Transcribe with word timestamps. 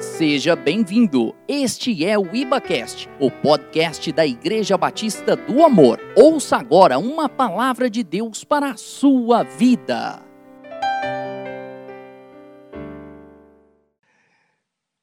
Seja 0.00 0.54
bem-vindo. 0.54 1.34
Este 1.48 2.04
é 2.04 2.16
o 2.16 2.32
IbaCast, 2.32 3.08
o 3.18 3.32
podcast 3.32 4.12
da 4.12 4.24
Igreja 4.24 4.78
Batista 4.78 5.34
do 5.34 5.64
Amor. 5.64 5.98
Ouça 6.16 6.56
agora 6.56 7.00
uma 7.00 7.28
palavra 7.28 7.90
de 7.90 8.04
Deus 8.04 8.44
para 8.44 8.70
a 8.70 8.76
sua 8.76 9.42
vida. 9.42 10.22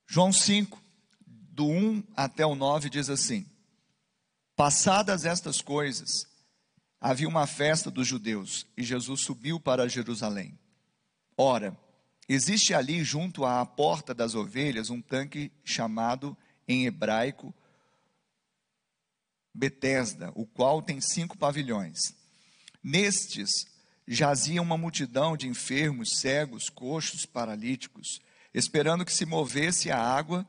João 0.08 0.32
5, 0.32 0.82
do 1.28 1.66
1 1.66 2.02
até 2.16 2.46
o 2.46 2.56
9, 2.56 2.90
diz 2.90 3.10
assim: 3.10 3.46
Passadas 4.56 5.26
estas 5.26 5.60
coisas, 5.60 6.26
havia 7.02 7.28
uma 7.28 7.46
festa 7.46 7.92
dos 7.92 8.08
judeus 8.08 8.66
e 8.78 8.84
Jesus 8.84 9.20
subiu 9.20 9.60
para 9.60 9.90
Jerusalém. 9.90 10.58
Ora, 11.38 11.78
existe 12.28 12.74
ali 12.74 13.04
junto 13.04 13.46
à 13.46 13.66
porta 13.66 14.14
das 14.14 14.36
ovelhas 14.36 14.90
um 14.90 15.02
tanque 15.02 15.52
chamado 15.64 16.38
em 16.68 16.86
hebraico 16.86 17.54
Betesda, 19.54 20.34
o 20.36 20.46
qual 20.46 20.82
tem 20.82 21.00
cinco 21.00 21.38
pavilhões. 21.38 22.14
Nestes 22.84 23.66
jazia 24.08 24.62
uma 24.62 24.78
multidão 24.78 25.38
de 25.38 25.48
enfermos, 25.48 26.20
cegos, 26.20 26.70
coxos, 26.70 27.26
paralíticos, 27.26 28.20
esperando 28.54 29.06
que 29.06 29.14
se 29.14 29.26
movesse 29.26 29.90
a 29.90 29.98
água, 29.98 30.46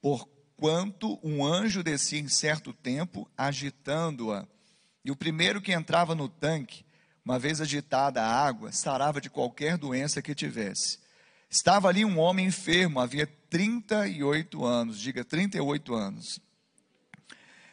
porquanto 0.00 1.18
um 1.22 1.44
anjo 1.44 1.82
descia 1.82 2.18
em 2.18 2.28
certo 2.28 2.72
tempo, 2.72 3.30
agitando-a. 3.36 4.46
E 5.04 5.10
o 5.10 5.16
primeiro 5.16 5.62
que 5.62 5.72
entrava 5.72 6.14
no 6.14 6.28
tanque, 6.28 6.84
uma 7.24 7.38
vez 7.38 7.60
agitada 7.60 8.22
a 8.22 8.46
água, 8.46 8.72
sarava 8.72 9.20
de 9.20 9.30
qualquer 9.30 9.78
doença 9.78 10.20
que 10.20 10.34
tivesse. 10.34 10.98
Estava 11.50 11.88
ali 11.88 12.04
um 12.04 12.16
homem 12.18 12.46
enfermo, 12.46 13.00
havia 13.00 13.26
38 13.26 14.64
anos, 14.64 15.00
diga 15.00 15.24
38 15.24 15.92
anos. 15.92 16.40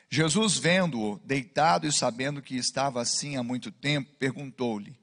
Jesus, 0.10 0.58
vendo-o 0.58 1.20
deitado 1.24 1.86
e 1.86 1.92
sabendo 1.92 2.42
que 2.42 2.56
estava 2.56 3.02
assim 3.02 3.36
há 3.36 3.44
muito 3.44 3.72
tempo, 3.72 4.10
perguntou-lhe: 4.18 4.98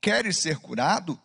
Queres 0.00 0.36
ser 0.36 0.58
curado? 0.58 1.20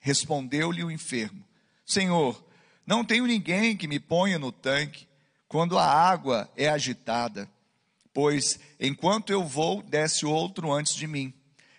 Respondeu-lhe 0.00 0.84
o 0.84 0.90
enfermo: 0.90 1.42
Senhor, 1.86 2.44
não 2.86 3.04
tenho 3.04 3.26
ninguém 3.26 3.74
que 3.76 3.88
me 3.88 3.98
ponha 3.98 4.38
no 4.38 4.52
tanque 4.52 5.08
quando 5.48 5.78
a 5.78 5.86
água 5.86 6.50
é 6.56 6.68
agitada, 6.68 7.48
pois 8.12 8.58
enquanto 8.78 9.30
eu 9.30 9.44
vou, 9.44 9.82
desce 9.82 10.26
outro 10.26 10.72
antes 10.72 10.94
de 10.94 11.06
mim. 11.06 11.32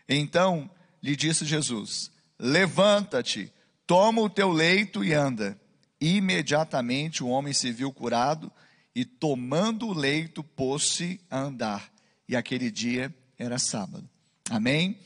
Então 0.09 0.67
lhe 1.03 1.15
disse 1.15 1.45
Jesus: 1.45 2.09
Levanta-te, 2.39 3.53
toma 3.85 4.21
o 4.21 4.29
teu 4.29 4.49
leito 4.51 5.03
e 5.03 5.13
anda. 5.13 5.59
Imediatamente 5.99 7.23
o 7.23 7.27
homem 7.27 7.53
se 7.53 7.71
viu 7.71 7.91
curado 7.91 8.51
e 8.93 9.03
tomando 9.03 9.87
o 9.87 9.93
leito, 9.93 10.43
pôs-se 10.43 11.19
a 11.29 11.39
andar. 11.39 11.91
E 12.27 12.35
aquele 12.35 12.71
dia 12.71 13.13
era 13.37 13.59
sábado. 13.59 14.09
Amém? 14.49 14.97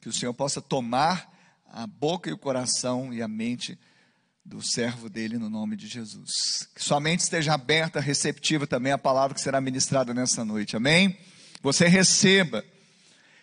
Que 0.00 0.08
o 0.08 0.12
Senhor 0.12 0.34
possa 0.34 0.60
tomar 0.60 1.30
a 1.66 1.86
boca 1.86 2.28
e 2.28 2.32
o 2.32 2.38
coração 2.38 3.12
e 3.12 3.22
a 3.22 3.28
mente 3.28 3.78
do 4.44 4.62
servo 4.62 5.08
dele 5.08 5.38
no 5.38 5.48
nome 5.48 5.76
de 5.76 5.86
Jesus. 5.86 6.68
Que 6.74 6.82
sua 6.82 7.00
mente 7.00 7.20
esteja 7.20 7.54
aberta, 7.54 8.00
receptiva 8.00 8.66
também 8.66 8.92
à 8.92 8.98
palavra 8.98 9.34
que 9.34 9.40
será 9.40 9.60
ministrada 9.60 10.12
nessa 10.12 10.44
noite. 10.44 10.76
Amém? 10.76 11.16
Você 11.62 11.86
receba. 11.86 12.64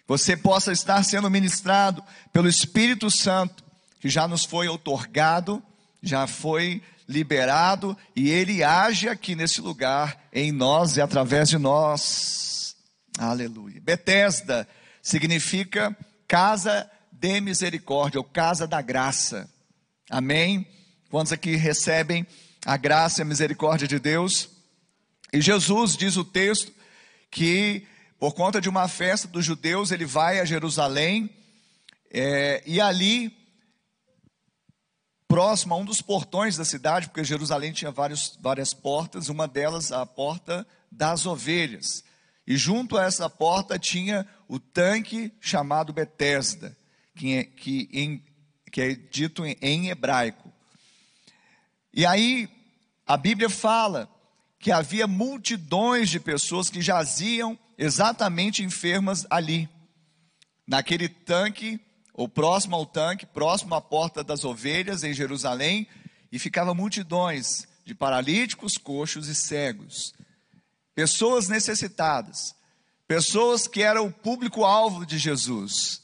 Você 0.08 0.36
possa 0.36 0.72
estar 0.72 1.04
sendo 1.04 1.30
ministrado 1.30 2.04
pelo 2.32 2.48
Espírito 2.48 3.10
Santo, 3.10 3.64
que 4.00 4.09
já 4.09 4.28
nos 4.28 4.44
foi 4.44 4.67
otorgado, 4.67 5.62
já 6.02 6.28
foi 6.28 6.81
liberado 7.08 7.98
e 8.16 8.30
ele 8.30 8.64
age 8.64 9.08
aqui 9.08 9.36
nesse 9.36 9.62
lugar 9.62 10.28
em 10.34 10.52
nós 10.52 10.98
e 10.98 11.02
através 11.02 11.50
de 11.50 11.58
nós. 11.58 12.75
Aleluia. 13.18 13.81
Betesda 13.81 14.68
significa 15.02 15.96
casa 16.28 16.90
de 17.12 17.40
misericórdia 17.40 18.19
ou 18.19 18.24
casa 18.24 18.68
da 18.68 18.81
graça. 18.81 19.50
Amém? 20.09 20.68
Quantos 21.09 21.31
aqui 21.31 21.56
recebem 21.56 22.28
a 22.66 22.75
graça 22.75 23.22
e 23.22 23.24
a 23.24 23.25
misericórdia 23.25 23.88
de 23.88 23.97
Deus? 23.97 24.50
E 25.31 25.41
Jesus 25.41 25.96
diz 25.96 26.18
o 26.18 26.24
texto 26.24 26.72
que 27.31 27.88
por 28.19 28.34
conta 28.34 28.59
de 28.59 28.68
uma 28.68 28.88
festa 28.88 29.28
dos 29.28 29.46
judeus 29.46 29.91
ele 29.91 30.06
vai 30.06 30.40
a 30.40 30.46
Jerusalém 30.46 31.29
é, 32.12 32.64
e 32.66 32.81
ali 32.81 33.37
próximo 35.38 35.75
a 35.75 35.78
um 35.78 35.86
dos 35.86 36.02
portões 36.02 36.58
da 36.58 36.66
cidade, 36.66 37.09
porque 37.09 37.24
Jerusalém 37.24 37.72
tinha 37.72 37.92
vários, 37.92 38.36
várias 38.42 38.74
portas, 38.74 39.30
uma 39.30 39.48
delas 39.48 39.92
a 39.92 40.03
porta 40.03 40.66
das 40.92 41.28
ovelhas. 41.28 42.03
E 42.48 42.58
junto 42.58 42.98
a 42.98 43.03
essa 43.03 43.30
porta 43.30 43.78
tinha 43.78 44.28
o 44.47 44.58
tanque 44.58 45.31
chamado 45.40 45.94
Betesda, 45.94 46.76
que, 47.16 47.36
é, 47.36 47.44
que, 47.44 47.88
em, 47.94 48.26
que 48.72 48.81
é 48.81 48.96
dito 48.96 49.46
em, 49.46 49.56
em 49.62 49.90
hebraico. 49.90 50.52
E 51.94 52.03
aí 52.03 52.50
a 53.06 53.16
Bíblia 53.16 53.47
fala 53.47 54.09
que 54.58 54.72
havia 54.72 55.06
multidões 55.06 56.09
de 56.09 56.20
pessoas 56.20 56.68
que 56.68 56.81
jaziam 56.81 57.56
exatamente 57.78 58.64
enfermas 58.64 59.24
ali, 59.30 59.70
naquele 60.66 61.08
tanque 61.08 61.80
ou 62.17 62.28
próximo 62.28 62.75
ao 62.75 62.83
tanque, 62.83 63.28
próximo 63.28 63.75
à 63.75 63.79
porta 63.79 64.23
das 64.23 64.44
ovelhas 64.44 65.03
em 65.03 65.13
Jerusalém, 65.13 65.88
e 66.31 66.39
ficava 66.39 66.73
multidões 66.73 67.67
de 67.85 67.94
paralíticos, 67.94 68.75
coxos 68.75 69.28
e 69.28 69.35
cegos. 69.35 70.16
Pessoas 70.95 71.47
necessitadas, 71.47 72.55
pessoas 73.07 73.67
que 73.67 73.83
eram 73.83 74.07
o 74.07 74.11
público-alvo 74.11 75.05
de 75.05 75.19
Jesus. 75.19 76.01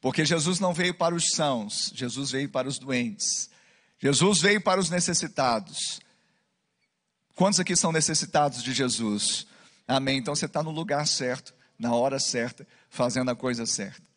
Porque 0.00 0.24
Jesus 0.24 0.60
não 0.60 0.72
veio 0.72 0.94
para 0.94 1.16
os 1.16 1.32
sãos, 1.32 1.92
Jesus 1.92 2.30
veio 2.30 2.48
para 2.48 2.68
os 2.68 2.78
doentes. 2.78 3.50
Jesus 3.98 4.40
veio 4.40 4.60
para 4.62 4.80
os 4.80 4.88
necessitados. 4.88 6.00
Quantos 7.34 7.58
aqui 7.58 7.74
são 7.74 7.90
necessitados 7.90 8.62
de 8.62 8.72
Jesus? 8.72 9.48
Amém. 9.86 10.18
Então 10.18 10.34
você 10.34 10.46
está 10.46 10.62
no 10.62 10.70
lugar 10.70 11.06
certo, 11.08 11.52
na 11.76 11.92
hora 11.92 12.20
certa, 12.20 12.66
fazendo 12.88 13.32
a 13.32 13.36
coisa 13.36 13.66
certa. 13.66 14.09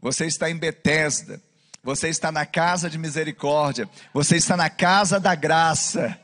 Você 0.00 0.26
está 0.26 0.50
em 0.50 0.56
Betesda. 0.56 1.40
Você 1.82 2.08
está 2.08 2.32
na 2.32 2.44
casa 2.44 2.90
de 2.90 2.98
misericórdia. 2.98 3.88
Você 4.12 4.36
está 4.36 4.56
na 4.56 4.68
casa 4.68 5.20
da 5.20 5.34
graça. 5.34 6.18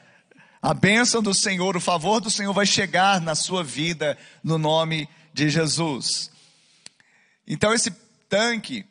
A 0.61 0.75
bênção 0.75 1.23
do 1.23 1.35
Senhor, 1.35 1.77
o 1.77 1.81
favor 1.81 2.21
do 2.21 2.31
Senhor 2.31 2.53
vai 2.53 2.67
chegar 2.67 3.21
na 3.21 3.35
sua 3.35 3.63
vida 3.65 4.19
no 4.43 4.59
nome 4.59 5.09
de 5.33 5.49
Jesus. 5.49 6.31
Então, 7.47 7.73
esse 7.73 7.91
tanque 8.29 8.85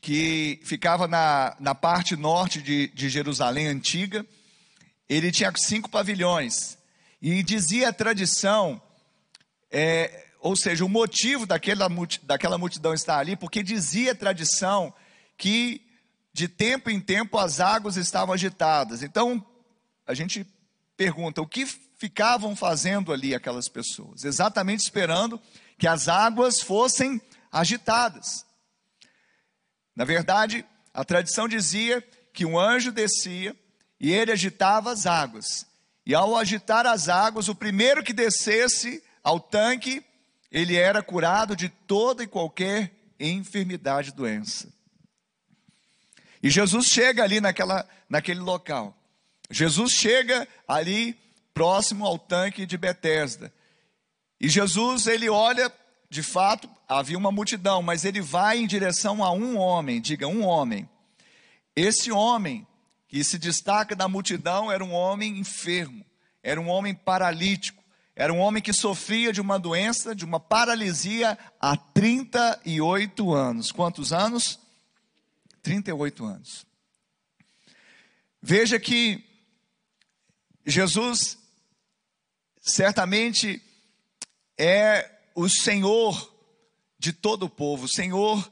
que 0.00 0.60
ficava 0.64 1.06
na, 1.06 1.56
na 1.60 1.74
parte 1.74 2.16
norte 2.16 2.60
de, 2.60 2.88
de 2.88 3.08
Jerusalém 3.08 3.68
antiga, 3.68 4.26
ele 5.08 5.30
tinha 5.30 5.52
cinco 5.56 5.88
pavilhões. 5.88 6.76
E 7.20 7.42
dizia 7.42 7.88
a 7.88 7.92
tradição 7.92 8.82
é, 9.70 10.26
ou 10.42 10.56
seja, 10.56 10.84
o 10.84 10.88
motivo 10.88 11.46
daquela, 11.46 11.88
daquela 12.24 12.58
multidão 12.58 12.92
estar 12.92 13.16
ali, 13.16 13.36
porque 13.36 13.62
dizia 13.62 14.10
a 14.10 14.14
tradição 14.14 14.92
que 15.38 15.80
de 16.34 16.48
tempo 16.48 16.90
em 16.90 17.00
tempo 17.00 17.38
as 17.38 17.60
águas 17.60 17.96
estavam 17.96 18.34
agitadas. 18.34 19.04
Então, 19.04 19.44
a 20.04 20.12
gente 20.14 20.44
pergunta: 20.96 21.40
o 21.40 21.46
que 21.46 21.64
ficavam 21.64 22.56
fazendo 22.56 23.12
ali 23.12 23.36
aquelas 23.36 23.68
pessoas? 23.68 24.24
Exatamente 24.24 24.80
esperando 24.80 25.40
que 25.78 25.86
as 25.86 26.08
águas 26.08 26.60
fossem 26.60 27.22
agitadas. 27.52 28.44
Na 29.94 30.04
verdade, 30.04 30.66
a 30.92 31.04
tradição 31.04 31.46
dizia 31.46 32.02
que 32.32 32.44
um 32.44 32.58
anjo 32.58 32.90
descia 32.90 33.54
e 34.00 34.10
ele 34.10 34.32
agitava 34.32 34.90
as 34.90 35.06
águas. 35.06 35.64
E 36.04 36.16
ao 36.16 36.36
agitar 36.36 36.84
as 36.84 37.08
águas, 37.08 37.48
o 37.48 37.54
primeiro 37.54 38.02
que 38.02 38.12
descesse 38.12 39.00
ao 39.22 39.38
tanque 39.38 40.04
ele 40.52 40.76
era 40.76 41.02
curado 41.02 41.56
de 41.56 41.70
toda 41.70 42.22
e 42.22 42.26
qualquer 42.26 42.92
enfermidade 43.18 44.12
doença. 44.12 44.68
E 46.42 46.50
Jesus 46.50 46.86
chega 46.86 47.24
ali 47.24 47.40
naquela, 47.40 47.88
naquele 48.08 48.40
local. 48.40 48.94
Jesus 49.50 49.92
chega 49.92 50.46
ali 50.68 51.18
próximo 51.54 52.04
ao 52.04 52.18
tanque 52.18 52.66
de 52.66 52.76
Betesda. 52.76 53.52
E 54.38 54.48
Jesus, 54.48 55.06
ele 55.06 55.28
olha, 55.30 55.72
de 56.10 56.22
fato, 56.22 56.68
havia 56.88 57.16
uma 57.16 57.32
multidão, 57.32 57.80
mas 57.80 58.04
ele 58.04 58.20
vai 58.20 58.58
em 58.58 58.66
direção 58.66 59.24
a 59.24 59.30
um 59.32 59.56
homem, 59.56 60.00
diga 60.00 60.26
um 60.26 60.44
homem. 60.44 60.88
Esse 61.74 62.12
homem 62.12 62.66
que 63.08 63.22
se 63.24 63.38
destaca 63.38 63.94
da 63.94 64.08
multidão 64.08 64.70
era 64.70 64.84
um 64.84 64.92
homem 64.92 65.38
enfermo, 65.38 66.04
era 66.42 66.60
um 66.60 66.68
homem 66.68 66.94
paralítico. 66.94 67.81
Era 68.14 68.32
um 68.32 68.38
homem 68.38 68.62
que 68.62 68.72
sofria 68.72 69.32
de 69.32 69.40
uma 69.40 69.58
doença, 69.58 70.14
de 70.14 70.24
uma 70.24 70.38
paralisia 70.38 71.38
há 71.60 71.76
38 71.76 73.32
anos. 73.32 73.72
Quantos 73.72 74.12
anos? 74.12 74.58
38 75.62 76.24
anos. 76.24 76.66
Veja 78.42 78.78
que 78.78 79.24
Jesus 80.66 81.38
certamente 82.60 83.62
é 84.58 85.10
o 85.34 85.48
Senhor 85.48 86.32
de 86.98 87.12
todo 87.12 87.46
o 87.46 87.50
povo, 87.50 87.88
Senhor 87.88 88.50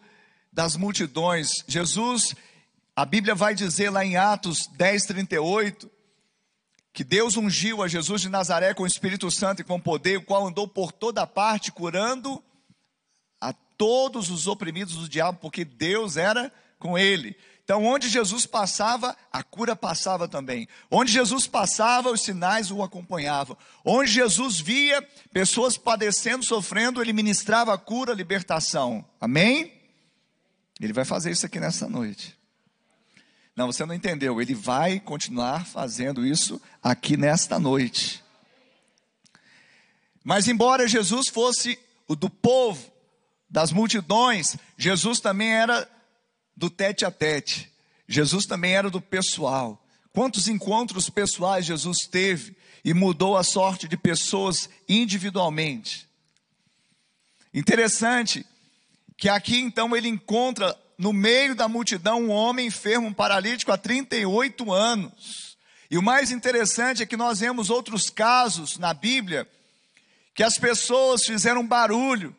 das 0.53 0.75
multidões. 0.77 1.49
Jesus, 1.69 2.35
a 2.97 3.05
Bíblia 3.05 3.35
vai 3.35 3.55
dizer 3.55 3.91
lá 3.91 4.05
em 4.05 4.17
Atos 4.17 4.67
10, 4.73 5.07
38, 5.07 5.91
que 6.93 7.05
Deus 7.05 7.37
ungiu 7.37 7.83
a 7.83 7.89
Jesus 7.89 8.23
de 8.23 8.29
Nazaré 8.29 8.75
com 8.75 8.83
o 8.83 8.87
Espírito 8.87 9.31
Santo 9.31 9.61
e 9.61 9.65
com 9.65 9.81
poder, 9.81 10.19
o 10.19 10.25
qual 10.25 10.47
andou 10.47 10.67
por 10.67 10.93
toda 10.93 11.27
parte 11.27 11.71
curando 11.71 12.43
a 13.41 13.53
todos 13.53 14.29
os 14.31 14.47
oprimidos 14.47 14.97
do 14.97 15.09
diabo, 15.09 15.39
porque 15.41 15.65
Deus 15.65 16.17
era 16.17 16.53
com 16.79 16.99
ele. 16.99 17.37
Então, 17.63 17.85
onde 17.85 18.09
Jesus 18.09 18.47
passava, 18.47 19.17
a 19.33 19.45
cura 19.45 19.77
passava 19.77 20.27
também. 20.27 20.67
Onde 20.91 21.13
Jesus 21.13 21.47
passava, 21.47 22.11
os 22.11 22.21
sinais 22.21 22.69
o 22.73 22.83
acompanhavam. 22.83 23.57
Onde 23.85 24.11
Jesus 24.11 24.59
via 24.59 25.01
pessoas 25.33 25.79
padecendo, 25.79 26.45
sofrendo, 26.45 27.01
ele 27.01 27.13
ministrava 27.13 27.73
a 27.73 27.79
cura, 27.79 28.13
a 28.13 28.17
libertação. 28.17 29.05
Amém? 29.21 29.73
Ele 30.81 30.93
vai 30.93 31.05
fazer 31.05 31.31
isso 31.31 31.47
aqui 31.47 31.61
nessa 31.61 31.89
noite. 31.89 32.40
Não, 33.57 33.67
você 33.67 33.85
não 33.85 33.95
entendeu. 33.95 34.41
Ele 34.41 34.55
vai 34.55 35.01
continuar 35.01 35.67
fazendo 35.67 36.27
isso 36.27 36.61
aqui 36.83 37.17
nesta 37.17 37.59
noite. 37.59 38.23
Mas, 40.23 40.49
embora 40.49 40.89
Jesus 40.89 41.29
fosse 41.29 41.79
o 42.07 42.15
do 42.15 42.31
povo, 42.31 42.91
das 43.49 43.73
multidões, 43.73 44.57
Jesus 44.77 45.19
também 45.19 45.53
era 45.53 45.89
do 46.57 46.71
tete 46.71 47.05
a 47.05 47.11
tete. 47.11 47.71
Jesus 48.07 48.47
também 48.47 48.75
era 48.75 48.89
do 48.91 49.01
pessoal. 49.01 49.83
Quantos 50.13 50.49
encontros 50.49 51.09
pessoais 51.09 51.67
Jesus 51.67 51.99
teve 52.11 52.57
e 52.85 52.95
mudou 52.95 53.37
a 53.37 53.43
sorte 53.43 53.89
de 53.89 53.97
pessoas 53.97 54.69
individualmente? 54.89 56.09
Interessante 57.53 58.47
que 59.17 59.29
aqui 59.29 59.59
então 59.59 59.95
ele 59.97 60.09
encontra 60.09 60.79
no 61.01 61.15
meio 61.15 61.55
da 61.55 61.67
multidão 61.67 62.21
um 62.21 62.31
homem 62.31 62.67
enfermo, 62.67 63.09
um 63.09 63.13
paralítico 63.15 63.73
há 63.73 63.79
38 63.79 64.71
anos. 64.71 65.57
E 65.91 65.97
o 65.97 66.03
mais 66.03 66.31
interessante 66.31 67.03
é 67.03 67.07
que 67.07 67.17
nós 67.17 67.41
vemos 67.41 67.71
outros 67.71 68.11
casos 68.11 68.77
na 68.77 68.93
Bíblia 68.93 69.49
que 70.35 70.43
as 70.43 70.59
pessoas 70.59 71.25
fizeram 71.25 71.67
barulho, 71.67 72.37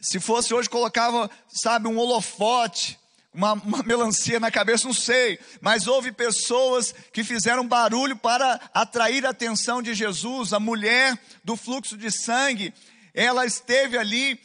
se 0.00 0.18
fosse 0.18 0.54
hoje, 0.54 0.70
colocava, 0.70 1.30
sabe, 1.46 1.86
um 1.86 1.98
holofote, 1.98 2.98
uma, 3.34 3.52
uma, 3.52 3.82
melancia 3.82 4.40
na 4.40 4.50
cabeça, 4.50 4.86
não 4.86 4.94
sei. 4.94 5.38
Mas 5.60 5.86
houve 5.86 6.12
pessoas 6.12 6.94
que 7.12 7.22
fizeram 7.22 7.68
barulho 7.68 8.16
para 8.16 8.58
atrair 8.72 9.26
a 9.26 9.30
atenção 9.30 9.82
de 9.82 9.92
Jesus. 9.92 10.54
A 10.54 10.58
mulher 10.58 11.18
do 11.44 11.54
fluxo 11.54 11.98
de 11.98 12.10
sangue, 12.10 12.72
ela 13.12 13.44
esteve 13.44 13.98
ali, 13.98 14.40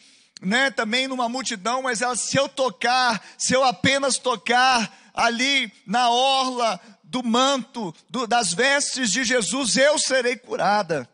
né, 0.45 0.69
também 0.71 1.07
numa 1.07 1.27
multidão, 1.27 1.81
mas 1.81 2.01
ela, 2.01 2.15
se 2.15 2.37
eu 2.37 2.47
tocar, 2.47 3.21
se 3.37 3.53
eu 3.53 3.63
apenas 3.63 4.17
tocar 4.17 4.95
ali 5.13 5.71
na 5.85 6.09
orla 6.09 6.79
do 7.03 7.23
manto, 7.23 7.93
do, 8.09 8.27
das 8.27 8.53
vestes 8.53 9.11
de 9.11 9.23
Jesus, 9.23 9.75
eu 9.77 9.97
serei 9.97 10.35
curada. 10.35 11.09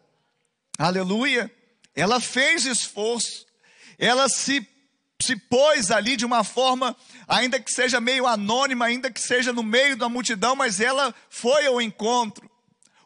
Aleluia. 0.78 1.51
Ela 1.95 2.19
fez 2.19 2.66
esforço 2.66 3.45
ela 4.01 4.28
se, 4.28 4.68
se 5.22 5.36
pôs 5.36 5.92
ali 5.92 6.18
de 6.18 6.25
uma 6.25 6.44
forma, 6.44 6.98
ainda 7.27 7.60
que 7.60 7.72
seja 7.72 8.01
meio 8.01 8.25
anônima, 8.25 8.86
ainda 8.86 9.12
que 9.12 9.22
seja 9.22 9.54
no 9.54 9.62
meio 9.62 9.95
da 9.95 10.10
multidão, 10.10 10.56
mas 10.56 10.80
ela 10.80 11.13
foi 11.30 11.68
ao 11.68 11.80
encontro. 11.80 12.50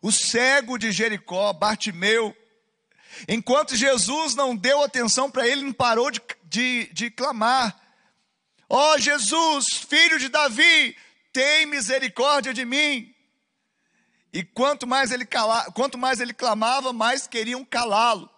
O 0.02 0.10
cego 0.10 0.78
de 0.78 0.94
Jericó, 0.94 1.52
Bartimeu, 1.52 2.34
enquanto 3.28 3.76
Jesus 3.76 4.36
não 4.36 4.56
deu 4.56 4.84
atenção 4.84 5.30
para 5.30 5.48
ele, 5.48 5.62
não 5.62 5.74
parou 5.74 6.12
de, 6.12 6.22
de, 6.46 6.90
de 6.94 7.12
clamar: 7.12 7.76
Ó 8.70 8.94
oh, 8.94 8.98
Jesus, 8.98 9.68
filho 9.88 10.20
de 10.20 10.30
Davi, 10.30 10.96
tem 11.32 11.66
misericórdia 11.66 12.54
de 12.54 12.66
mim. 12.66 13.14
E 14.34 14.44
quanto 14.44 14.86
mais 14.86 15.12
ele, 15.12 15.26
cala, 15.26 15.72
quanto 15.72 15.98
mais 15.98 16.20
ele 16.20 16.34
clamava, 16.34 16.92
mais 16.92 17.26
queriam 17.28 17.64
calá-lo. 17.64 18.30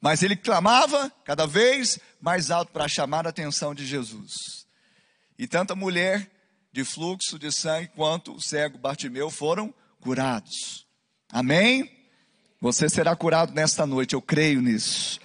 Mas 0.00 0.22
ele 0.22 0.36
clamava 0.36 1.10
cada 1.24 1.46
vez 1.46 1.98
mais 2.20 2.50
alto 2.50 2.70
para 2.70 2.86
chamar 2.86 3.26
a 3.26 3.30
atenção 3.30 3.74
de 3.74 3.84
Jesus. 3.84 4.66
E 5.38 5.48
tanto 5.48 5.72
a 5.72 5.76
mulher 5.76 6.30
de 6.72 6.84
fluxo 6.84 7.38
de 7.38 7.50
sangue 7.50 7.88
quanto 7.88 8.34
o 8.34 8.40
cego 8.40 8.78
Bartimeu 8.78 9.30
foram 9.30 9.74
curados. 10.00 10.86
Amém? 11.28 11.95
Você 12.60 12.88
será 12.88 13.14
curado 13.14 13.52
nesta 13.52 13.86
noite, 13.86 14.14
eu 14.14 14.22
creio 14.22 14.62
nisso. 14.62 15.20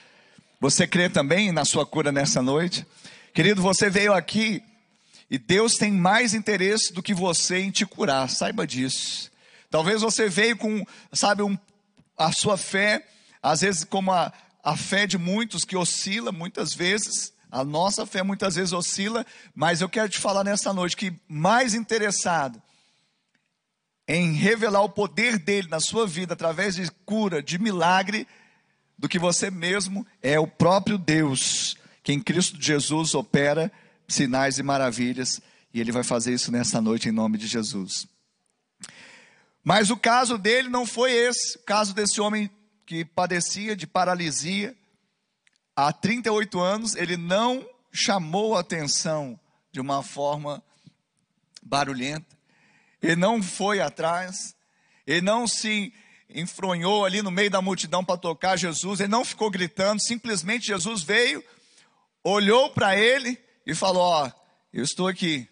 Você 0.60 0.86
crê 0.86 1.10
também 1.10 1.52
na 1.52 1.64
sua 1.64 1.86
cura 1.86 2.12
nesta 2.12 2.42
noite? 2.42 2.86
Querido, 3.34 3.62
você 3.62 3.90
veio 3.90 4.14
aqui 4.14 4.62
e 5.30 5.38
Deus 5.38 5.76
tem 5.76 5.92
mais 5.94 6.34
interesse 6.34 6.92
do 6.92 7.02
que 7.02 7.14
você 7.14 7.60
em 7.60 7.72
te 7.72 7.86
curar, 7.86 8.30
saiba 8.30 8.68
disso. 8.68 9.32
Talvez 9.70 10.02
você 10.02 10.28
veio 10.28 10.58
com, 10.58 10.86
sabe, 11.14 11.42
um, 11.42 11.58
a 12.18 12.34
sua 12.34 12.58
fé, 12.58 13.08
às 13.42 13.62
vezes 13.62 13.86
como 13.86 14.12
a, 14.12 14.34
a 14.62 14.76
fé 14.76 15.08
de 15.08 15.18
muitos 15.18 15.64
que 15.64 15.78
oscila 15.78 16.34
muitas 16.34 16.74
vezes, 16.74 17.32
a 17.50 17.64
nossa 17.64 18.06
fé 18.06 18.22
muitas 18.24 18.56
vezes 18.56 18.74
oscila, 18.74 19.26
mas 19.56 19.80
eu 19.80 19.88
quero 19.88 20.10
te 20.10 20.20
falar 20.20 20.44
nessa 20.44 20.74
noite 20.74 20.98
que 20.98 21.14
mais 21.30 21.74
interessado 21.74 22.62
em 24.14 24.34
revelar 24.34 24.82
o 24.82 24.90
poder 24.90 25.40
dele 25.40 25.70
na 25.70 25.80
sua 25.80 26.06
vida 26.06 26.34
através 26.34 26.76
de 26.76 26.92
cura, 27.06 27.42
de 27.42 27.58
milagre, 27.58 28.28
do 28.98 29.08
que 29.08 29.18
você 29.18 29.50
mesmo 29.50 30.06
é 30.22 30.38
o 30.38 30.46
próprio 30.46 30.98
Deus, 30.98 31.78
que 32.04 32.12
em 32.12 32.20
Cristo 32.20 32.62
Jesus 32.62 33.16
opera 33.16 33.72
sinais 34.10 34.58
e 34.58 34.64
maravilhas, 34.64 35.40
e 35.74 35.80
ele 35.80 35.94
vai 35.94 36.04
fazer 36.04 36.34
isso 36.34 36.52
nessa 36.52 36.82
noite 36.82 37.08
em 37.08 37.14
nome 37.14 37.38
de 37.38 37.48
Jesus. 37.48 38.06
Mas 39.64 39.90
o 39.90 39.96
caso 39.96 40.38
dele 40.38 40.68
não 40.68 40.86
foi 40.86 41.14
esse, 41.14 41.58
o 41.58 41.62
caso 41.64 41.94
desse 41.94 42.20
homem 42.20 42.52
que 42.86 43.06
padecia 43.06 43.78
de 43.78 43.88
paralisia 43.88 44.76
há 45.74 45.94
38 45.94 46.60
anos, 46.60 46.96
ele 46.96 47.16
não 47.16 47.66
chamou 47.94 48.58
atenção 48.58 49.40
de 49.72 49.80
uma 49.80 50.04
forma 50.04 50.62
barulhenta, 51.64 52.41
ele 53.02 53.16
não 53.16 53.42
foi 53.42 53.80
atrás, 53.82 54.56
ele 55.06 55.22
não 55.22 55.48
se 55.48 55.94
enfronhou 56.30 57.06
ali 57.06 57.22
no 57.22 57.32
meio 57.32 57.50
da 57.50 57.62
multidão 57.62 58.04
para 58.04 58.18
tocar 58.18 58.58
Jesus, 58.58 59.00
ele 59.00 59.10
não 59.10 59.26
ficou 59.26 59.50
gritando, 59.50 60.02
simplesmente 60.02 60.68
Jesus 60.68 61.04
veio, 61.04 61.44
olhou 62.24 62.70
para 62.72 62.98
ele 62.98 63.38
e 63.66 63.76
falou: 63.76 64.04
Ó, 64.04 64.32
eu 64.74 64.84
estou 64.84 65.08
aqui, 65.08 65.48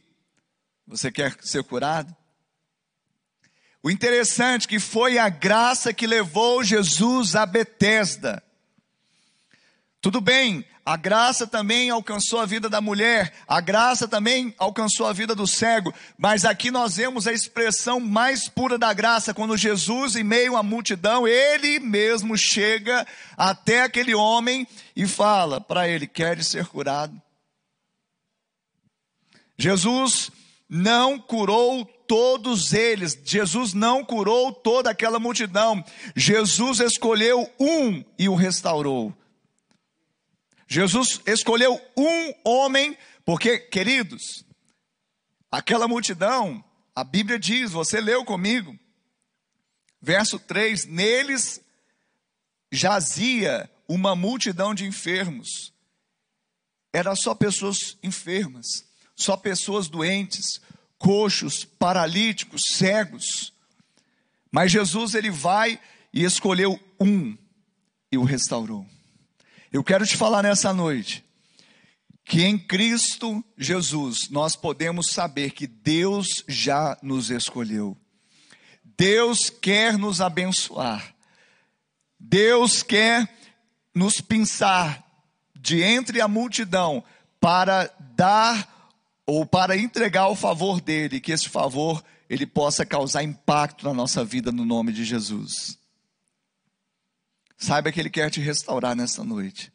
você 0.88 1.12
quer 1.12 1.38
ser 1.42 1.64
curado? 1.64 2.16
O 3.82 3.90
interessante 3.90 4.66
é 4.66 4.70
que 4.70 4.80
foi 4.80 5.18
a 5.18 5.30
graça 5.30 5.94
que 5.94 6.06
levou 6.06 6.64
Jesus 6.64 7.36
a 7.36 7.46
Betesda. 7.46 8.44
Tudo 10.02 10.22
bem, 10.22 10.66
a 10.86 10.96
graça 10.96 11.46
também 11.46 11.90
alcançou 11.90 12.40
a 12.40 12.46
vida 12.46 12.70
da 12.70 12.80
mulher, 12.80 13.34
a 13.46 13.60
graça 13.60 14.08
também 14.08 14.56
alcançou 14.58 15.06
a 15.06 15.12
vida 15.12 15.36
do 15.36 15.46
cego, 15.46 15.94
mas 16.18 16.46
aqui 16.46 16.72
nós 16.72 16.96
vemos 16.96 17.28
a 17.28 17.34
expressão 17.34 18.00
mais 18.00 18.48
pura 18.48 18.78
da 18.78 18.94
graça, 18.94 19.34
quando 19.34 19.58
Jesus, 19.58 20.16
em 20.16 20.24
meio 20.24 20.56
à 20.56 20.64
multidão, 20.64 21.28
ele 21.28 21.80
mesmo 21.80 22.38
chega 22.38 23.06
até 23.38 23.84
aquele 23.84 24.16
homem 24.16 24.66
e 24.96 25.06
fala 25.06 25.60
para 25.60 25.86
ele: 25.88 26.08
Queres 26.08 26.48
ser 26.48 26.66
curado? 26.68 27.22
Jesus 29.58 30.32
não 30.70 31.20
curou 31.20 31.84
todos 32.08 32.72
eles. 32.72 33.20
Jesus 33.26 33.74
não 33.74 34.06
curou 34.06 34.54
toda 34.54 34.90
aquela 34.90 35.20
multidão. 35.20 35.84
Jesus 36.16 36.80
escolheu 36.80 37.52
um 37.60 38.04
e 38.18 38.30
o 38.30 38.36
restaurou. 38.36 39.14
Jesus 40.72 41.20
escolheu 41.26 41.82
um 41.98 42.34
homem, 42.46 42.96
porque, 43.26 43.58
queridos, 43.58 44.46
aquela 45.52 45.88
multidão, 45.88 46.64
a 46.96 47.04
Bíblia 47.04 47.40
diz, 47.40 47.72
você 47.72 48.00
leu 48.00 48.24
comigo, 48.24 48.78
verso 50.00 50.38
3: 50.38 50.86
neles 50.86 51.60
jazia 52.72 53.68
uma 53.88 54.16
multidão 54.16 54.76
de 54.76 54.86
enfermos. 54.86 55.74
Era 56.94 57.16
só 57.16 57.34
pessoas 57.34 57.98
enfermas, 58.04 58.86
só 59.16 59.36
pessoas 59.36 59.90
doentes, 59.90 60.62
coxos, 61.00 61.66
paralíticos, 61.66 62.62
cegos. 62.74 63.52
Mas 64.52 64.72
Jesus 64.72 65.16
ele 65.16 65.32
vai 65.32 65.82
e 66.14 66.24
escolheu 66.24 66.80
um 67.00 67.36
e 68.12 68.20
o 68.20 68.24
restaurou. 68.24 68.86
Eu 69.72 69.84
quero 69.84 70.06
te 70.06 70.18
falar 70.18 70.44
nessa 70.44 70.74
noite 70.74 71.24
que 72.26 72.44
em 72.44 72.58
Cristo 72.58 73.44
Jesus 73.58 74.30
nós 74.30 74.56
podemos 74.56 75.12
saber 75.12 75.52
que 75.52 75.66
Deus 75.66 76.44
já 76.48 76.98
nos 77.02 77.32
escolheu. 77.32 77.98
Deus 78.84 79.50
quer 79.50 79.98
nos 79.98 80.22
abençoar. 80.22 81.16
Deus 82.20 82.84
quer 82.84 83.28
nos 83.96 84.20
pensar 84.20 85.04
de 85.56 85.82
entre 85.82 86.20
a 86.20 86.28
multidão 86.28 87.04
para 87.40 87.92
dar 88.16 88.92
ou 89.26 89.46
para 89.46 89.78
entregar 89.78 90.28
o 90.28 90.36
favor 90.36 90.82
dele, 90.82 91.22
que 91.22 91.32
esse 91.32 91.48
favor 91.48 92.04
ele 92.30 92.46
possa 92.46 92.86
causar 92.86 93.24
impacto 93.24 93.86
na 93.86 93.94
nossa 93.94 94.26
vida 94.26 94.52
no 94.52 94.66
nome 94.66 94.92
de 94.92 95.06
Jesus. 95.06 95.79
Saiba 97.60 97.92
que 97.92 98.00
ele 98.00 98.10
quer 98.10 98.32
te 98.32 98.40
restaurar 98.40 98.96
nessa 98.96 99.24
noite. 99.24 99.72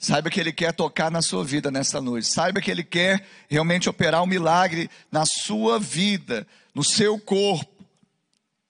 Saiba 0.00 0.30
que 0.30 0.40
Ele 0.40 0.50
quer 0.50 0.72
tocar 0.72 1.10
na 1.10 1.20
sua 1.20 1.44
vida 1.44 1.70
nessa 1.70 2.00
noite. 2.00 2.26
Saiba 2.26 2.62
que 2.62 2.70
Ele 2.70 2.82
quer 2.82 3.26
realmente 3.50 3.86
operar 3.86 4.22
um 4.22 4.26
milagre 4.26 4.88
na 5.12 5.26
sua 5.26 5.78
vida, 5.78 6.46
no 6.74 6.82
seu 6.82 7.20
corpo, 7.20 7.84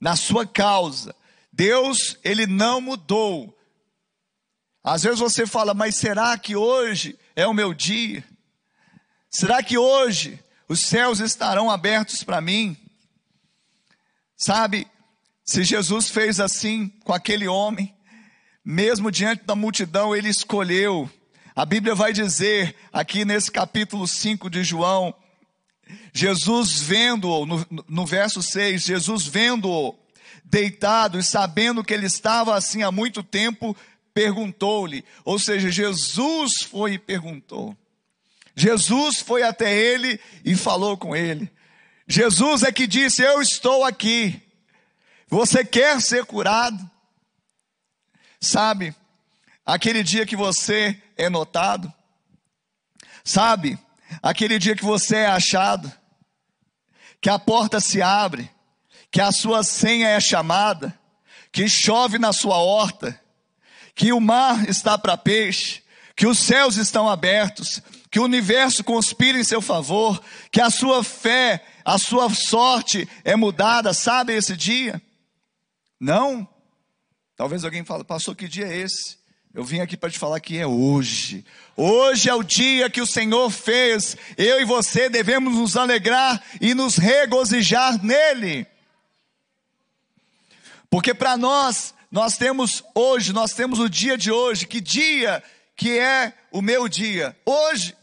na 0.00 0.16
sua 0.16 0.44
causa. 0.44 1.14
Deus, 1.52 2.18
Ele 2.24 2.48
não 2.48 2.80
mudou. 2.80 3.56
Às 4.82 5.04
vezes 5.04 5.20
você 5.20 5.46
fala, 5.46 5.72
mas 5.72 5.94
será 5.94 6.36
que 6.36 6.56
hoje 6.56 7.16
é 7.36 7.46
o 7.46 7.54
meu 7.54 7.72
dia? 7.72 8.24
Será 9.30 9.62
que 9.62 9.78
hoje 9.78 10.42
os 10.68 10.80
céus 10.80 11.20
estarão 11.20 11.70
abertos 11.70 12.24
para 12.24 12.40
mim? 12.40 12.76
Sabe, 14.36 14.84
se 15.50 15.64
Jesus 15.64 16.08
fez 16.08 16.38
assim 16.38 16.88
com 17.04 17.12
aquele 17.12 17.48
homem, 17.48 17.94
mesmo 18.64 19.10
diante 19.10 19.44
da 19.44 19.54
multidão, 19.54 20.14
ele 20.14 20.28
escolheu 20.28 21.10
a 21.54 21.66
Bíblia 21.66 21.94
vai 21.94 22.12
dizer 22.12 22.74
aqui 22.92 23.24
nesse 23.24 23.50
capítulo 23.50 24.06
5 24.06 24.48
de 24.48 24.62
João, 24.62 25.14
Jesus 26.12 26.80
vendo-o, 26.80 27.44
no, 27.44 27.66
no 27.88 28.06
verso 28.06 28.42
6, 28.42 28.82
Jesus 28.82 29.26
vendo-o 29.26 29.94
deitado 30.44 31.18
e 31.18 31.22
sabendo 31.22 31.82
que 31.84 31.92
ele 31.92 32.06
estava 32.06 32.56
assim 32.56 32.82
há 32.82 32.90
muito 32.90 33.22
tempo, 33.22 33.76
perguntou-lhe. 34.14 35.04
Ou 35.24 35.38
seja, 35.38 35.70
Jesus 35.70 36.62
foi 36.62 36.94
e 36.94 36.98
perguntou. 36.98 37.76
Jesus 38.54 39.18
foi 39.18 39.42
até 39.42 39.76
ele 39.76 40.20
e 40.44 40.54
falou 40.54 40.96
com 40.96 41.14
ele. 41.14 41.50
Jesus 42.06 42.62
é 42.62 42.72
que 42.72 42.86
disse: 42.86 43.22
Eu 43.22 43.42
estou 43.42 43.84
aqui. 43.84 44.40
Você 45.30 45.64
quer 45.64 46.02
ser 46.02 46.26
curado? 46.26 46.90
Sabe, 48.40 48.94
aquele 49.64 50.02
dia 50.02 50.26
que 50.26 50.34
você 50.34 51.00
é 51.16 51.30
notado, 51.30 51.92
sabe, 53.22 53.78
aquele 54.20 54.58
dia 54.58 54.74
que 54.74 54.84
você 54.84 55.16
é 55.16 55.26
achado, 55.26 55.92
que 57.20 57.30
a 57.30 57.38
porta 57.38 57.80
se 57.80 58.02
abre, 58.02 58.50
que 59.10 59.20
a 59.20 59.30
sua 59.30 59.62
senha 59.62 60.08
é 60.08 60.18
chamada, 60.18 60.98
que 61.52 61.68
chove 61.68 62.18
na 62.18 62.32
sua 62.32 62.56
horta, 62.56 63.20
que 63.94 64.12
o 64.12 64.20
mar 64.20 64.68
está 64.68 64.98
para 64.98 65.16
peixe, 65.16 65.82
que 66.16 66.26
os 66.26 66.38
céus 66.38 66.76
estão 66.76 67.08
abertos, 67.08 67.80
que 68.10 68.18
o 68.18 68.24
universo 68.24 68.82
conspira 68.82 69.38
em 69.38 69.44
seu 69.44 69.60
favor, 69.60 70.20
que 70.50 70.60
a 70.60 70.70
sua 70.70 71.04
fé, 71.04 71.64
a 71.84 71.98
sua 71.98 72.30
sorte 72.30 73.08
é 73.22 73.36
mudada, 73.36 73.92
sabe 73.92 74.32
esse 74.32 74.56
dia? 74.56 75.00
Não? 76.00 76.48
Talvez 77.36 77.62
alguém 77.62 77.84
fale, 77.84 78.04
pastor, 78.04 78.34
que 78.34 78.48
dia 78.48 78.66
é 78.66 78.78
esse? 78.78 79.20
Eu 79.52 79.64
vim 79.64 79.80
aqui 79.80 79.96
para 79.96 80.10
te 80.10 80.18
falar 80.18 80.40
que 80.40 80.56
é 80.56 80.66
hoje. 80.66 81.44
Hoje 81.76 82.30
é 82.30 82.34
o 82.34 82.42
dia 82.42 82.88
que 82.88 83.00
o 83.00 83.06
Senhor 83.06 83.50
fez. 83.50 84.16
Eu 84.38 84.60
e 84.60 84.64
você 84.64 85.10
devemos 85.10 85.54
nos 85.54 85.76
alegrar 85.76 86.42
e 86.60 86.72
nos 86.72 86.96
regozijar 86.96 88.02
nele. 88.02 88.66
Porque 90.88 91.12
para 91.12 91.36
nós, 91.36 91.92
nós 92.10 92.36
temos 92.36 92.82
hoje, 92.94 93.32
nós 93.32 93.52
temos 93.52 93.80
o 93.80 93.88
dia 93.88 94.16
de 94.16 94.30
hoje. 94.30 94.66
Que 94.66 94.80
dia 94.80 95.42
que 95.76 95.98
é 95.98 96.32
o 96.52 96.62
meu 96.62 96.88
dia? 96.88 97.36
Hoje. 97.44 97.96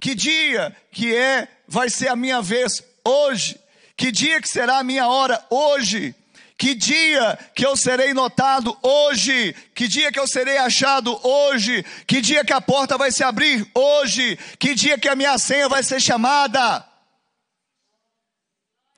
Que 0.00 0.14
dia 0.14 0.74
que 0.90 1.14
é, 1.14 1.48
vai 1.66 1.90
ser 1.90 2.08
a 2.08 2.16
minha 2.16 2.40
vez? 2.40 2.82
Hoje. 3.04 3.58
Que 3.96 4.12
dia 4.12 4.40
que 4.40 4.48
será 4.48 4.78
a 4.78 4.84
minha 4.84 5.08
hora? 5.08 5.44
Hoje. 5.50 6.14
Que 6.62 6.76
dia 6.76 7.36
que 7.56 7.66
eu 7.66 7.76
serei 7.76 8.14
notado 8.14 8.78
hoje? 8.80 9.52
Que 9.74 9.88
dia 9.88 10.12
que 10.12 10.20
eu 10.20 10.28
serei 10.28 10.58
achado 10.58 11.18
hoje? 11.26 11.84
Que 12.06 12.20
dia 12.20 12.44
que 12.44 12.52
a 12.52 12.60
porta 12.60 12.96
vai 12.96 13.10
se 13.10 13.24
abrir 13.24 13.68
hoje? 13.74 14.36
Que 14.60 14.72
dia 14.72 14.96
que 14.96 15.08
a 15.08 15.16
minha 15.16 15.36
senha 15.38 15.68
vai 15.68 15.82
ser 15.82 16.00
chamada? 16.00 16.88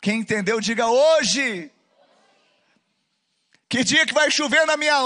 Quem 0.03 0.21
entendeu, 0.21 0.61
diga 0.61 0.87
hoje. 0.89 1.71
Que 3.67 3.83
dia 3.83 4.05
que 4.05 4.13
vai 4.13 4.31
chover 4.31 4.67
na 4.67 4.77
minha 4.77 5.01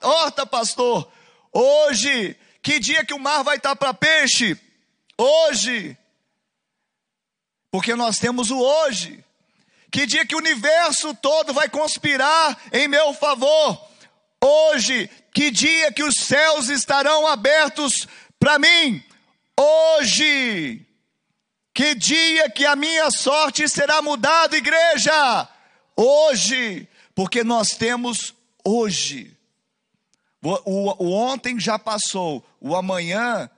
horta, 0.00 0.44
pastor? 0.44 1.08
Hoje. 1.52 2.36
Que 2.60 2.80
dia 2.80 3.04
que 3.04 3.14
o 3.14 3.20
mar 3.20 3.44
vai 3.44 3.58
estar 3.58 3.76
para 3.76 3.94
peixe? 3.94 4.58
Hoje. 5.16 5.96
Porque 7.70 7.94
nós 7.94 8.18
temos 8.18 8.50
o 8.50 8.58
hoje. 8.58 9.24
Que 9.92 10.06
dia 10.06 10.24
que 10.24 10.34
o 10.34 10.38
universo 10.38 11.14
todo 11.14 11.52
vai 11.52 11.68
conspirar 11.68 12.58
em 12.72 12.88
meu 12.88 13.12
favor? 13.12 13.88
Hoje. 14.42 15.08
Que 15.34 15.50
dia 15.50 15.92
que 15.92 16.02
os 16.02 16.16
céus 16.16 16.70
estarão 16.70 17.26
abertos 17.26 18.08
para 18.40 18.58
mim? 18.58 19.04
Hoje. 19.54 20.86
Que 21.74 21.94
dia 21.94 22.50
que 22.50 22.64
a 22.64 22.74
minha 22.74 23.10
sorte 23.10 23.68
será 23.68 24.00
mudada, 24.00 24.56
igreja? 24.56 25.48
Hoje. 25.94 26.88
Porque 27.14 27.44
nós 27.44 27.72
temos 27.72 28.34
hoje. 28.64 29.36
O, 30.42 30.50
o, 30.64 31.04
o 31.04 31.12
ontem 31.12 31.60
já 31.60 31.78
passou, 31.78 32.42
o 32.58 32.74
amanhã 32.74 33.48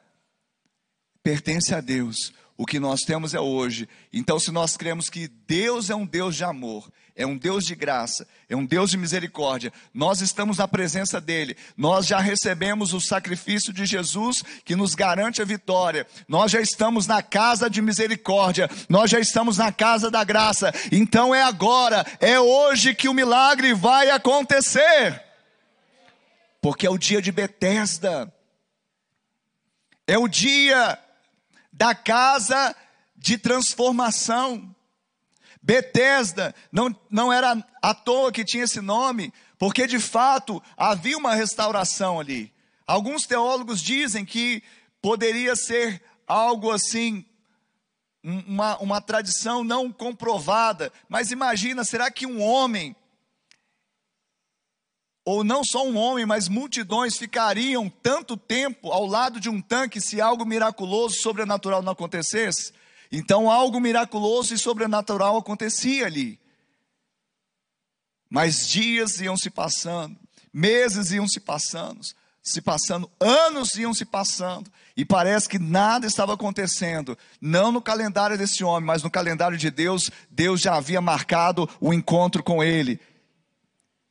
pertence 1.23 1.73
a 1.73 1.81
Deus. 1.81 2.33
O 2.57 2.67
que 2.67 2.79
nós 2.79 3.01
temos 3.01 3.35
é 3.35 3.41
hoje. 3.41 3.89
Então, 4.17 4.39
se 4.39 4.53
nós 4.53 4.77
cremos 4.77 5.11
que 5.11 5.27
Deus 5.27 5.91
é 5.91 5.95
um 5.95 6.07
Deus 6.07 6.37
de 6.37 6.45
amor, 6.45 6.89
é 7.17 7.27
um 7.27 7.37
Deus 7.37 7.67
de 7.67 7.75
graça, 7.75 8.25
é 8.49 8.55
um 8.55 8.65
Deus 8.65 8.93
de 8.93 8.97
misericórdia, 8.97 9.73
nós 9.93 10.21
estamos 10.21 10.59
na 10.59 10.69
presença 10.69 11.21
dEle, 11.21 11.57
nós 11.77 12.07
já 12.07 12.21
recebemos 12.21 12.93
o 12.93 13.01
sacrifício 13.01 13.73
de 13.73 13.85
Jesus 13.85 14.41
que 14.65 14.77
nos 14.77 14.95
garante 14.95 15.43
a 15.43 15.45
vitória, 15.45 16.07
nós 16.29 16.53
já 16.53 16.61
estamos 16.61 17.09
na 17.09 17.23
casa 17.23 17.69
de 17.69 17.83
misericórdia, 17.83 18.71
nós 18.89 19.11
já 19.11 19.19
estamos 19.19 19.59
na 19.59 19.73
casa 19.73 20.13
da 20.13 20.23
graça, 20.23 20.73
então 20.93 21.35
é 21.35 21.43
agora, 21.43 22.07
é 22.21 22.39
hoje 22.39 22.95
que 22.95 23.09
o 23.09 23.15
milagre 23.15 23.75
vai 23.75 24.11
acontecer, 24.11 25.21
porque 26.63 26.87
é 26.87 26.91
o 26.91 26.97
dia 26.97 27.21
de 27.21 27.33
Betesda, 27.33 28.33
é 30.07 30.17
o 30.17 30.29
dia 30.29 31.01
da 31.73 31.97
casa 31.97 32.77
de 33.25 33.39
transformação. 33.39 34.77
Betesda 35.63 36.55
não, 36.71 36.95
não 37.09 37.33
era 37.33 37.67
à 37.81 37.95
toa 37.95 38.31
que 38.31 38.45
tinha 38.45 38.65
esse 38.65 38.83
nome, 38.83 39.33
porque 39.59 39.87
de 39.87 39.99
fato 39.99 40.63
havia 40.77 41.17
uma 41.17 41.35
restauração 41.35 42.21
ali. 42.21 42.53
Alguns 42.87 43.27
teólogos 43.27 43.81
dizem 43.81 44.27
que 44.27 44.63
poderia 45.01 45.57
ser 45.57 46.03
algo 46.27 46.71
assim, 46.71 47.25
uma, 48.23 48.77
uma 48.77 49.01
tradição 49.01 49.65
não 49.65 49.91
comprovada, 49.91 50.93
mas 51.09 51.31
imagina, 51.31 51.83
será 51.83 52.11
que 52.11 52.27
um 52.27 52.43
homem 52.43 52.95
ou 55.25 55.43
não 55.43 55.65
só 55.65 55.87
um 55.87 55.97
homem, 55.97 56.27
mas 56.27 56.47
multidões 56.47 57.17
ficariam 57.17 57.89
tanto 57.89 58.37
tempo 58.37 58.93
ao 58.93 59.07
lado 59.07 59.41
de 59.41 59.49
um 59.49 59.63
tanque 59.63 59.99
se 59.99 60.21
algo 60.21 60.45
miraculoso, 60.45 61.23
sobrenatural 61.23 61.81
não 61.81 61.93
acontecesse? 61.93 62.84
Então 63.17 63.49
algo 63.49 63.79
miraculoso 63.79 64.53
e 64.53 64.59
sobrenatural 64.59 65.37
acontecia 65.37 66.07
ali. 66.07 66.37
Mas 68.29 68.69
dias 68.69 69.21
iam 69.21 69.37
se 69.37 69.49
passando, 69.51 70.19
meses 70.53 71.13
iam 71.13 71.29
se 71.29 71.39
passando, 71.39 72.01
se 72.43 72.61
passando, 72.61 73.09
anos 73.21 73.77
iam 73.77 73.95
se 73.95 74.05
passando, 74.05 74.69
e 74.97 75.05
parece 75.05 75.49
que 75.49 75.61
nada 75.61 76.09
estava 76.09 76.35
acontecendo, 76.35 77.17
não 77.41 77.71
no 77.71 77.81
calendário 77.81 78.37
desse 78.37 78.65
homem, 78.65 78.85
mas 78.85 79.05
no 79.05 79.11
calendário 79.11 79.57
de 79.57 79.71
Deus, 79.71 80.11
Deus 80.29 80.61
já 80.61 80.75
havia 80.75 81.01
marcado 81.01 81.71
o 81.81 81.95
encontro 81.95 82.43
com 82.43 82.65
ele. 82.65 82.99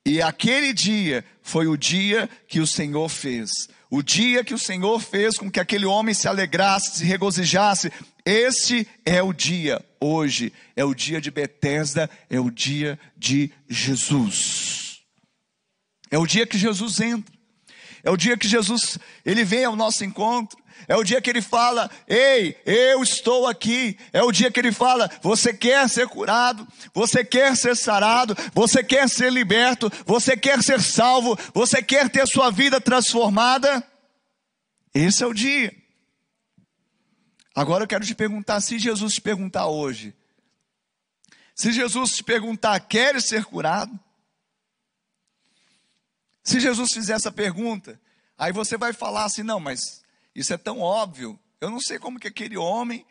E 0.06 0.22
aquele 0.22 0.72
dia 0.72 1.26
foi 1.42 1.68
o 1.68 1.76
dia 1.76 2.30
que 2.48 2.62
o 2.62 2.68
Senhor 2.68 3.10
fez. 3.10 3.68
O 3.96 4.02
dia 4.02 4.44
que 4.44 4.56
o 4.56 4.58
Senhor 4.58 5.00
fez 5.00 5.38
com 5.38 5.52
que 5.52 5.60
aquele 5.60 5.86
homem 5.86 6.16
se 6.16 6.28
alegrasse, 6.28 6.98
se 6.98 7.06
regozijasse. 7.06 7.92
Este 8.26 8.88
é 9.06 9.22
o 9.22 9.32
dia, 9.32 9.86
hoje, 10.02 10.52
é 10.76 10.84
o 10.84 10.96
dia 10.96 11.22
de 11.22 11.30
Betesda, 11.30 12.10
é 12.28 12.40
o 12.40 12.50
dia 12.50 13.00
de 13.16 13.52
Jesus. 13.70 15.02
É 16.10 16.18
o 16.18 16.26
dia 16.26 16.48
que 16.48 16.58
Jesus 16.58 17.00
entra. 17.02 17.32
É 18.04 18.10
o 18.10 18.18
dia 18.18 18.36
que 18.36 18.48
Jesus, 18.48 18.98
ele 19.24 19.44
vem 19.44 19.64
ao 19.64 19.76
nosso 19.76 20.04
encontro. 20.04 20.58
É 20.88 20.96
o 20.96 21.04
dia 21.04 21.22
que 21.22 21.30
ele 21.30 21.42
fala: 21.42 21.90
Ei, 22.08 22.58
eu 22.66 23.02
estou 23.02 23.48
aqui. 23.48 23.98
É 24.12 24.22
o 24.22 24.32
dia 24.32 24.52
que 24.52 24.60
ele 24.60 24.72
fala: 24.72 25.10
Você 25.22 25.54
quer 25.54 25.90
ser 25.90 26.08
curado, 26.08 26.68
você 26.94 27.24
quer 27.24 27.56
ser 27.56 27.76
sarado, 27.76 28.36
você 28.54 28.84
quer 28.84 29.10
ser 29.10 29.32
liberto, 29.32 29.92
você 30.06 30.36
quer 30.36 30.62
ser 30.62 30.82
salvo, 30.82 31.38
você 31.54 31.82
quer 31.82 32.10
ter 32.10 32.28
sua 32.28 32.52
vida 32.52 32.82
transformada. 32.82 33.84
Esse 34.94 35.24
é 35.24 35.28
o 35.28 35.34
dia. 35.34 35.74
Agora 37.56 37.84
eu 37.84 37.88
quero 37.88 38.06
te 38.06 38.16
perguntar: 38.16 38.60
se 38.62 38.78
Jesus 38.78 39.14
te 39.14 39.22
perguntar 39.22 39.68
hoje, 39.68 40.14
se 41.56 41.72
Jesus 41.72 42.16
te 42.16 42.24
perguntar, 42.24 42.80
queres 42.82 43.26
ser 43.26 43.46
curado? 43.46 43.98
Se 46.44 46.60
Jesus 46.60 46.92
fizer 46.92 47.14
essa 47.14 47.32
pergunta, 47.32 48.00
aí 48.38 48.52
você 48.52 48.78
vai 48.78 48.92
falar 48.92 49.26
assim: 49.26 49.44
não, 49.44 49.60
mas 49.60 50.03
isso 50.36 50.54
é 50.54 50.58
tão 50.58 50.80
óbvio. 50.80 51.40
Eu 51.62 51.70
não 51.70 51.80
sei 51.80 52.00
como 52.00 52.20
que 52.20 52.28
aquele 52.28 52.58
homem 52.58 53.06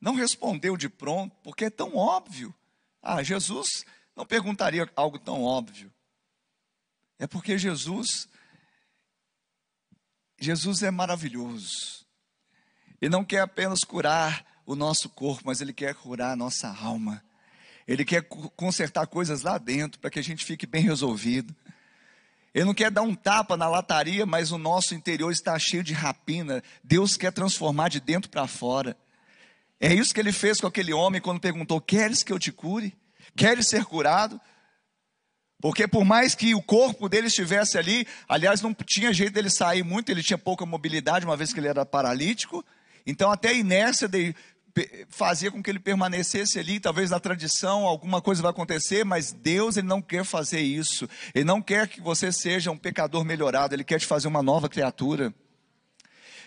não 0.00 0.14
respondeu 0.14 0.76
de 0.76 0.88
pronto, 0.88 1.34
porque 1.42 1.66
é 1.66 1.70
tão 1.70 1.96
óbvio. 1.96 2.54
Ah, 3.02 3.22
Jesus 3.22 3.84
não 4.14 4.26
perguntaria 4.26 4.90
algo 4.94 5.18
tão 5.18 5.42
óbvio. 5.42 5.92
É 7.18 7.26
porque 7.26 7.56
Jesus, 7.56 8.28
Jesus 10.38 10.82
é 10.82 10.90
maravilhoso. 10.90 12.06
Ele 13.00 13.10
não 13.10 13.24
quer 13.24 13.40
apenas 13.40 13.84
curar 13.84 14.44
o 14.66 14.74
nosso 14.74 15.08
corpo, 15.08 15.44
mas 15.46 15.60
Ele 15.60 15.72
quer 15.72 15.94
curar 15.94 16.32
a 16.32 16.36
nossa 16.36 16.68
alma. 16.68 17.22
Ele 17.86 18.04
quer 18.04 18.22
consertar 18.56 19.06
coisas 19.06 19.42
lá 19.42 19.58
dentro 19.58 20.00
para 20.00 20.10
que 20.10 20.18
a 20.18 20.22
gente 20.22 20.44
fique 20.44 20.66
bem 20.66 20.82
resolvido. 20.82 21.54
Ele 22.56 22.64
não 22.64 22.72
quer 22.72 22.90
dar 22.90 23.02
um 23.02 23.14
tapa 23.14 23.54
na 23.54 23.68
lataria, 23.68 24.24
mas 24.24 24.50
o 24.50 24.56
nosso 24.56 24.94
interior 24.94 25.30
está 25.30 25.58
cheio 25.58 25.84
de 25.84 25.92
rapina. 25.92 26.62
Deus 26.82 27.14
quer 27.14 27.30
transformar 27.30 27.90
de 27.90 28.00
dentro 28.00 28.30
para 28.30 28.46
fora. 28.46 28.96
É 29.78 29.92
isso 29.92 30.14
que 30.14 30.18
ele 30.18 30.32
fez 30.32 30.58
com 30.58 30.66
aquele 30.66 30.90
homem 30.90 31.20
quando 31.20 31.38
perguntou: 31.38 31.82
Queres 31.82 32.22
que 32.22 32.32
eu 32.32 32.38
te 32.38 32.50
cure? 32.50 32.96
Queres 33.36 33.68
ser 33.68 33.84
curado? 33.84 34.40
Porque 35.60 35.86
por 35.86 36.02
mais 36.02 36.34
que 36.34 36.54
o 36.54 36.62
corpo 36.62 37.10
dele 37.10 37.26
estivesse 37.26 37.76
ali, 37.76 38.08
aliás, 38.26 38.62
não 38.62 38.72
tinha 38.72 39.12
jeito 39.12 39.34
dele 39.34 39.50
sair 39.50 39.82
muito, 39.82 40.08
ele 40.08 40.22
tinha 40.22 40.38
pouca 40.38 40.64
mobilidade, 40.64 41.26
uma 41.26 41.36
vez 41.36 41.52
que 41.52 41.60
ele 41.60 41.68
era 41.68 41.84
paralítico. 41.84 42.64
Então, 43.06 43.30
até 43.30 43.50
a 43.50 43.52
inércia 43.52 44.08
de, 44.08 44.34
fazia 45.08 45.50
com 45.50 45.62
que 45.62 45.70
ele 45.70 45.78
permanecesse 45.78 46.58
ali, 46.58 46.78
talvez 46.78 47.10
na 47.10 47.18
tradição 47.18 47.84
alguma 47.86 48.20
coisa 48.20 48.42
vai 48.42 48.50
acontecer, 48.50 49.04
mas 49.04 49.32
Deus 49.32 49.76
ele 49.76 49.86
não 49.86 50.02
quer 50.02 50.24
fazer 50.24 50.60
isso. 50.60 51.08
Ele 51.34 51.44
não 51.44 51.62
quer 51.62 51.88
que 51.88 52.00
você 52.00 52.30
seja 52.30 52.70
um 52.70 52.76
pecador 52.76 53.24
melhorado, 53.24 53.74
ele 53.74 53.84
quer 53.84 53.98
te 53.98 54.06
fazer 54.06 54.28
uma 54.28 54.42
nova 54.42 54.68
criatura. 54.68 55.34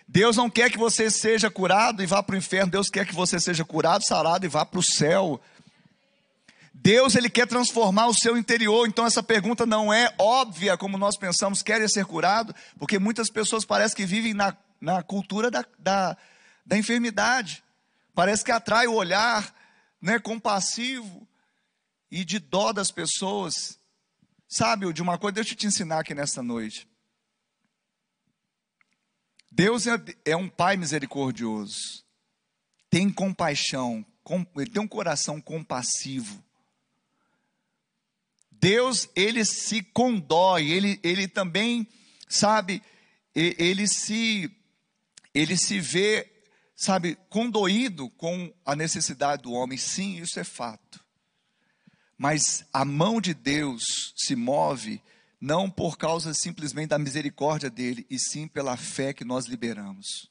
Deus 0.07 0.35
não 0.35 0.49
quer 0.49 0.71
que 0.71 0.77
você 0.77 1.09
seja 1.09 1.49
curado 1.49 2.01
e 2.01 2.05
vá 2.05 2.21
para 2.21 2.33
o 2.33 2.37
inferno, 2.37 2.71
Deus 2.71 2.89
quer 2.89 3.05
que 3.05 3.13
você 3.13 3.39
seja 3.39 3.63
curado, 3.63 4.03
sarado 4.05 4.45
e 4.45 4.49
vá 4.49 4.65
para 4.65 4.79
o 4.79 4.83
céu. 4.83 5.39
Deus 6.73 7.15
ele 7.15 7.29
quer 7.29 7.47
transformar 7.47 8.07
o 8.07 8.13
seu 8.13 8.37
interior, 8.37 8.87
então 8.87 9.05
essa 9.05 9.21
pergunta 9.21 9.65
não 9.65 9.93
é 9.93 10.13
óbvia 10.17 10.77
como 10.77 10.97
nós 10.97 11.17
pensamos, 11.17 11.61
quer 11.61 11.87
ser 11.89 12.05
curado, 12.05 12.55
porque 12.77 12.97
muitas 12.97 13.29
pessoas 13.29 13.65
parecem 13.65 13.97
que 13.97 14.05
vivem 14.05 14.33
na, 14.33 14.55
na 14.79 15.03
cultura 15.03 15.51
da, 15.51 15.65
da, 15.77 16.17
da 16.65 16.77
enfermidade. 16.77 17.63
Parece 18.19 18.43
que 18.43 18.51
atrai 18.51 18.85
o 18.85 18.95
olhar 18.95 19.55
né, 20.01 20.19
compassivo 20.19 21.25
e 22.11 22.25
de 22.25 22.37
dó 22.37 22.73
das 22.73 22.91
pessoas. 22.91 23.79
Sabe, 24.45 24.91
de 24.91 25.01
uma 25.01 25.17
coisa, 25.17 25.35
deixa 25.35 25.53
eu 25.53 25.57
te 25.57 25.67
ensinar 25.67 25.99
aqui 25.99 26.13
nesta 26.13 26.43
noite. 26.43 26.85
Deus 29.49 29.87
é, 29.87 29.93
é 30.25 30.35
um 30.35 30.49
Pai 30.49 30.75
misericordioso, 30.75 32.03
tem 32.89 33.09
compaixão, 33.09 34.05
com, 34.21 34.45
ele 34.57 34.69
tem 34.69 34.81
um 34.81 34.87
coração 34.87 35.39
compassivo. 35.39 36.43
Deus, 38.51 39.07
ele 39.15 39.45
se 39.45 39.81
condói, 39.81 40.69
ele, 40.69 40.99
ele 41.03 41.25
também, 41.25 41.87
sabe, 42.27 42.83
ele 43.33 43.87
se, 43.87 44.53
ele 45.33 45.55
se 45.55 45.79
vê 45.79 46.38
sabe, 46.79 47.17
condoído 47.29 48.09
com 48.11 48.53
a 48.65 48.73
necessidade 48.73 49.43
do 49.43 49.51
homem. 49.51 49.77
Sim, 49.77 50.21
isso 50.21 50.39
é 50.39 50.45
fato. 50.45 51.03
Mas 52.17 52.65
a 52.71 52.85
mão 52.85 53.19
de 53.19 53.33
Deus 53.33 54.13
se 54.15 54.35
move 54.35 55.01
não 55.41 55.69
por 55.69 55.97
causa 55.97 56.33
simplesmente 56.33 56.89
da 56.89 56.99
misericórdia 56.99 57.69
dele, 57.69 58.05
e 58.09 58.17
sim 58.19 58.47
pela 58.47 58.75
fé 58.75 59.13
que 59.13 59.23
nós 59.23 59.45
liberamos. 59.45 60.29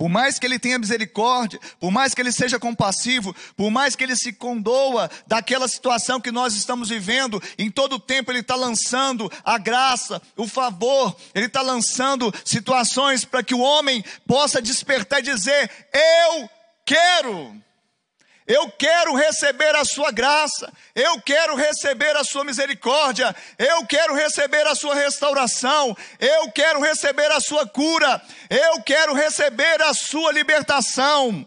Por 0.00 0.08
mais 0.08 0.38
que 0.38 0.46
ele 0.46 0.58
tenha 0.58 0.78
misericórdia, 0.78 1.60
por 1.78 1.90
mais 1.90 2.14
que 2.14 2.22
ele 2.22 2.32
seja 2.32 2.58
compassivo, 2.58 3.36
por 3.54 3.70
mais 3.70 3.94
que 3.94 4.02
ele 4.02 4.16
se 4.16 4.32
condoa 4.32 5.10
daquela 5.26 5.68
situação 5.68 6.18
que 6.18 6.32
nós 6.32 6.54
estamos 6.54 6.88
vivendo, 6.88 7.38
em 7.58 7.70
todo 7.70 7.96
o 7.96 8.00
tempo 8.00 8.32
ele 8.32 8.38
está 8.38 8.54
lançando 8.54 9.30
a 9.44 9.58
graça, 9.58 10.22
o 10.38 10.48
favor, 10.48 11.14
ele 11.34 11.44
está 11.44 11.60
lançando 11.60 12.32
situações 12.46 13.26
para 13.26 13.42
que 13.42 13.54
o 13.54 13.60
homem 13.60 14.02
possa 14.26 14.62
despertar 14.62 15.18
e 15.18 15.24
dizer: 15.24 15.70
Eu 15.92 16.48
quero. 16.82 17.62
Eu 18.52 18.68
quero 18.68 19.14
receber 19.14 19.76
a 19.76 19.84
sua 19.84 20.10
graça, 20.10 20.72
eu 20.92 21.22
quero 21.22 21.54
receber 21.54 22.16
a 22.16 22.24
sua 22.24 22.44
misericórdia, 22.44 23.32
eu 23.56 23.86
quero 23.86 24.12
receber 24.12 24.66
a 24.66 24.74
sua 24.74 24.92
restauração, 24.92 25.96
eu 26.18 26.50
quero 26.50 26.80
receber 26.80 27.30
a 27.30 27.38
sua 27.38 27.64
cura, 27.64 28.20
eu 28.50 28.82
quero 28.82 29.14
receber 29.14 29.80
a 29.82 29.94
sua 29.94 30.32
libertação. 30.32 31.46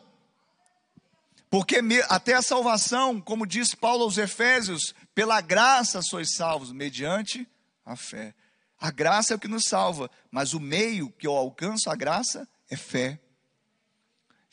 Porque 1.49 1.81
até 2.07 2.35
a 2.35 2.41
salvação, 2.41 3.19
como 3.19 3.45
diz 3.45 3.75
Paulo 3.75 4.05
aos 4.05 4.17
Efésios, 4.17 4.95
pela 5.13 5.41
graça 5.41 6.01
sois 6.01 6.33
salvos, 6.33 6.71
mediante 6.71 7.45
a 7.85 7.97
fé. 7.97 8.33
A 8.79 8.89
graça 8.91 9.33
é 9.33 9.35
o 9.35 9.39
que 9.39 9.49
nos 9.49 9.65
salva, 9.65 10.09
mas 10.31 10.53
o 10.53 10.59
meio 10.59 11.11
que 11.11 11.27
eu 11.27 11.35
alcanço 11.35 11.89
a 11.89 11.97
graça 11.97 12.47
é 12.69 12.77
fé. 12.77 13.19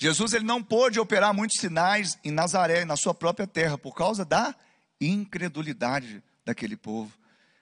Jesus 0.03 0.33
ele 0.33 0.47
não 0.47 0.63
pôde 0.63 0.99
operar 0.99 1.35
muitos 1.35 1.61
sinais 1.61 2.19
em 2.25 2.31
Nazaré, 2.31 2.87
na 2.87 2.97
sua 2.97 3.13
própria 3.13 3.47
terra, 3.47 3.77
por 3.77 3.95
causa 3.95 4.25
da 4.25 4.55
incredulidade 4.99 6.23
daquele 6.43 6.75
povo. 6.75 7.13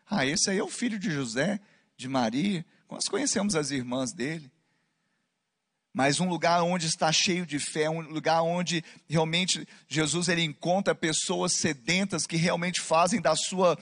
Ah, 0.09 0.25
esse 0.25 0.49
aí 0.49 0.59
é 0.59 0.63
o 0.63 0.69
filho 0.69 1.01
de 1.01 1.11
José, 1.11 1.59
de 1.97 2.07
Maria. 2.07 2.65
Nós 2.89 3.09
conhecemos 3.09 3.57
as 3.57 3.73
irmãs 3.73 4.13
dele. 4.13 4.49
Mas 5.93 6.21
um 6.21 6.29
lugar 6.29 6.63
onde 6.63 6.87
está 6.87 7.11
cheio 7.11 7.45
de 7.45 7.59
fé, 7.59 7.91
um 7.91 8.03
lugar 8.03 8.41
onde 8.43 8.85
realmente 9.09 9.67
Jesus 9.89 10.29
ele 10.29 10.45
encontra 10.45 10.95
pessoas 10.95 11.55
sedentas 11.55 12.25
que 12.25 12.37
realmente 12.37 12.81
fazem 12.81 13.21
da 13.21 13.35
sua 13.35 13.77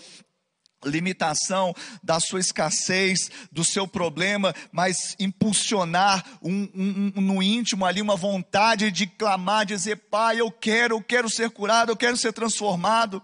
limitação, 0.86 1.74
da 2.02 2.18
sua 2.20 2.40
escassez, 2.40 3.30
do 3.52 3.64
seu 3.64 3.86
problema, 3.86 4.54
mas 4.72 5.16
impulsionar 5.18 6.24
um, 6.42 6.68
um, 6.74 7.12
um, 7.16 7.20
no 7.20 7.42
íntimo 7.42 7.84
ali 7.84 8.00
uma 8.00 8.16
vontade 8.16 8.90
de 8.90 9.06
clamar, 9.06 9.66
dizer: 9.66 9.96
Pai, 9.96 10.40
eu 10.40 10.50
quero, 10.50 10.96
eu 10.96 11.02
quero 11.02 11.28
ser 11.28 11.50
curado, 11.50 11.92
eu 11.92 11.96
quero 11.96 12.16
ser 12.16 12.32
transformado. 12.32 13.22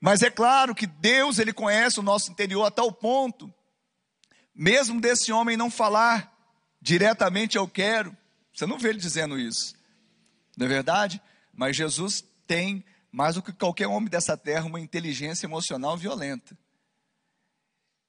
Mas 0.00 0.22
é 0.22 0.30
claro 0.30 0.74
que 0.74 0.86
Deus, 0.86 1.38
Ele 1.38 1.52
conhece 1.52 1.98
o 1.98 2.02
nosso 2.02 2.30
interior 2.30 2.64
a 2.64 2.70
tal 2.70 2.92
ponto, 2.92 3.52
mesmo 4.54 5.00
desse 5.00 5.32
homem 5.32 5.56
não 5.56 5.70
falar 5.70 6.32
diretamente 6.80 7.56
eu 7.56 7.66
quero, 7.66 8.14
você 8.52 8.66
não 8.66 8.78
vê 8.78 8.90
ele 8.90 8.98
dizendo 8.98 9.38
isso, 9.38 9.74
não 10.56 10.66
é 10.66 10.68
verdade? 10.68 11.20
Mas 11.50 11.74
Jesus 11.74 12.22
tem 12.46 12.84
mais 13.14 13.36
do 13.36 13.42
que 13.42 13.52
qualquer 13.52 13.86
homem 13.86 14.08
dessa 14.08 14.36
terra, 14.36 14.66
uma 14.66 14.80
inteligência 14.80 15.46
emocional 15.46 15.96
violenta. 15.96 16.58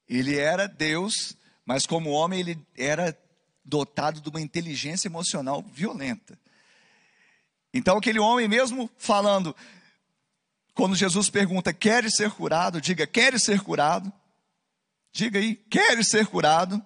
Ele 0.09 0.35
era 0.35 0.67
Deus, 0.67 1.37
mas 1.63 1.85
como 1.85 2.09
homem 2.09 2.39
ele 2.39 2.59
era 2.75 3.15
dotado 3.63 4.19
de 4.19 4.27
uma 4.29 4.41
inteligência 4.41 5.07
emocional 5.07 5.61
violenta. 5.61 6.35
Então 7.71 7.99
aquele 7.99 8.17
homem 8.17 8.47
mesmo 8.47 8.89
falando, 8.97 9.55
quando 10.73 10.95
Jesus 10.95 11.29
pergunta, 11.29 11.71
queres 11.71 12.15
ser 12.15 12.31
curado? 12.31 12.81
Diga, 12.81 13.05
queres 13.05 13.43
ser 13.43 13.61
curado? 13.61 14.11
Diga 15.11 15.37
aí, 15.37 15.55
queres 15.55 16.07
ser 16.07 16.25
curado? 16.25 16.83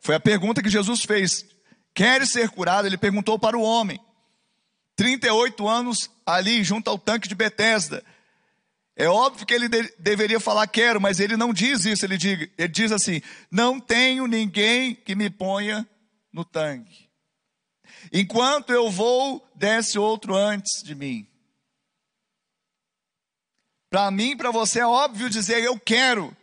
Foi 0.00 0.14
a 0.14 0.20
pergunta 0.20 0.62
que 0.62 0.70
Jesus 0.70 1.02
fez. 1.02 1.44
Queres 1.92 2.30
ser 2.30 2.48
curado? 2.48 2.86
Ele 2.86 2.96
perguntou 2.96 3.38
para 3.38 3.58
o 3.58 3.62
homem. 3.62 4.00
38 5.00 5.66
anos 5.66 6.10
ali 6.26 6.62
junto 6.62 6.90
ao 6.90 6.98
tanque 6.98 7.26
de 7.26 7.34
Betesda. 7.34 8.04
É 8.94 9.08
óbvio 9.08 9.46
que 9.46 9.54
ele 9.54 9.66
de, 9.66 9.94
deveria 9.98 10.38
falar 10.38 10.66
quero, 10.66 11.00
mas 11.00 11.18
ele 11.18 11.38
não 11.38 11.54
diz 11.54 11.86
isso, 11.86 12.04
ele, 12.04 12.18
diz, 12.18 12.50
ele 12.58 12.68
diz 12.68 12.92
assim: 12.92 13.22
não 13.50 13.80
tenho 13.80 14.26
ninguém 14.26 14.94
que 14.94 15.14
me 15.14 15.30
ponha 15.30 15.88
no 16.30 16.44
tanque. 16.44 17.08
Enquanto 18.12 18.74
eu 18.74 18.90
vou, 18.90 19.42
desce 19.54 19.98
outro 19.98 20.36
antes 20.36 20.82
de 20.82 20.94
mim. 20.94 21.26
Para 23.88 24.10
mim, 24.10 24.36
para 24.36 24.50
você 24.50 24.80
é 24.80 24.86
óbvio 24.86 25.30
dizer 25.30 25.62
eu 25.62 25.80
quero, 25.80 26.36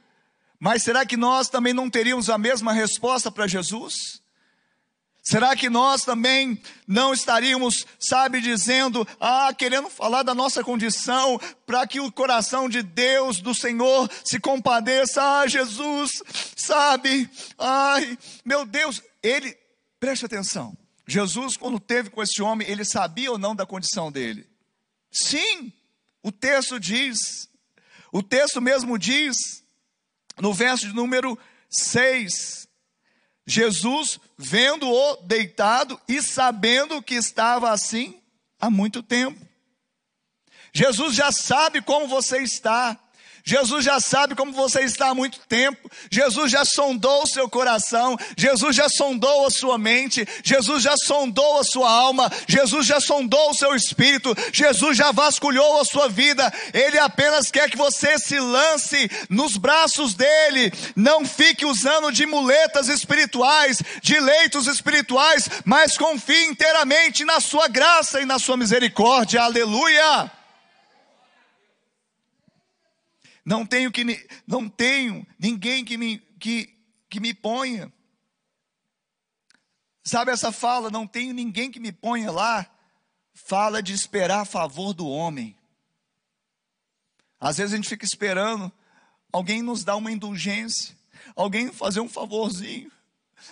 Mas 0.60 0.82
será 0.82 1.06
que 1.06 1.16
nós 1.16 1.48
também 1.48 1.76
não 1.76 1.92
teríamos 1.92 2.28
a 2.28 2.40
mesma 2.40 2.74
resposta 2.74 3.32
para 3.32 3.46
Jesus? 3.46 4.20
Será 5.30 5.58
que 5.58 5.70
nós 5.70 6.04
também 6.04 6.58
não 6.88 7.14
estaríamos, 7.14 7.86
sabe, 8.00 8.40
dizendo, 8.40 9.06
ah, 9.20 9.54
querendo 9.54 9.90
falar 9.90 10.24
da 10.24 10.34
nossa 10.34 10.64
condição, 10.64 11.38
para 11.66 11.86
que 11.86 12.00
o 12.00 12.10
coração 12.10 12.70
de 12.70 12.82
Deus, 12.82 13.42
do 13.42 13.54
Senhor, 13.54 14.10
se 14.24 14.40
compadeça, 14.40 15.22
ah, 15.22 15.46
Jesus, 15.46 16.24
sabe, 16.56 17.30
ai, 17.60 18.18
meu 18.46 18.66
Deus, 18.66 19.02
ele, 19.22 19.54
preste 20.00 20.26
atenção, 20.26 20.78
Jesus, 21.06 21.58
quando 21.58 21.78
teve 21.78 22.10
com 22.10 22.24
esse 22.24 22.42
homem, 22.42 22.66
ele 22.66 22.86
sabia 22.86 23.30
ou 23.30 23.38
não 23.38 23.54
da 23.54 23.66
condição 23.66 24.10
dele? 24.10 24.48
Sim, 25.12 25.74
o 26.24 26.32
texto 26.32 26.80
diz, 26.80 27.50
o 28.14 28.24
texto 28.24 28.62
mesmo 28.62 28.98
diz, 28.98 29.62
no 30.40 30.54
verso 30.54 30.88
de 30.88 30.96
número 30.96 31.38
6, 31.70 32.67
Jesus, 33.50 34.20
vendo-o 34.38 35.16
deitado 35.24 36.00
e 36.06 36.22
sabendo 36.22 37.02
que 37.02 37.16
estava 37.16 37.72
assim 37.72 38.22
há 38.60 38.70
muito 38.70 39.02
tempo. 39.02 39.40
Jesus 40.74 41.16
já 41.16 41.32
sabe 41.32 41.82
como 41.82 42.10
você 42.10 42.40
está. 42.40 43.00
Jesus 43.48 43.86
já 43.86 43.98
sabe 44.02 44.36
como 44.36 44.52
você 44.52 44.82
está 44.82 45.08
há 45.08 45.16
muito 45.16 45.40
tempo. 45.48 45.90
Jesus 46.12 46.52
já 46.52 46.66
sondou 46.66 47.24
o 47.24 47.26
seu 47.26 47.50
coração. 47.50 48.18
Jesus 48.36 48.76
já 48.76 48.90
sondou 48.90 49.48
a 49.48 49.50
sua 49.50 49.78
mente. 49.78 50.28
Jesus 50.44 50.84
já 50.84 50.98
sondou 50.98 51.58
a 51.58 51.64
sua 51.64 51.90
alma. 51.90 52.30
Jesus 52.46 52.86
já 52.86 53.00
sondou 53.00 53.52
o 53.52 53.54
seu 53.54 53.74
espírito. 53.74 54.36
Jesus 54.52 54.98
já 54.98 55.14
vasculhou 55.14 55.80
a 55.80 55.86
sua 55.86 56.10
vida. 56.10 56.54
Ele 56.74 57.00
apenas 57.00 57.50
quer 57.50 57.70
que 57.70 57.78
você 57.78 58.20
se 58.20 58.38
lance 58.38 59.10
nos 59.30 59.56
braços 59.56 60.14
dele. 60.14 60.74
Não 60.94 61.26
fique 61.26 61.66
usando 61.66 62.12
de 62.12 62.26
muletas 62.26 62.90
espirituais, 62.90 63.82
de 64.02 64.20
leitos 64.20 64.68
espirituais, 64.68 65.48
mas 65.64 65.98
confie 65.98 66.48
inteiramente 66.48 67.24
na 67.24 67.40
sua 67.40 67.70
graça 67.70 68.20
e 68.20 68.26
na 68.26 68.40
sua 68.40 68.58
misericórdia. 68.58 69.42
Aleluia! 69.42 70.37
Não 73.48 73.66
tenho, 73.66 73.90
que, 73.94 74.04
não 74.46 74.68
tenho 74.68 75.26
ninguém 75.40 75.86
que 75.86 75.98
me, 75.98 76.20
que, 76.38 76.70
que 77.10 77.18
me 77.18 77.34
ponha. 77.34 77.90
Sabe 80.04 80.34
essa 80.34 80.52
fala? 80.52 80.92
Não 80.92 81.08
tenho 81.08 81.34
ninguém 81.34 81.72
que 81.72 81.80
me 81.80 81.94
ponha 81.94 82.30
lá. 82.30 82.70
Fala 83.34 83.82
de 83.82 83.94
esperar 83.94 84.42
a 84.42 84.46
favor 84.46 84.92
do 84.92 85.08
homem. 85.08 85.56
Às 87.40 87.56
vezes 87.56 87.72
a 87.72 87.78
gente 87.78 87.88
fica 87.88 88.04
esperando 88.04 88.70
alguém 89.32 89.62
nos 89.62 89.82
dar 89.82 89.96
uma 89.96 90.12
indulgência, 90.12 90.94
alguém 91.34 91.72
fazer 91.72 92.02
um 92.02 92.10
favorzinho, 92.10 92.92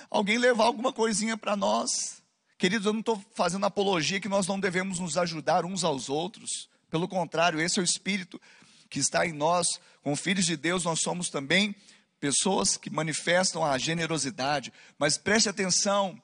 alguém 0.10 0.38
levar 0.38 0.65
alguma 0.65 0.91
coisinha 0.91 1.38
para 1.38 1.55
nós. 1.55 2.21
Queridos, 2.58 2.86
eu 2.86 2.91
não 2.91 2.99
estou 2.99 3.23
fazendo 3.34 3.65
apologia 3.65 4.19
que 4.19 4.27
nós 4.27 4.45
não 4.45 4.60
devemos 4.60 4.99
nos 4.99 5.17
ajudar 5.17 5.63
uns 5.63 5.86
aos 5.86 6.10
outros. 6.10 6.67
Pelo 6.89 7.08
contrário, 7.08 7.62
esse 7.62 7.79
é 7.79 7.81
o 7.81 7.86
espírito 7.86 8.41
que 8.89 9.00
está 9.00 9.26
em 9.26 9.34
nós, 9.34 9.80
como 10.02 10.15
filhos 10.15 10.45
de 10.45 10.56
Deus, 10.56 10.84
nós 10.84 11.00
somos 11.02 11.30
também 11.30 11.76
pessoas 12.19 12.78
que 12.78 12.89
manifestam 12.89 13.63
a 13.63 13.78
generosidade. 13.78 14.71
Mas 14.98 15.17
preste 15.17 15.50
atenção, 15.50 16.21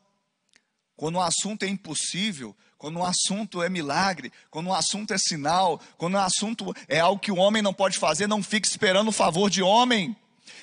quando 0.96 1.16
o 1.16 1.22
assunto 1.22 1.64
é 1.64 1.68
impossível, 1.68 2.56
quando 2.78 2.98
o 2.98 3.06
assunto 3.06 3.62
é 3.62 3.70
milagre, 3.70 4.32
quando 4.50 4.68
o 4.68 4.74
assunto 4.74 5.14
é 5.14 5.18
sinal, 5.18 5.80
quando 5.98 6.16
o 6.16 6.20
assunto 6.20 6.74
é 6.88 7.00
algo 7.00 7.22
que 7.22 7.32
o 7.32 7.38
homem 7.38 7.62
não 7.62 7.74
pode 7.74 7.98
fazer, 7.98 8.28
não 8.28 8.42
fique 8.42 8.68
esperando 8.68 9.10
o 9.10 9.12
favor 9.12 9.50
de 9.50 9.62
homem, 9.62 10.16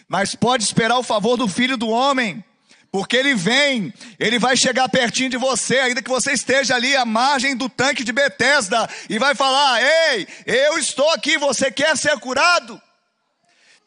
mas 0.08 0.34
pode 0.34 0.64
esperar 0.64 0.98
o 0.98 1.02
favor 1.02 1.36
do 1.36 1.46
filho 1.46 1.76
do 1.76 1.88
homem. 1.88 2.44
Porque 2.90 3.16
ele 3.16 3.34
vem, 3.34 3.92
ele 4.18 4.38
vai 4.38 4.56
chegar 4.56 4.88
pertinho 4.88 5.28
de 5.28 5.36
você, 5.36 5.78
ainda 5.78 6.02
que 6.02 6.08
você 6.08 6.32
esteja 6.32 6.74
ali 6.74 6.96
à 6.96 7.04
margem 7.04 7.54
do 7.54 7.68
tanque 7.68 8.02
de 8.02 8.12
Betesda, 8.12 8.88
e 9.10 9.18
vai 9.18 9.34
falar: 9.34 9.82
Ei, 9.82 10.26
eu 10.46 10.78
estou 10.78 11.08
aqui, 11.10 11.36
você 11.36 11.70
quer 11.70 11.96
ser 11.96 12.18
curado? 12.18 12.80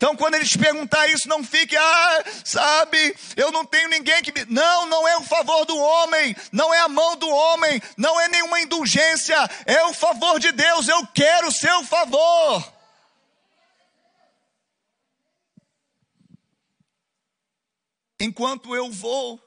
Então, 0.01 0.15
quando 0.15 0.33
ele 0.33 0.45
te 0.45 0.57
perguntar 0.57 1.07
isso, 1.09 1.29
não 1.29 1.43
fique, 1.43 1.77
ah, 1.77 2.23
sabe, 2.43 3.15
eu 3.35 3.51
não 3.51 3.63
tenho 3.63 3.87
ninguém 3.87 4.21
que 4.23 4.31
me. 4.31 4.45
Não, 4.49 4.87
não 4.87 5.07
é 5.07 5.15
o 5.17 5.23
favor 5.23 5.63
do 5.63 5.77
homem, 5.77 6.35
não 6.51 6.73
é 6.73 6.79
a 6.79 6.87
mão 6.87 7.15
do 7.17 7.29
homem, 7.29 7.79
não 7.97 8.19
é 8.19 8.27
nenhuma 8.27 8.59
indulgência, 8.61 9.37
é 9.63 9.83
o 9.85 9.93
favor 9.93 10.39
de 10.39 10.51
Deus, 10.51 10.87
eu 10.87 11.05
quero 11.13 11.49
o 11.49 11.51
seu 11.51 11.83
favor. 11.83 12.80
Enquanto 18.23 18.75
eu 18.75 18.91
vou. 18.91 19.41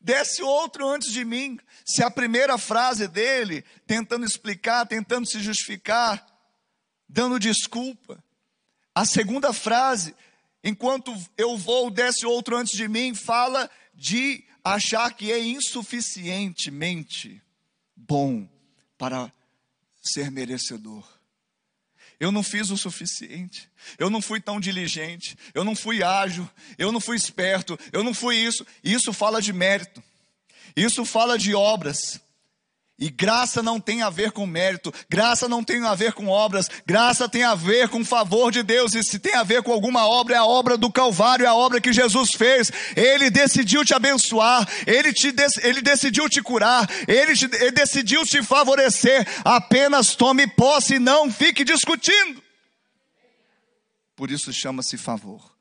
Desce 0.00 0.42
outro 0.42 0.88
antes 0.88 1.12
de 1.12 1.24
mim. 1.24 1.58
Se 1.84 2.02
a 2.02 2.10
primeira 2.10 2.58
frase 2.58 3.06
dele, 3.06 3.64
tentando 3.86 4.24
explicar, 4.24 4.86
tentando 4.86 5.28
se 5.28 5.40
justificar, 5.40 6.26
dando 7.08 7.38
desculpa. 7.38 8.22
A 8.94 9.04
segunda 9.04 9.52
frase, 9.52 10.14
enquanto 10.64 11.14
eu 11.36 11.56
vou, 11.56 11.90
desce 11.90 12.26
outro 12.26 12.56
antes 12.56 12.76
de 12.76 12.88
mim, 12.88 13.14
fala 13.14 13.70
de 13.94 14.44
achar 14.64 15.12
que 15.12 15.30
é 15.30 15.38
insuficientemente 15.38 17.40
bom 17.94 18.48
para 18.96 19.32
ser 20.02 20.30
merecedor. 20.30 21.17
Eu 22.20 22.32
não 22.32 22.42
fiz 22.42 22.70
o 22.70 22.76
suficiente. 22.76 23.70
Eu 23.98 24.10
não 24.10 24.20
fui 24.20 24.40
tão 24.40 24.58
diligente. 24.58 25.36
Eu 25.54 25.64
não 25.64 25.76
fui 25.76 26.02
ágil. 26.02 26.48
Eu 26.76 26.90
não 26.90 27.00
fui 27.00 27.16
esperto. 27.16 27.78
Eu 27.92 28.02
não 28.02 28.12
fui 28.12 28.36
isso. 28.36 28.66
Isso 28.82 29.12
fala 29.12 29.40
de 29.40 29.52
mérito. 29.52 30.02
Isso 30.74 31.04
fala 31.04 31.38
de 31.38 31.54
obras. 31.54 32.20
E 33.00 33.10
graça 33.10 33.62
não 33.62 33.78
tem 33.78 34.02
a 34.02 34.10
ver 34.10 34.32
com 34.32 34.44
mérito, 34.44 34.92
graça 35.08 35.48
não 35.48 35.62
tem 35.62 35.84
a 35.84 35.94
ver 35.94 36.12
com 36.12 36.26
obras, 36.26 36.68
graça 36.84 37.28
tem 37.28 37.44
a 37.44 37.54
ver 37.54 37.88
com 37.88 38.00
o 38.00 38.04
favor 38.04 38.50
de 38.50 38.64
Deus. 38.64 38.92
E 38.92 39.04
se 39.04 39.20
tem 39.20 39.36
a 39.36 39.44
ver 39.44 39.62
com 39.62 39.72
alguma 39.72 40.04
obra, 40.08 40.34
é 40.34 40.38
a 40.38 40.44
obra 40.44 40.76
do 40.76 40.90
Calvário, 40.90 41.46
é 41.46 41.48
a 41.48 41.54
obra 41.54 41.80
que 41.80 41.92
Jesus 41.92 42.32
fez. 42.32 42.72
Ele 42.96 43.30
decidiu 43.30 43.84
te 43.84 43.94
abençoar, 43.94 44.68
ele, 44.84 45.12
te, 45.12 45.32
ele 45.62 45.80
decidiu 45.80 46.28
te 46.28 46.42
curar, 46.42 46.90
ele, 47.06 47.36
te, 47.36 47.44
ele 47.44 47.70
decidiu 47.70 48.26
te 48.26 48.42
favorecer. 48.42 49.24
Apenas 49.44 50.16
tome 50.16 50.48
posse 50.48 50.94
e 50.94 50.98
não 50.98 51.30
fique 51.30 51.62
discutindo. 51.62 52.42
Por 54.16 54.28
isso 54.28 54.52
chama-se 54.52 54.96
favor. 54.96 55.56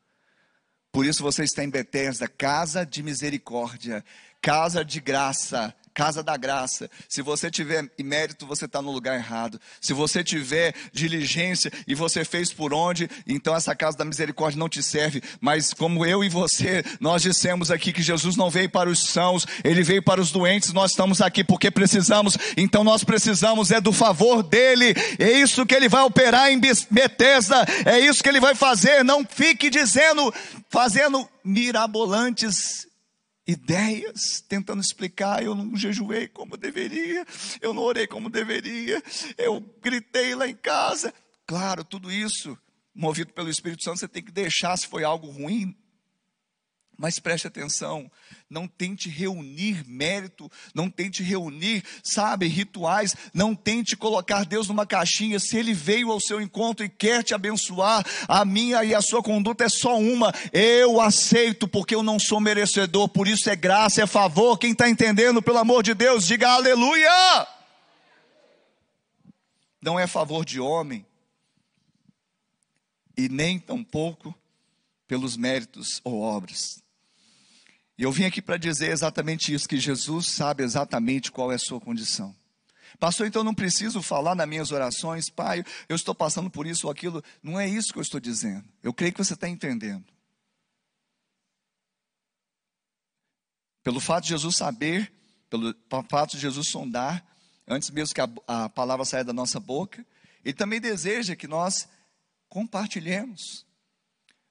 Por 0.91 1.05
isso 1.05 1.21
você 1.21 1.43
está 1.43 1.63
em 1.63 1.69
Betesda, 1.69 2.27
casa 2.27 2.83
de 2.83 3.03
misericórdia, 3.03 4.03
casa 4.41 4.83
de 4.83 4.99
graça 4.99 5.75
casa 5.97 6.21
da 6.21 6.37
graça. 6.37 6.87
Se 7.09 7.23
você 7.23 7.49
tiver 7.49 7.89
mérito, 7.99 8.45
você 8.45 8.65
está 8.65 8.83
no 8.83 8.91
lugar 8.91 9.15
errado. 9.15 9.59
Se 9.81 9.93
você 9.93 10.23
tiver 10.23 10.75
diligência 10.93 11.71
e 11.87 11.95
você 11.95 12.23
fez 12.23 12.53
por 12.53 12.71
onde, 12.71 13.09
então 13.25 13.55
essa 13.55 13.75
casa 13.75 13.97
da 13.97 14.05
misericórdia 14.05 14.59
não 14.59 14.69
te 14.69 14.83
serve. 14.83 15.23
Mas 15.41 15.73
como 15.73 16.05
eu 16.05 16.23
e 16.23 16.29
você, 16.29 16.83
nós 16.99 17.23
dissemos 17.23 17.71
aqui 17.71 17.91
que 17.91 18.03
Jesus 18.03 18.35
não 18.35 18.47
veio 18.47 18.69
para 18.69 18.87
os 18.87 19.05
sãos, 19.05 19.47
ele 19.63 19.81
veio 19.81 20.03
para 20.03 20.21
os 20.21 20.31
doentes. 20.31 20.71
Nós 20.71 20.91
estamos 20.91 21.19
aqui 21.19 21.43
porque 21.43 21.71
precisamos. 21.71 22.37
Então 22.55 22.83
nós 22.83 23.03
precisamos 23.03 23.71
é 23.71 23.81
do 23.81 23.91
favor 23.91 24.43
dele. 24.43 24.93
É 25.17 25.31
isso 25.31 25.65
que 25.65 25.73
ele 25.73 25.89
vai 25.89 26.03
operar 26.03 26.51
em 26.51 26.61
Betesda. 26.91 27.65
É 27.87 27.99
isso 27.99 28.21
que 28.21 28.29
ele 28.29 28.39
vai 28.39 28.53
fazer. 28.53 29.03
Não 29.03 29.25
fique 29.27 29.67
dizendo, 29.67 30.31
fazendo 30.69 31.27
mirabolantes 31.43 32.85
ideias, 33.47 34.41
tentando 34.47 34.81
explicar. 34.81 35.41
Eu 35.41 35.55
não 35.55 35.75
jejuei 35.75 36.27
como 36.27 36.57
deveria, 36.57 37.25
eu 37.61 37.73
não 37.73 37.81
orei 37.81 38.05
como 38.05 38.29
deveria, 38.29 39.01
eu 39.37 39.61
gritei 39.81 40.35
lá 40.35 40.47
em 40.47 40.55
casa. 40.55 41.13
Claro, 41.45 41.83
tudo 41.83 42.11
isso, 42.11 42.57
movido 42.93 43.31
pelo 43.31 43.49
Espírito 43.49 43.83
Santo, 43.83 43.99
você 43.99 44.07
tem 44.07 44.21
que 44.21 44.31
deixar 44.31 44.75
se 44.77 44.87
foi 44.87 45.03
algo 45.03 45.29
ruim, 45.29 45.73
mas 46.97 47.19
preste 47.19 47.45
atenção, 47.45 48.09
não 48.49 48.67
tente 48.67 49.07
reunir 49.07 49.83
mérito, 49.87 50.51
não 50.73 50.89
tente 50.89 51.21
reunir, 51.21 51.83
sabe, 52.03 52.47
rituais, 52.47 53.15
não 53.33 53.53
tente 53.53 53.95
colocar 53.95 54.45
Deus 54.45 54.67
numa 54.67 54.85
caixinha. 54.85 55.39
Se 55.39 55.57
Ele 55.57 55.75
veio 55.75 56.11
ao 56.11 56.19
seu 56.19 56.41
encontro 56.41 56.83
e 56.83 56.89
quer 56.89 57.23
te 57.23 57.35
abençoar, 57.35 58.03
a 58.27 58.43
minha 58.43 58.83
e 58.83 58.95
a 58.95 59.01
sua 59.01 59.21
conduta 59.21 59.63
é 59.63 59.69
só 59.69 59.99
uma. 59.99 60.33
Eu 60.51 60.99
aceito 60.99 61.67
porque 61.67 61.93
eu 61.93 62.01
não 62.01 62.17
sou 62.17 62.39
merecedor, 62.39 63.07
por 63.09 63.27
isso 63.27 63.47
é 63.47 63.55
graça, 63.55 64.01
é 64.01 64.07
favor. 64.07 64.57
Quem 64.57 64.71
está 64.71 64.89
entendendo, 64.89 65.41
pelo 65.41 65.59
amor 65.59 65.83
de 65.83 65.93
Deus, 65.93 66.25
diga 66.25 66.49
aleluia. 66.49 67.47
Não 69.79 69.99
é 69.99 70.07
favor 70.07 70.43
de 70.43 70.59
homem, 70.59 71.05
e 73.15 73.29
nem 73.29 73.59
tampouco 73.59 74.33
pelos 75.07 75.37
méritos 75.37 76.01
ou 76.03 76.21
obras 76.21 76.81
e 77.97 78.03
eu 78.03 78.11
vim 78.11 78.25
aqui 78.25 78.41
para 78.41 78.57
dizer 78.57 78.91
exatamente 78.91 79.53
isso, 79.53 79.67
que 79.67 79.79
Jesus 79.79 80.27
sabe 80.27 80.63
exatamente 80.63 81.31
qual 81.31 81.51
é 81.51 81.55
a 81.55 81.59
sua 81.59 81.81
condição. 81.81 82.35
Pastor, 82.99 83.27
então 83.27 83.43
não 83.43 83.53
preciso 83.53 84.01
falar 84.01 84.35
nas 84.35 84.47
minhas 84.47 84.71
orações, 84.71 85.29
pai, 85.29 85.63
eu 85.89 85.95
estou 85.95 86.15
passando 86.15 86.49
por 86.49 86.65
isso 86.65 86.87
ou 86.87 86.91
aquilo. 86.91 87.23
Não 87.41 87.59
é 87.59 87.67
isso 87.67 87.91
que 87.91 87.99
eu 87.99 88.03
estou 88.03 88.19
dizendo. 88.19 88.67
Eu 88.83 88.93
creio 88.93 89.13
que 89.13 89.23
você 89.23 89.33
está 89.33 89.49
entendendo. 89.49 90.05
Pelo 93.83 93.99
fato 93.99 94.23
de 94.23 94.29
Jesus 94.29 94.55
saber, 94.55 95.11
pelo 95.49 95.73
fato 96.09 96.31
de 96.31 96.39
Jesus 96.39 96.69
sondar, 96.69 97.25
antes 97.67 97.89
mesmo 97.89 98.13
que 98.13 98.21
a, 98.21 98.29
a 98.47 98.69
palavra 98.69 99.05
saia 99.05 99.23
da 99.23 99.33
nossa 99.33 99.59
boca, 99.59 100.05
ele 100.43 100.53
também 100.53 100.79
deseja 100.79 101.35
que 101.35 101.47
nós 101.47 101.87
compartilhemos. 102.49 103.65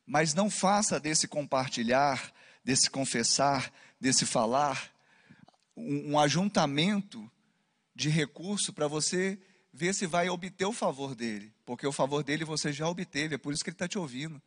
Mas 0.06 0.34
não 0.34 0.48
faça 0.48 1.00
desse 1.00 1.26
compartilhar 1.26 2.32
desse 2.66 2.90
confessar, 2.90 3.72
desse 4.00 4.26
falar, 4.26 4.92
um, 5.76 6.14
um 6.14 6.18
ajuntamento 6.18 7.30
de 7.94 8.08
recurso 8.08 8.72
para 8.72 8.88
você 8.88 9.38
ver 9.72 9.94
se 9.94 10.04
vai 10.04 10.28
obter 10.28 10.64
o 10.64 10.72
favor 10.72 11.14
dele, 11.14 11.54
porque 11.64 11.86
o 11.86 11.92
favor 11.92 12.24
dele 12.24 12.44
você 12.44 12.72
já 12.72 12.88
obteve, 12.88 13.36
é 13.36 13.38
por 13.38 13.54
isso 13.54 13.62
que 13.62 13.70
ele 13.70 13.76
está 13.76 13.86
te 13.86 13.96
ouvindo. 13.96 14.42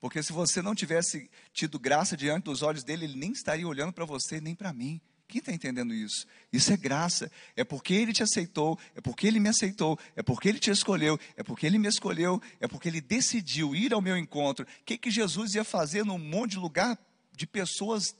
Porque 0.00 0.20
se 0.24 0.32
você 0.32 0.60
não 0.60 0.74
tivesse 0.74 1.30
tido 1.52 1.78
graça 1.78 2.16
diante 2.16 2.42
dos 2.42 2.62
olhos 2.62 2.82
dele, 2.82 3.04
ele 3.04 3.16
nem 3.16 3.30
estaria 3.30 3.68
olhando 3.68 3.92
para 3.92 4.04
você 4.04 4.40
nem 4.40 4.56
para 4.56 4.72
mim. 4.72 5.00
Quem 5.28 5.38
está 5.38 5.52
entendendo 5.52 5.94
isso? 5.94 6.26
Isso 6.52 6.72
é 6.72 6.76
graça. 6.76 7.30
É 7.54 7.62
porque 7.62 7.94
ele 7.94 8.12
te 8.12 8.24
aceitou, 8.24 8.76
é 8.96 9.00
porque 9.00 9.24
ele 9.24 9.38
me 9.38 9.48
aceitou, 9.48 9.96
é 10.16 10.22
porque 10.22 10.48
ele 10.48 10.58
te 10.58 10.72
escolheu, 10.72 11.16
é 11.36 11.44
porque 11.44 11.64
ele 11.64 11.78
me 11.78 11.86
escolheu, 11.86 12.42
é 12.58 12.66
porque 12.66 12.88
ele 12.88 13.00
decidiu 13.00 13.72
ir 13.72 13.94
ao 13.94 14.00
meu 14.00 14.16
encontro. 14.16 14.66
O 14.66 14.84
que, 14.84 14.98
que 14.98 15.12
Jesus 15.12 15.54
ia 15.54 15.62
fazer 15.62 16.04
num 16.04 16.18
monte 16.18 16.52
de 16.52 16.58
lugar 16.58 16.98
de 17.42 17.46
pessoas 17.46 18.16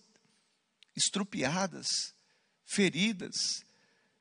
estrupiadas, 0.95 2.15
feridas, 2.65 3.65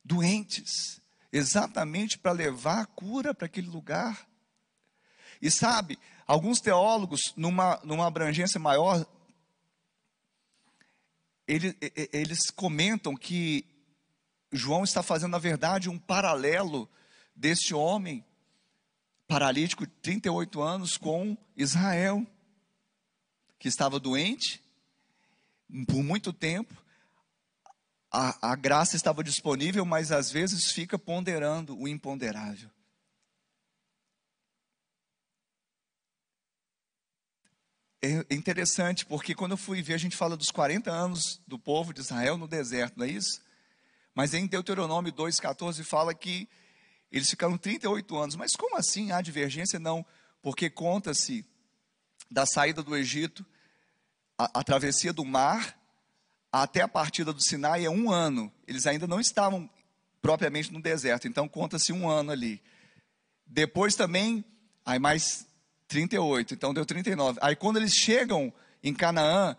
doentes? 0.03 1.01
exatamente 1.31 2.17
para 2.17 2.31
levar 2.31 2.81
a 2.81 2.85
cura 2.85 3.33
para 3.33 3.45
aquele 3.45 3.69
lugar. 3.69 4.27
E 5.41 5.49
sabe, 5.49 5.97
alguns 6.27 6.59
teólogos, 6.59 7.33
numa, 7.35 7.79
numa 7.83 8.05
abrangência 8.05 8.59
maior, 8.59 9.05
eles, 11.47 11.75
eles 12.11 12.51
comentam 12.51 13.15
que 13.15 13.65
João 14.51 14.83
está 14.83 15.01
fazendo, 15.01 15.31
na 15.31 15.39
verdade, 15.39 15.89
um 15.89 15.97
paralelo 15.97 16.89
desse 17.35 17.73
homem 17.73 18.25
paralítico 19.27 19.87
de 19.87 19.93
38 19.93 20.61
anos 20.61 20.97
com 20.97 21.37
Israel, 21.55 22.27
que 23.57 23.67
estava 23.67 23.99
doente 23.99 24.61
por 25.88 26.03
muito 26.03 26.34
tempo, 26.34 26.75
a, 28.12 28.51
a 28.51 28.55
graça 28.55 28.95
estava 28.95 29.23
disponível, 29.23 29.86
mas 29.86 30.12
às 30.12 30.29
vezes 30.29 30.71
fica 30.71 30.99
ponderando 30.99 31.77
o 31.79 31.88
imponderável. 31.88 32.69
É 38.03 38.34
interessante, 38.34 39.05
porque 39.05 39.36
quando 39.36 39.51
eu 39.51 39.57
fui 39.57 39.81
ver, 39.84 39.93
a 39.93 39.97
gente 39.97 40.17
fala 40.17 40.36
dos 40.36 40.49
40 40.49 40.89
anos 40.89 41.39
do 41.47 41.60
povo 41.60 41.93
de 41.93 42.01
Israel 42.01 42.36
no 42.36 42.47
deserto, 42.47 42.97
não 42.97 43.05
é 43.05 43.10
isso? 43.10 43.39
Mas 44.15 44.34
em 44.34 44.47
Deuteronômio 44.47 45.13
2,14 45.13 45.84
fala 45.84 46.13
que 46.13 46.49
eles 47.12 47.29
ficaram 47.29 47.57
38 47.57 48.17
anos. 48.17 48.36
Mas 48.36 48.51
como 48.53 48.75
assim 48.75 49.12
há 49.12 49.21
divergência? 49.21 49.79
Não, 49.79 50.05
porque 50.41 50.69
conta-se 50.69 51.45
da 52.29 52.45
saída 52.45 52.81
do 52.81 52.95
Egito, 52.95 53.45
a, 54.54 54.63
travessia 54.63 55.13
do 55.13 55.25
mar 55.25 55.77
até 56.51 56.82
a 56.82 56.88
partida 56.88 57.34
do 57.34 57.41
Sinai 57.41 57.86
é 57.86 57.89
um 57.89 58.12
ano. 58.12 58.51
Eles 58.67 58.86
ainda 58.86 59.08
não 59.08 59.19
estavam 59.19 59.69
propriamente 60.21 60.71
no 60.71 60.82
deserto, 60.82 61.27
então 61.27 61.47
conta-se 61.47 61.91
um 61.91 62.10
ano 62.10 62.32
ali. 62.32 62.62
Depois 63.45 63.95
também, 63.95 64.45
aí 64.86 64.99
mais 64.99 65.45
38, 65.88 66.54
então 66.54 66.73
deu 66.73 66.86
39. 66.86 67.39
Aí 67.41 67.56
quando 67.56 67.77
eles 67.77 67.93
chegam 67.93 68.54
em 68.84 68.93
Canaã 68.93 69.56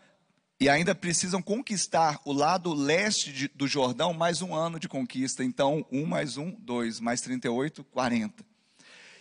e 0.62 0.68
ainda 0.68 0.94
precisam 0.94 1.42
conquistar 1.42 2.20
o 2.24 2.32
lado 2.32 2.72
leste 2.72 3.32
de, 3.32 3.48
do 3.48 3.66
Jordão, 3.66 4.14
mais 4.14 4.40
um 4.42 4.54
ano 4.54 4.78
de 4.78 4.88
conquista. 4.88 5.42
Então, 5.42 5.84
um 5.90 6.06
mais 6.06 6.36
um, 6.36 6.52
dois, 6.52 7.00
mais 7.00 7.20
38, 7.20 7.82
40. 7.82 8.44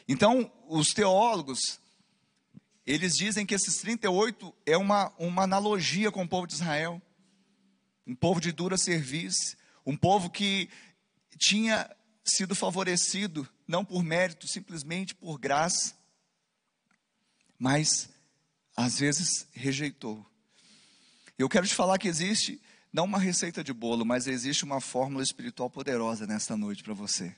Então, 0.07 0.51
os 0.67 0.89
teólogos, 0.89 1.80
eles 2.85 3.15
dizem 3.15 3.45
que 3.45 3.53
esses 3.53 3.77
38 3.77 4.53
é 4.65 4.77
uma, 4.77 5.13
uma 5.17 5.43
analogia 5.43 6.11
com 6.11 6.23
o 6.23 6.27
povo 6.27 6.47
de 6.47 6.53
Israel 6.53 7.01
um 8.05 8.15
povo 8.15 8.41
de 8.41 8.51
dura 8.51 8.77
serviço, 8.77 9.55
um 9.85 9.95
povo 9.95 10.29
que 10.29 10.69
tinha 11.37 11.89
sido 12.23 12.55
favorecido 12.55 13.47
não 13.67 13.85
por 13.85 14.03
mérito, 14.03 14.47
simplesmente 14.47 15.15
por 15.15 15.39
graça, 15.39 15.95
mas 17.57 18.09
às 18.75 18.99
vezes 18.99 19.47
rejeitou. 19.53 20.25
Eu 21.37 21.47
quero 21.47 21.67
te 21.67 21.73
falar 21.73 21.97
que 21.97 22.07
existe 22.07 22.61
não 22.91 23.05
uma 23.05 23.17
receita 23.17 23.63
de 23.63 23.71
bolo, 23.71 24.03
mas 24.03 24.27
existe 24.27 24.65
uma 24.65 24.81
fórmula 24.81 25.23
espiritual 25.23 25.69
poderosa 25.69 26.27
nesta 26.27 26.57
noite 26.57 26.83
para 26.83 26.93
você. 26.93 27.33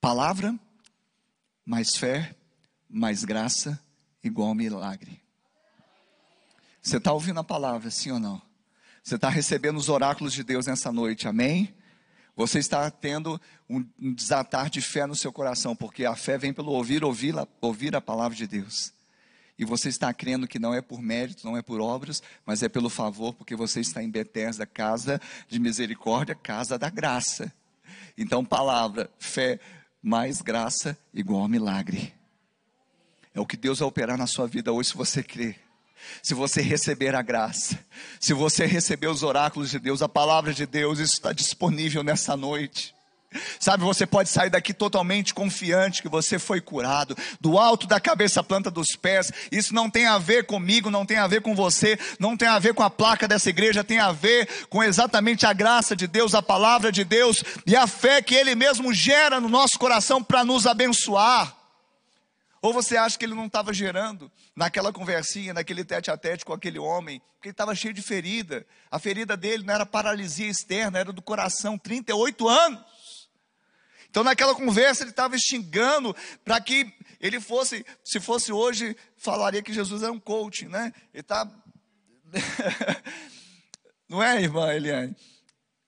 Palavra, 0.00 0.58
mais 1.64 1.96
fé, 1.96 2.34
mais 2.88 3.24
graça, 3.24 3.78
igual 4.26 4.54
milagre. 4.54 5.22
Você 6.82 6.98
está 6.98 7.12
ouvindo 7.12 7.40
a 7.40 7.44
palavra, 7.44 7.90
sim 7.90 8.10
ou 8.10 8.18
não? 8.18 8.40
Você 9.02 9.16
está 9.16 9.28
recebendo 9.28 9.76
os 9.76 9.88
oráculos 9.88 10.32
de 10.32 10.42
Deus 10.42 10.66
nessa 10.66 10.92
noite, 10.92 11.28
amém? 11.28 11.74
Você 12.36 12.58
está 12.58 12.90
tendo 12.90 13.40
um, 13.68 13.84
desatar 14.14 14.68
de 14.68 14.80
fé 14.80 15.06
no 15.06 15.16
seu 15.16 15.32
coração, 15.32 15.74
porque 15.74 16.04
a 16.04 16.14
fé 16.14 16.36
vem 16.36 16.52
pelo 16.52 16.72
ouvir, 16.72 17.02
ouvir, 17.02 17.34
ouvir 17.60 17.96
a 17.96 18.00
palavra 18.00 18.36
de 18.36 18.46
Deus. 18.46 18.92
E 19.58 19.64
você 19.64 19.88
está 19.88 20.12
crendo 20.12 20.46
que 20.46 20.58
não 20.58 20.74
é 20.74 20.82
por 20.82 21.00
mérito, 21.00 21.46
não 21.46 21.56
é 21.56 21.62
por 21.62 21.80
obras, 21.80 22.22
mas 22.44 22.62
é 22.62 22.68
pelo 22.68 22.90
favor, 22.90 23.32
porque 23.32 23.56
você 23.56 23.80
está 23.80 24.02
em 24.02 24.10
Betesda, 24.10 24.66
casa 24.66 25.20
de 25.48 25.58
misericórdia, 25.58 26.34
casa 26.34 26.78
da 26.78 26.90
graça. 26.90 27.50
Então, 28.18 28.44
palavra, 28.44 29.10
fé 29.18 29.58
mais 30.02 30.42
graça 30.42 30.96
igual 31.12 31.44
a 31.44 31.48
milagre. 31.48 32.15
É 33.36 33.40
o 33.40 33.46
que 33.46 33.56
Deus 33.56 33.78
vai 33.78 33.86
operar 33.86 34.18
na 34.18 34.26
sua 34.26 34.48
vida 34.48 34.72
hoje 34.72 34.88
se 34.88 34.96
você 34.96 35.22
crer 35.22 35.64
se 36.22 36.34
você 36.34 36.60
receber 36.60 37.14
a 37.14 37.22
graça, 37.22 37.78
se 38.20 38.32
você 38.32 38.66
receber 38.66 39.08
os 39.08 39.22
oráculos 39.22 39.70
de 39.70 39.78
Deus, 39.78 40.02
a 40.02 40.08
palavra 40.08 40.52
de 40.52 40.66
Deus, 40.66 40.98
isso 40.98 41.14
está 41.14 41.32
disponível 41.32 42.02
nessa 42.02 42.36
noite. 42.36 42.94
Sabe, 43.60 43.84
você 43.84 44.06
pode 44.06 44.30
sair 44.30 44.48
daqui 44.48 44.72
totalmente 44.72 45.34
confiante 45.34 46.00
que 46.00 46.08
você 46.08 46.38
foi 46.38 46.60
curado, 46.60 47.16
do 47.40 47.58
alto 47.58 47.86
da 47.86 48.00
cabeça 48.00 48.40
à 48.40 48.42
planta 48.42 48.70
dos 48.70 48.96
pés. 48.96 49.30
Isso 49.52 49.74
não 49.74 49.90
tem 49.90 50.06
a 50.06 50.16
ver 50.16 50.46
comigo, 50.46 50.90
não 50.90 51.04
tem 51.04 51.18
a 51.18 51.26
ver 51.26 51.42
com 51.42 51.54
você, 51.54 51.98
não 52.18 52.36
tem 52.36 52.48
a 52.48 52.58
ver 52.58 52.72
com 52.72 52.82
a 52.82 52.88
placa 52.88 53.28
dessa 53.28 53.50
igreja, 53.50 53.84
tem 53.84 53.98
a 53.98 54.12
ver 54.12 54.48
com 54.70 54.82
exatamente 54.82 55.44
a 55.44 55.52
graça 55.52 55.94
de 55.94 56.06
Deus, 56.06 56.34
a 56.34 56.40
palavra 56.40 56.90
de 56.90 57.04
Deus 57.04 57.42
e 57.66 57.76
a 57.76 57.86
fé 57.86 58.22
que 58.22 58.34
Ele 58.34 58.54
mesmo 58.54 58.94
gera 58.94 59.40
no 59.40 59.48
nosso 59.48 59.78
coração 59.78 60.22
para 60.22 60.44
nos 60.44 60.66
abençoar. 60.66 61.65
Ou 62.66 62.72
você 62.72 62.96
acha 62.96 63.16
que 63.16 63.24
ele 63.24 63.32
não 63.32 63.46
estava 63.46 63.72
gerando 63.72 64.28
naquela 64.56 64.92
conversinha, 64.92 65.54
naquele 65.54 65.84
tete 65.84 66.10
a 66.10 66.16
tete 66.16 66.44
com 66.44 66.52
aquele 66.52 66.80
homem, 66.80 67.20
porque 67.34 67.46
ele 67.46 67.52
estava 67.52 67.76
cheio 67.76 67.94
de 67.94 68.02
ferida. 68.02 68.66
A 68.90 68.98
ferida 68.98 69.36
dele 69.36 69.62
não 69.62 69.72
era 69.72 69.86
paralisia 69.86 70.48
externa, 70.48 70.98
era 70.98 71.12
do 71.12 71.22
coração, 71.22 71.78
38 71.78 72.48
anos. 72.48 72.84
Então 74.10 74.24
naquela 74.24 74.52
conversa 74.52 75.04
ele 75.04 75.10
estava 75.10 75.38
xingando 75.38 76.12
para 76.44 76.60
que 76.60 76.92
ele 77.20 77.40
fosse, 77.40 77.86
se 78.04 78.18
fosse 78.18 78.50
hoje, 78.50 78.96
falaria 79.16 79.62
que 79.62 79.72
Jesus 79.72 80.02
era 80.02 80.10
um 80.10 80.18
coach, 80.18 80.66
né? 80.66 80.92
Ele 81.14 81.20
está. 81.20 81.48
não 84.10 84.20
é, 84.20 84.42
irmã 84.42 84.74
Eliane? 84.74 85.14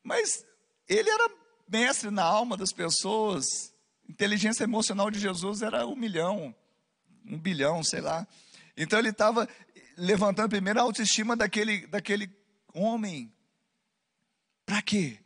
Mas 0.05 0.45
ele 0.89 1.11
era 1.11 1.29
mestre 1.69 2.09
na 2.13 2.23
alma 2.23 2.57
das 2.57 2.73
pessoas. 2.73 3.75
Inteligência 4.09 4.63
emocional 4.63 5.11
de 5.11 5.19
Jesus 5.19 5.61
era 5.61 5.85
um 5.85 5.97
milhão 5.97 6.55
um 7.29 7.39
bilhão, 7.39 7.83
sei 7.83 8.01
lá. 8.01 8.27
Então 8.77 8.99
ele 8.99 9.11
estava 9.11 9.49
levantando 9.97 10.51
primeiro 10.51 10.79
a 10.79 10.83
autoestima 10.83 11.37
daquele, 11.37 11.87
daquele 11.87 12.31
homem. 12.73 13.33
Para 14.65 14.83
quê? 14.83 15.19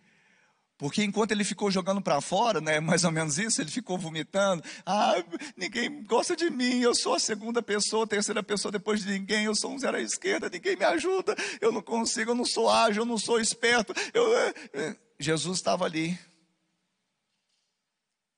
Porque 0.83 1.05
enquanto 1.05 1.31
ele 1.31 1.45
ficou 1.45 1.71
jogando 1.71 2.03
para 2.03 2.21
fora, 2.21 2.61
né, 2.61 2.81
mais 2.83 3.05
ou 3.05 3.13
menos 3.13 3.39
isso, 3.39 3.61
ele 3.61 3.71
ficou 3.71 3.97
vomitando. 3.97 4.65
Ah, 4.85 5.15
ninguém 5.57 6.03
gosta 6.03 6.35
de 6.35 6.51
mim, 6.51 6.81
eu 6.81 6.93
sou 6.93 7.15
a 7.15 7.21
segunda 7.21 7.63
pessoa, 7.63 8.05
a 8.05 8.09
terceira 8.09 8.43
pessoa 8.43 8.73
depois 8.73 9.05
de 9.05 9.11
ninguém, 9.11 9.45
eu 9.45 9.55
sou 9.55 9.73
um 9.73 9.79
zero 9.79 9.97
à 9.97 10.01
esquerda, 10.01 10.51
ninguém 10.51 10.75
me 10.77 10.85
ajuda, 10.85 11.37
eu 11.61 11.71
não 11.71 11.83
consigo, 11.83 12.33
eu 12.33 12.35
não 12.35 12.45
sou 12.45 12.69
ágil, 12.69 13.03
eu 13.03 13.07
não 13.07 13.17
sou 13.17 13.39
esperto. 13.39 13.95
Eu, 14.13 14.37
é, 14.37 14.55
é. 14.73 14.97
Jesus 15.21 15.59
estava 15.59 15.85
ali, 15.85 16.19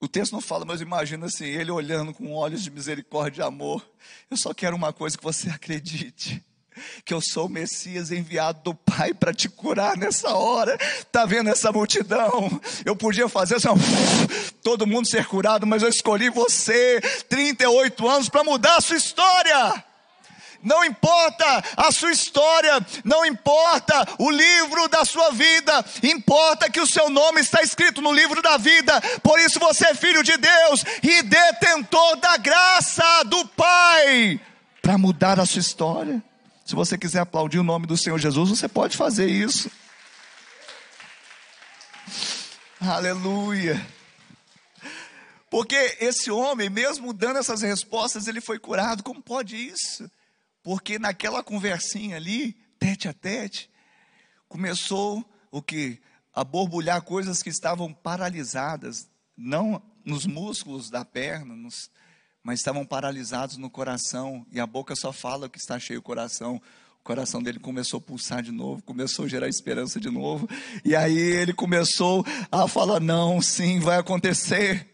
o 0.04 0.08
texto 0.08 0.32
não 0.32 0.40
fala, 0.40 0.64
mas 0.64 0.80
imagina 0.80 1.26
assim, 1.26 1.46
ele 1.46 1.70
olhando 1.70 2.12
com 2.12 2.32
olhos 2.32 2.62
de 2.62 2.70
misericórdia 2.70 3.42
e 3.42 3.46
amor. 3.46 3.84
Eu 4.30 4.36
só 4.36 4.52
quero 4.52 4.76
uma 4.76 4.92
coisa 4.92 5.16
que 5.16 5.24
você 5.24 5.48
acredite. 5.50 6.44
Que 7.04 7.14
eu 7.14 7.20
sou 7.20 7.46
o 7.46 7.48
Messias 7.48 8.10
enviado 8.10 8.60
do 8.64 8.74
Pai 8.74 9.14
para 9.14 9.32
te 9.32 9.48
curar 9.48 9.96
nessa 9.96 10.34
hora. 10.34 10.76
Tá 11.10 11.24
vendo 11.24 11.48
essa 11.48 11.70
multidão? 11.70 12.60
Eu 12.84 12.96
podia 12.96 13.28
fazer 13.28 13.54
assim, 13.54 13.68
todo 14.62 14.86
mundo 14.86 15.08
ser 15.08 15.24
curado, 15.26 15.66
mas 15.66 15.82
eu 15.82 15.88
escolhi 15.88 16.28
você, 16.30 17.00
38 17.28 18.08
anos, 18.08 18.28
para 18.28 18.42
mudar 18.42 18.76
a 18.76 18.80
sua 18.80 18.96
história. 18.96 19.84
Não 20.64 20.84
importa 20.84 21.44
a 21.76 21.92
sua 21.92 22.10
história, 22.10 22.84
não 23.04 23.24
importa 23.24 24.06
o 24.18 24.30
livro 24.30 24.88
da 24.88 25.04
sua 25.04 25.30
vida, 25.30 25.84
importa 26.02 26.70
que 26.70 26.80
o 26.80 26.86
seu 26.86 27.10
nome 27.10 27.40
está 27.40 27.62
escrito 27.62 28.00
no 28.00 28.12
livro 28.12 28.42
da 28.42 28.56
vida, 28.56 29.00
por 29.22 29.38
isso 29.38 29.60
você 29.60 29.88
é 29.88 29.94
filho 29.94 30.22
de 30.22 30.36
Deus 30.36 30.84
e 31.02 31.22
detentor 31.22 32.16
da 32.16 32.36
graça 32.36 33.22
do 33.24 33.46
Pai 33.48 34.40
para 34.84 34.98
mudar 34.98 35.40
a 35.40 35.46
sua 35.46 35.60
história. 35.60 36.22
Se 36.62 36.74
você 36.74 36.98
quiser 36.98 37.20
aplaudir 37.20 37.58
o 37.58 37.62
nome 37.64 37.86
do 37.86 37.96
Senhor 37.96 38.18
Jesus, 38.18 38.50
você 38.50 38.68
pode 38.68 38.98
fazer 38.98 39.26
isso. 39.26 39.70
Aleluia. 42.78 43.84
Porque 45.48 45.96
esse 46.00 46.30
homem, 46.30 46.68
mesmo 46.68 47.14
dando 47.14 47.38
essas 47.38 47.62
respostas, 47.62 48.28
ele 48.28 48.42
foi 48.42 48.58
curado. 48.58 49.02
Como 49.02 49.22
pode 49.22 49.56
isso? 49.56 50.10
Porque 50.64 50.98
naquela 50.98 51.44
conversinha 51.44 52.16
ali, 52.16 52.56
tete 52.78 53.06
a 53.06 53.12
tete, 53.12 53.70
começou 54.48 55.22
o 55.50 55.60
que? 55.60 56.00
A 56.32 56.42
borbulhar 56.42 57.02
coisas 57.02 57.42
que 57.42 57.50
estavam 57.50 57.92
paralisadas, 57.92 59.06
não 59.36 59.80
nos 60.04 60.24
músculos 60.24 60.88
da 60.88 61.04
perna, 61.04 61.54
nos, 61.54 61.90
mas 62.42 62.60
estavam 62.60 62.84
paralisados 62.84 63.58
no 63.58 63.68
coração, 63.68 64.46
e 64.50 64.58
a 64.58 64.66
boca 64.66 64.96
só 64.96 65.12
fala 65.12 65.50
que 65.50 65.58
está 65.58 65.78
cheio 65.78 66.00
o 66.00 66.02
coração. 66.02 66.56
O 67.00 67.04
coração 67.04 67.42
dele 67.42 67.60
começou 67.60 67.98
a 67.98 68.00
pulsar 68.00 68.42
de 68.42 68.50
novo, 68.50 68.82
começou 68.82 69.26
a 69.26 69.28
gerar 69.28 69.46
esperança 69.46 70.00
de 70.00 70.08
novo, 70.08 70.48
e 70.82 70.96
aí 70.96 71.18
ele 71.18 71.52
começou 71.52 72.24
a 72.50 72.66
falar: 72.66 73.00
não, 73.00 73.42
sim, 73.42 73.80
vai 73.80 73.98
acontecer. 73.98 74.88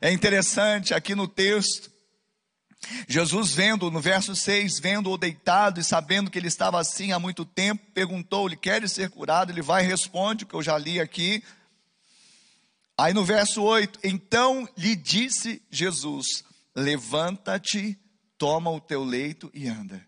É 0.00 0.12
interessante 0.12 0.94
aqui 0.94 1.16
no 1.16 1.26
texto, 1.26 1.91
Jesus 3.08 3.54
vendo, 3.54 3.90
no 3.90 4.00
verso 4.00 4.34
6, 4.34 4.78
vendo-o 4.80 5.16
deitado 5.16 5.80
e 5.80 5.84
sabendo 5.84 6.30
que 6.30 6.38
ele 6.38 6.48
estava 6.48 6.80
assim 6.80 7.12
há 7.12 7.18
muito 7.18 7.44
tempo, 7.44 7.84
perguntou-lhe, 7.92 8.56
queres 8.56 8.92
ser 8.92 9.10
curado? 9.10 9.50
Ele 9.50 9.62
vai 9.62 9.84
e 9.84 9.88
responde, 9.88 10.44
o 10.44 10.46
que 10.46 10.54
eu 10.54 10.62
já 10.62 10.76
li 10.76 11.00
aqui. 11.00 11.42
Aí 12.98 13.14
no 13.14 13.24
verso 13.24 13.62
8, 13.62 14.00
então 14.04 14.68
lhe 14.76 14.94
disse 14.94 15.62
Jesus, 15.70 16.44
levanta-te, 16.74 17.98
toma 18.36 18.70
o 18.70 18.80
teu 18.80 19.04
leito 19.04 19.50
e 19.54 19.68
anda. 19.68 20.04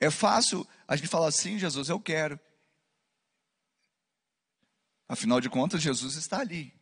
É 0.00 0.10
fácil 0.10 0.66
a 0.86 0.96
gente 0.96 1.08
falar 1.08 1.28
assim, 1.28 1.58
Jesus, 1.58 1.88
eu 1.88 2.00
quero. 2.00 2.38
Afinal 5.08 5.40
de 5.40 5.48
contas, 5.48 5.80
Jesus 5.80 6.16
está 6.16 6.40
ali. 6.40 6.75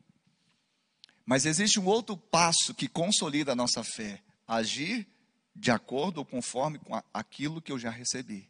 Mas 1.27 1.47
existe 1.47 1.81
um 1.81 1.87
outro 1.87 2.17
passo 2.17 2.75
que 2.75 2.89
consolida 2.89 3.53
a 3.53 3.57
nossa 3.57 3.83
fé: 3.83 4.23
agir 4.47 5.07
de 5.55 5.71
acordo 5.71 6.19
ou 6.19 6.25
conforme 6.25 6.79
com 6.79 7.01
aquilo 7.13 7.63
que 7.63 7.73
eu 7.73 7.79
já 7.79 7.91
recebi. 7.91 8.49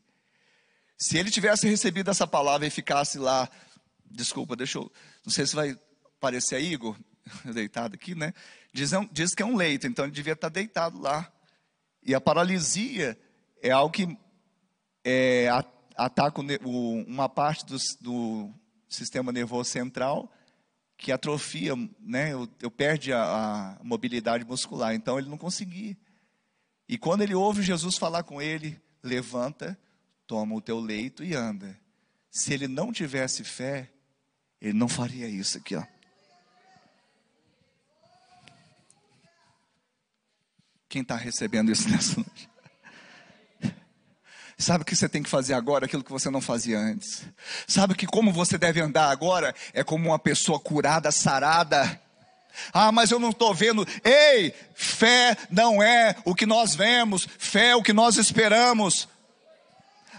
Se 0.99 1.19
ele 1.19 1.31
tivesse 1.31 1.69
recebido 1.69 2.11
essa 2.11 2.27
palavra 2.27 2.67
e 2.67 2.71
ficasse 2.71 3.19
lá, 3.19 3.49
desculpa, 4.05 4.57
deixa 4.57 4.79
eu, 4.79 4.91
não 5.25 5.33
sei 5.33 5.47
se 5.47 5.55
vai 5.55 5.77
parecer 6.19 6.57
a 6.57 6.61
Igor, 6.61 6.97
deitado 7.53 7.95
aqui, 7.95 8.15
né? 8.15 8.33
Diz, 8.73 8.91
diz 9.13 9.35
que 9.35 9.43
é 9.43 9.47
um 9.47 9.57
leito, 9.57 9.87
então 9.87 10.05
ele 10.05 10.13
devia 10.13 10.33
estar 10.33 10.49
deitado 10.49 11.01
lá. 11.01 11.31
E 12.03 12.15
a 12.15 12.21
paralisia 12.21 13.19
é 13.63 13.71
algo 13.71 13.93
que 13.93 14.19
é, 15.05 15.49
ataca 15.97 16.41
uma 16.65 17.29
parte 17.29 17.65
do, 17.67 17.77
do 18.01 18.55
sistema 18.89 19.33
nervoso 19.33 19.71
central 19.71 20.31
que 21.05 21.13
atrofia, 21.13 21.75
né? 22.01 22.33
Eu, 22.33 22.49
eu 22.63 22.71
perde 22.71 23.13
a, 23.13 23.77
a 23.79 23.85
mobilidade 23.85 24.43
muscular. 24.43 24.95
Então 24.95 25.19
ele 25.19 25.29
não 25.29 25.37
conseguia. 25.37 25.95
E 26.89 26.97
quando 26.97 27.21
ele 27.21 27.35
ouve 27.35 27.63
Jesus 27.63 27.99
falar 27.99 28.23
com 28.23 28.41
ele, 28.41 28.81
levanta, 29.03 29.79
toma 30.27 30.55
o 30.55 30.63
teu 30.63 30.81
leito 30.81 31.23
e 31.23 31.35
anda. 31.35 31.79
Se 32.31 32.55
ele 32.55 32.67
não 32.67 32.91
tivesse 32.91 33.45
fé, 33.45 33.93
ele 34.59 34.73
não 34.73 34.89
faria 34.89 35.29
isso 35.29 35.59
aqui, 35.59 35.77
ó. 35.77 35.85
Quem 40.89 41.03
está 41.03 41.17
recebendo 41.17 41.71
isso 41.71 41.87
nessa 41.93 42.19
noite? 42.19 42.49
Sabe 44.57 44.83
o 44.83 44.85
que 44.85 44.95
você 44.95 45.09
tem 45.09 45.23
que 45.23 45.29
fazer 45.29 45.55
agora? 45.55 45.87
Aquilo 45.87 46.05
que 46.05 46.13
você 46.13 46.31
não 46.31 46.41
fazia 46.41 46.79
antes. 46.79 47.25
Sabe 47.67 47.95
que 47.95 48.07
como 48.07 48.33
você 48.33 48.57
deve 48.57 48.81
andar 48.81 49.11
agora 49.11 49.55
é 49.73 49.83
como 49.83 50.09
uma 50.11 50.19
pessoa 50.19 50.61
curada, 50.61 51.11
sarada. 51.11 52.01
Ah, 52.73 52.93
mas 52.93 53.11
eu 53.11 53.19
não 53.19 53.31
estou 53.31 53.53
vendo. 53.53 53.87
Ei, 54.05 54.55
fé 54.75 55.37
não 55.51 55.83
é 55.83 56.15
o 56.25 56.35
que 56.35 56.47
nós 56.47 56.75
vemos, 56.75 57.27
fé 57.39 57.71
é 57.71 57.77
o 57.77 57.83
que 57.83 57.93
nós 57.93 58.17
esperamos. 58.17 59.09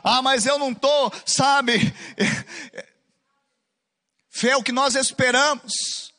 Ah, 0.04 0.22
mas 0.22 0.46
eu 0.46 0.60
não 0.60 0.72
estou, 0.72 1.12
sabe? 1.26 1.94
Fé 4.30 4.50
é 4.50 4.58
o 4.58 4.62
que 4.62 4.74
nós 4.74 4.96
esperamos. 4.96 6.14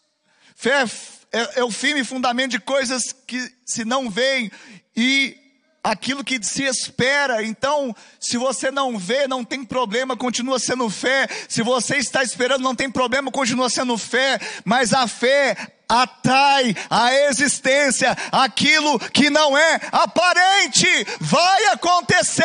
Fé 0.56 0.84
é, 1.30 1.60
é 1.60 1.62
o 1.62 1.70
firme 1.70 2.02
fundamento 2.02 2.52
de 2.52 2.58
coisas 2.58 3.12
que 3.12 3.52
se 3.66 3.84
não 3.84 4.10
veem 4.10 4.50
e 4.96 5.36
aquilo 5.86 6.24
que 6.24 6.42
se 6.42 6.64
espera. 6.64 7.42
Então, 7.44 7.94
se 8.18 8.36
você 8.36 8.70
não 8.70 8.98
vê, 8.98 9.28
não 9.28 9.44
tem 9.44 9.64
problema, 9.64 10.16
continua 10.16 10.58
sendo 10.58 10.90
fé. 10.90 11.28
Se 11.48 11.62
você 11.62 11.96
está 11.96 12.22
esperando, 12.22 12.62
não 12.62 12.74
tem 12.74 12.90
problema, 12.90 13.30
continua 13.30 13.70
sendo 13.70 13.96
fé. 13.96 14.40
Mas 14.64 14.92
a 14.92 15.06
fé 15.06 15.56
atrai 15.88 16.74
à 16.90 17.14
existência 17.14 18.16
aquilo 18.32 18.98
que 19.10 19.30
não 19.30 19.56
é 19.56 19.80
aparente. 19.92 20.88
Vai 21.20 21.66
acontecer. 21.66 22.44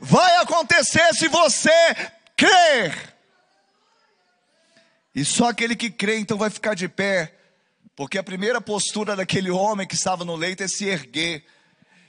Vai 0.00 0.36
acontecer 0.36 1.14
se 1.14 1.28
você 1.28 1.70
crer. 2.36 3.14
E 5.14 5.24
só 5.24 5.48
aquele 5.48 5.76
que 5.76 5.90
crê 5.90 6.18
então 6.18 6.36
vai 6.38 6.50
ficar 6.50 6.74
de 6.74 6.88
pé 6.88 7.39
porque 8.00 8.16
a 8.16 8.22
primeira 8.22 8.62
postura 8.62 9.14
daquele 9.14 9.50
homem 9.50 9.86
que 9.86 9.94
estava 9.94 10.24
no 10.24 10.34
leito 10.34 10.62
é 10.62 10.68
se 10.68 10.88
erguer. 10.88 11.44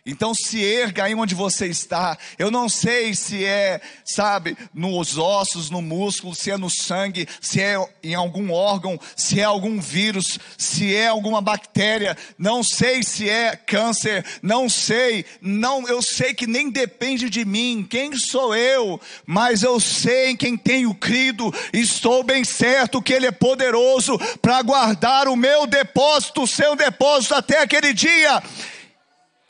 Então 0.04 0.34
se 0.34 0.64
erga 0.64 1.04
aí 1.04 1.14
onde 1.14 1.36
você 1.36 1.68
está. 1.68 2.18
Eu 2.40 2.50
não 2.50 2.68
sei 2.68 3.14
se 3.14 3.46
é, 3.46 3.80
sabe, 4.04 4.58
nos 4.74 5.16
ossos, 5.16 5.70
no 5.70 5.80
músculo, 5.80 6.34
se 6.34 6.50
é 6.50 6.58
no 6.58 6.72
sangue, 6.72 7.28
se 7.40 7.62
é 7.62 7.76
em 8.02 8.16
algum 8.16 8.52
órgão, 8.52 9.00
se 9.16 9.40
é 9.40 9.44
algum 9.44 9.80
vírus, 9.80 10.40
se 10.58 10.96
é 10.96 11.08
alguma 11.08 11.40
bactéria. 11.40 12.18
Não 12.36 12.64
sei 12.64 13.04
se 13.04 13.30
é 13.30 13.56
câncer, 13.56 14.26
não 14.42 14.68
sei. 14.68 15.24
Não, 15.40 15.88
eu 15.88 16.02
sei 16.02 16.34
que 16.34 16.48
nem 16.48 16.72
depende 16.72 17.30
de 17.30 17.46
mim. 17.46 17.86
Quem 17.88 18.18
sou 18.18 18.56
eu? 18.56 19.00
Mas 19.24 19.62
eu 19.62 19.80
sei 19.80 20.32
em 20.32 20.36
quem 20.36 20.58
tenho 20.58 20.96
crido. 20.96 21.54
Estou 21.72 22.24
bem 22.24 22.44
certo 22.44 23.04
que 23.04 23.14
ele 23.14 23.28
é 23.28 23.32
poderoso 23.32 24.18
para 24.42 24.64
guardar 24.64 25.28
o 25.28 25.36
meu 25.36 25.68
depósito, 25.68 26.42
o 26.42 26.48
seu 26.48 26.76
depósito 26.76 27.36
até 27.36 27.62
aquele 27.62 27.94
dia. 27.94 28.42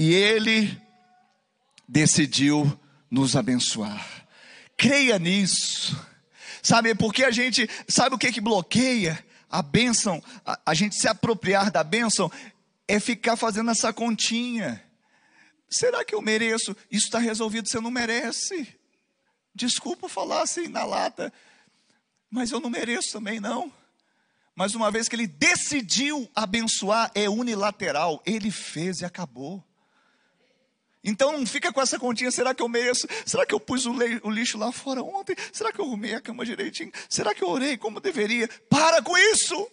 E 0.02 0.16
Ele 0.16 0.82
decidiu 1.88 2.76
nos 3.08 3.36
abençoar. 3.36 4.26
Creia 4.76 5.20
nisso. 5.20 5.96
Sabe, 6.64 6.96
porque 6.96 7.24
a 7.24 7.30
gente, 7.30 7.70
sabe 7.88 8.16
o 8.16 8.18
que 8.18 8.32
que 8.32 8.42
bloqueia 8.42 9.24
a 9.48 9.62
bênção, 9.62 10.20
a, 10.44 10.60
a 10.66 10.74
gente 10.74 10.96
se 10.96 11.08
apropriar 11.08 11.70
da 11.70 11.84
bênção, 11.84 12.32
é 12.88 13.00
ficar 13.00 13.36
fazendo 13.36 13.70
essa 13.70 13.94
continha. 13.94 14.84
Será 15.70 16.04
que 16.04 16.16
eu 16.16 16.22
mereço? 16.22 16.76
Isso 16.90 17.06
está 17.06 17.20
resolvido, 17.20 17.70
você 17.70 17.80
não 17.80 17.92
merece. 17.92 18.76
Desculpa 19.54 20.10
falar 20.10 20.42
assim 20.42 20.68
na 20.68 20.84
lata, 20.84 21.32
mas 22.28 22.50
eu 22.50 22.60
não 22.60 22.72
mereço 22.72 23.12
também 23.12 23.40
não. 23.40 23.72
Mas 24.56 24.74
uma 24.74 24.90
vez 24.90 25.08
que 25.08 25.16
ele 25.16 25.28
decidiu 25.28 26.28
abençoar, 26.34 27.12
é 27.14 27.30
unilateral, 27.30 28.20
ele 28.26 28.50
fez 28.50 29.02
e 29.02 29.06
acabou. 29.06 29.64
Então 31.04 31.32
não 31.32 31.46
fica 31.46 31.72
com 31.74 31.82
essa 31.82 31.98
continha, 31.98 32.32
será 32.32 32.54
que 32.54 32.62
eu 32.62 32.70
mereço? 32.70 33.08
Será 33.26 33.46
que 33.46 33.54
eu 33.54 33.60
pus 33.60 33.86
o 33.86 34.30
lixo 34.30 34.58
lá 34.58 34.72
fora 34.72 35.02
ontem? 35.02 35.36
Será 35.52 35.72
que 35.72 35.80
eu 35.80 35.86
arrumei 35.86 36.14
a 36.14 36.22
cama 36.22 36.46
direitinho? 36.46 36.92
Será 37.10 37.34
que 37.34 37.44
eu 37.44 37.50
orei 37.50 37.78
como 37.78 38.00
deveria? 38.00 38.48
Para 38.70 39.02
com 39.02 39.18
isso! 39.18 39.68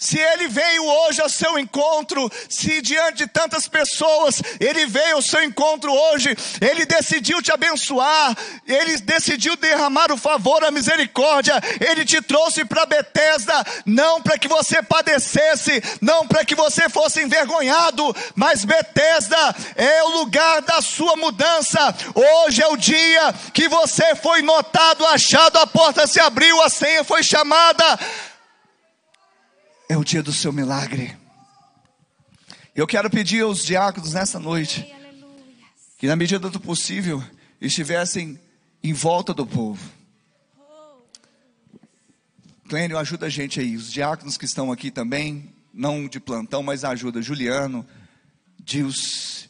Se 0.00 0.18
ele 0.18 0.48
veio 0.48 0.82
hoje 0.82 1.20
ao 1.20 1.28
seu 1.28 1.58
encontro, 1.58 2.32
se 2.48 2.80
diante 2.80 3.18
de 3.18 3.26
tantas 3.26 3.68
pessoas, 3.68 4.42
ele 4.58 4.86
veio 4.86 5.16
ao 5.16 5.22
seu 5.22 5.44
encontro 5.44 5.92
hoje, 5.92 6.34
ele 6.58 6.86
decidiu 6.86 7.42
te 7.42 7.52
abençoar, 7.52 8.34
ele 8.66 8.96
decidiu 8.96 9.56
derramar 9.56 10.10
o 10.10 10.16
favor, 10.16 10.64
a 10.64 10.70
misericórdia, 10.70 11.60
ele 11.86 12.06
te 12.06 12.22
trouxe 12.22 12.64
para 12.64 12.86
Betesda, 12.86 13.62
não 13.84 14.22
para 14.22 14.38
que 14.38 14.48
você 14.48 14.82
padecesse, 14.82 15.82
não 16.00 16.26
para 16.26 16.46
que 16.46 16.54
você 16.54 16.88
fosse 16.88 17.20
envergonhado, 17.22 18.16
mas 18.34 18.64
Betesda 18.64 19.54
é 19.76 20.02
o 20.04 20.20
lugar 20.20 20.62
da 20.62 20.80
sua 20.80 21.14
mudança. 21.14 21.94
Hoje 22.14 22.62
é 22.62 22.68
o 22.68 22.76
dia 22.78 23.34
que 23.52 23.68
você 23.68 24.14
foi 24.14 24.40
notado, 24.40 25.04
achado, 25.04 25.58
a 25.58 25.66
porta 25.66 26.06
se 26.06 26.18
abriu, 26.18 26.62
a 26.62 26.70
senha 26.70 27.04
foi 27.04 27.22
chamada 27.22 27.98
é 29.90 29.96
o 29.96 30.04
dia 30.04 30.22
do 30.22 30.32
seu 30.32 30.52
milagre. 30.52 31.18
Eu 32.76 32.86
quero 32.86 33.10
pedir 33.10 33.42
aos 33.42 33.64
diáconos 33.64 34.12
nessa 34.12 34.38
noite 34.38 34.86
que, 35.98 36.06
na 36.06 36.14
medida 36.14 36.48
do 36.48 36.60
possível, 36.60 37.20
estivessem 37.60 38.38
em 38.84 38.92
volta 38.92 39.34
do 39.34 39.44
povo. 39.44 39.82
Clênio, 42.68 42.96
ajuda 42.98 43.26
a 43.26 43.28
gente 43.28 43.58
aí. 43.58 43.74
Os 43.74 43.90
diáconos 43.90 44.36
que 44.36 44.44
estão 44.44 44.70
aqui 44.70 44.92
também, 44.92 45.52
não 45.74 46.06
de 46.06 46.20
plantão, 46.20 46.62
mas 46.62 46.84
ajuda. 46.84 47.20
Juliano, 47.20 47.84
Deus, 48.60 49.48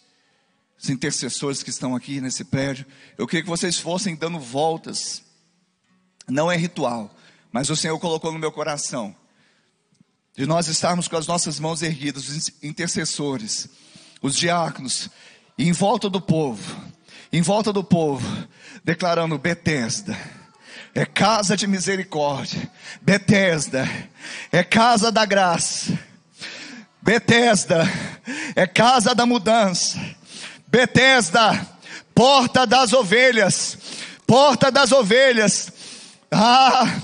os 0.81 0.89
intercessores 0.89 1.63
que 1.63 1.69
estão 1.69 1.95
aqui 1.95 2.19
nesse 2.19 2.45
prédio. 2.45 2.87
Eu 3.19 3.27
queria 3.27 3.43
que 3.43 3.51
vocês 3.51 3.77
fossem 3.77 4.17
dando 4.17 4.41
voltas. 4.41 5.23
Não 6.27 6.51
é 6.51 6.57
ritual, 6.57 7.15
mas 7.53 7.69
o 7.69 7.77
Senhor 7.77 7.99
colocou 7.99 8.33
no 8.33 8.39
meu 8.39 8.51
coração. 8.51 9.20
De 10.41 10.47
nós 10.47 10.69
estarmos 10.69 11.07
com 11.07 11.19
as 11.19 11.27
nossas 11.27 11.61
mãos 11.61 11.83
erguidas, 11.83 12.27
os 12.27 12.51
intercessores, 12.63 13.69
os 14.23 14.35
diáconos, 14.35 15.11
em 15.59 15.71
volta 15.71 16.09
do 16.09 16.19
povo, 16.19 16.83
em 17.31 17.43
volta 17.43 17.71
do 17.75 17.85
povo, 17.85 18.27
declarando 18.83 19.37
Betesda 19.37 20.19
é 20.95 21.05
casa 21.05 21.59
de 21.59 21.67
misericórdia. 21.67 22.73
Betesda 23.03 23.87
é 24.51 24.65
casa 24.65 25.13
da 25.13 25.27
graça. 25.27 25.93
Betesda 27.03 27.87
é 28.57 28.67
casa 28.67 29.15
da 29.15 29.27
mudança. 29.27 30.01
Betesda, 30.67 31.69
porta 32.15 32.67
das 32.67 32.95
ovelhas. 32.95 33.77
Porta 34.27 34.71
das 34.71 34.91
ovelhas. 34.91 35.71
Ah, 36.33 36.99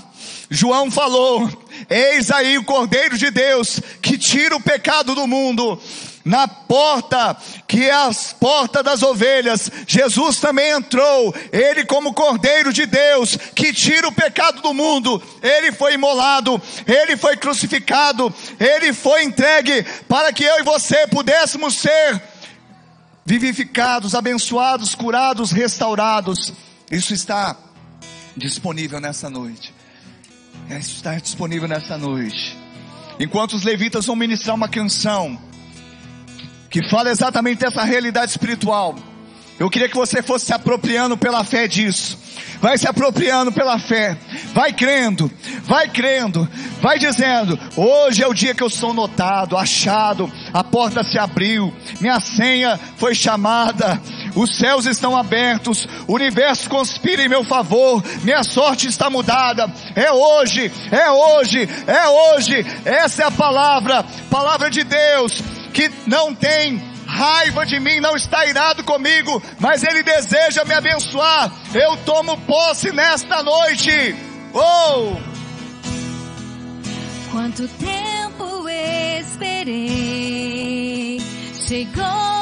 João 0.49 0.89
falou: 0.89 1.66
Eis 1.89 2.31
aí 2.31 2.57
o 2.57 2.65
Cordeiro 2.65 3.17
de 3.17 3.31
Deus 3.31 3.79
que 4.01 4.17
tira 4.17 4.55
o 4.55 4.61
pecado 4.61 5.15
do 5.15 5.25
mundo 5.25 5.79
na 6.27 6.45
porta, 6.45 7.37
que 7.65 7.85
é 7.85 7.93
as 7.93 8.33
portas 8.33 8.83
das 8.83 9.01
ovelhas, 9.01 9.71
Jesus 9.87 10.41
também 10.41 10.71
entrou, 10.71 11.33
ele 11.53 11.85
como 11.85 12.13
Cordeiro 12.13 12.73
de 12.73 12.85
Deus, 12.85 13.37
que 13.55 13.71
tira 13.71 14.09
o 14.09 14.11
pecado 14.11 14.61
do 14.61 14.73
mundo, 14.73 15.23
ele 15.41 15.71
foi 15.71 15.93
imolado, 15.93 16.61
ele 16.85 17.15
foi 17.15 17.37
crucificado, 17.37 18.33
ele 18.59 18.91
foi 18.91 19.23
entregue 19.23 19.85
para 20.07 20.33
que 20.33 20.43
eu 20.43 20.59
e 20.59 20.63
você 20.63 21.07
pudéssemos 21.07 21.75
ser 21.75 22.21
vivificados, 23.25 24.13
abençoados, 24.13 24.93
curados, 24.95 25.51
restaurados. 25.51 26.51
Isso 26.91 27.13
está 27.13 27.55
disponível 28.35 28.99
nessa 28.99 29.29
noite. 29.29 29.76
É, 30.69 30.77
está 30.77 31.15
disponível 31.15 31.67
nessa 31.67 31.97
noite. 31.97 32.57
Enquanto 33.19 33.53
os 33.53 33.63
levitas 33.63 34.05
vão 34.05 34.15
ministrar 34.15 34.55
uma 34.55 34.67
canção, 34.67 35.39
que 36.69 36.87
fala 36.89 37.09
exatamente 37.09 37.59
dessa 37.59 37.83
realidade 37.83 38.31
espiritual. 38.31 38.95
Eu 39.59 39.69
queria 39.69 39.89
que 39.89 39.95
você 39.95 40.21
fosse 40.21 40.45
se 40.45 40.53
apropriando 40.53 41.17
pela 41.17 41.43
fé 41.43 41.67
disso. 41.67 42.17
Vai 42.61 42.77
se 42.77 42.87
apropriando 42.87 43.51
pela 43.51 43.79
fé. 43.79 44.17
Vai 44.53 44.71
crendo, 44.71 45.31
vai 45.63 45.87
crendo, 45.87 46.47
vai 46.81 46.97
dizendo: 46.99 47.59
hoje 47.75 48.23
é 48.23 48.27
o 48.27 48.33
dia 48.33 48.53
que 48.53 48.63
eu 48.63 48.69
sou 48.69 48.93
notado, 48.93 49.57
achado, 49.57 50.31
a 50.53 50.63
porta 50.63 51.03
se 51.03 51.17
abriu, 51.17 51.73
minha 51.99 52.19
senha 52.19 52.79
foi 52.97 53.13
chamada, 53.13 54.01
os 54.35 54.55
céus 54.57 54.85
estão 54.85 55.15
abertos, 55.15 55.87
o 56.07 56.13
universo 56.13 56.69
conspira 56.69 57.23
em 57.23 57.29
meu 57.29 57.43
favor, 57.43 58.03
minha 58.23 58.43
sorte 58.43 58.87
está 58.87 59.09
mudada. 59.09 59.71
É 59.95 60.11
hoje, 60.11 60.71
é 60.91 61.11
hoje, 61.11 61.69
é 61.85 62.07
hoje. 62.07 62.65
Essa 62.85 63.23
é 63.23 63.25
a 63.25 63.31
palavra, 63.31 64.03
palavra 64.29 64.69
de 64.69 64.83
Deus 64.83 65.43
que 65.77 65.91
não 66.07 66.33
tem 66.33 66.81
raiva 67.17 67.65
de 67.65 67.79
mim, 67.79 67.99
não 67.99 68.15
está 68.15 68.45
irado 68.45 68.83
comigo, 68.83 69.41
mas 69.59 69.83
Ele 69.83 70.03
deseja 70.03 70.63
me 70.63 70.75
abençoar. 70.75 71.51
Eu 71.73 71.97
tomo 71.97 72.37
posse 72.41 72.91
nesta 72.91 73.41
noite. 73.41 74.15
Oh! 74.53 75.15
Quanto 77.31 77.67
tempo 77.67 78.69
esperei, 79.19 79.99
chegou 81.67 82.36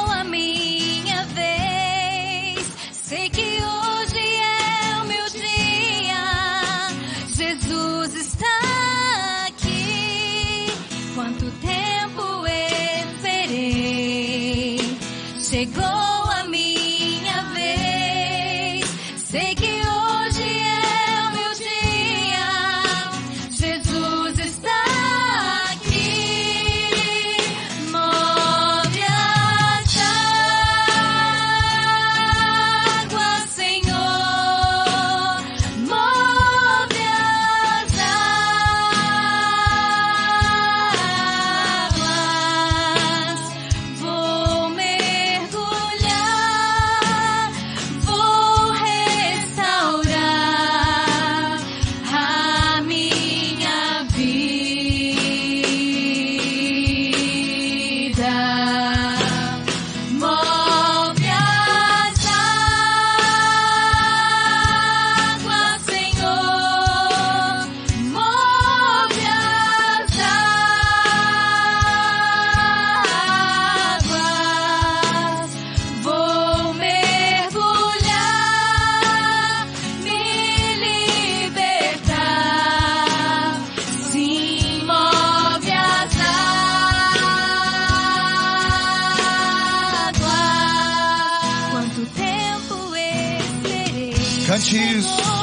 esperei. 94.56 94.96
Cante 95.02 95.35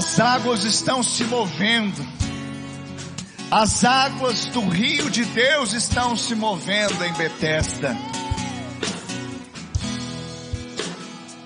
As 0.00 0.18
águas 0.18 0.64
estão 0.64 1.02
se 1.02 1.24
movendo. 1.24 2.02
As 3.50 3.84
águas 3.84 4.46
do 4.46 4.66
rio 4.66 5.10
de 5.10 5.26
Deus 5.26 5.74
estão 5.74 6.16
se 6.16 6.34
movendo 6.34 7.04
em 7.04 7.12
Betesda. 7.12 7.94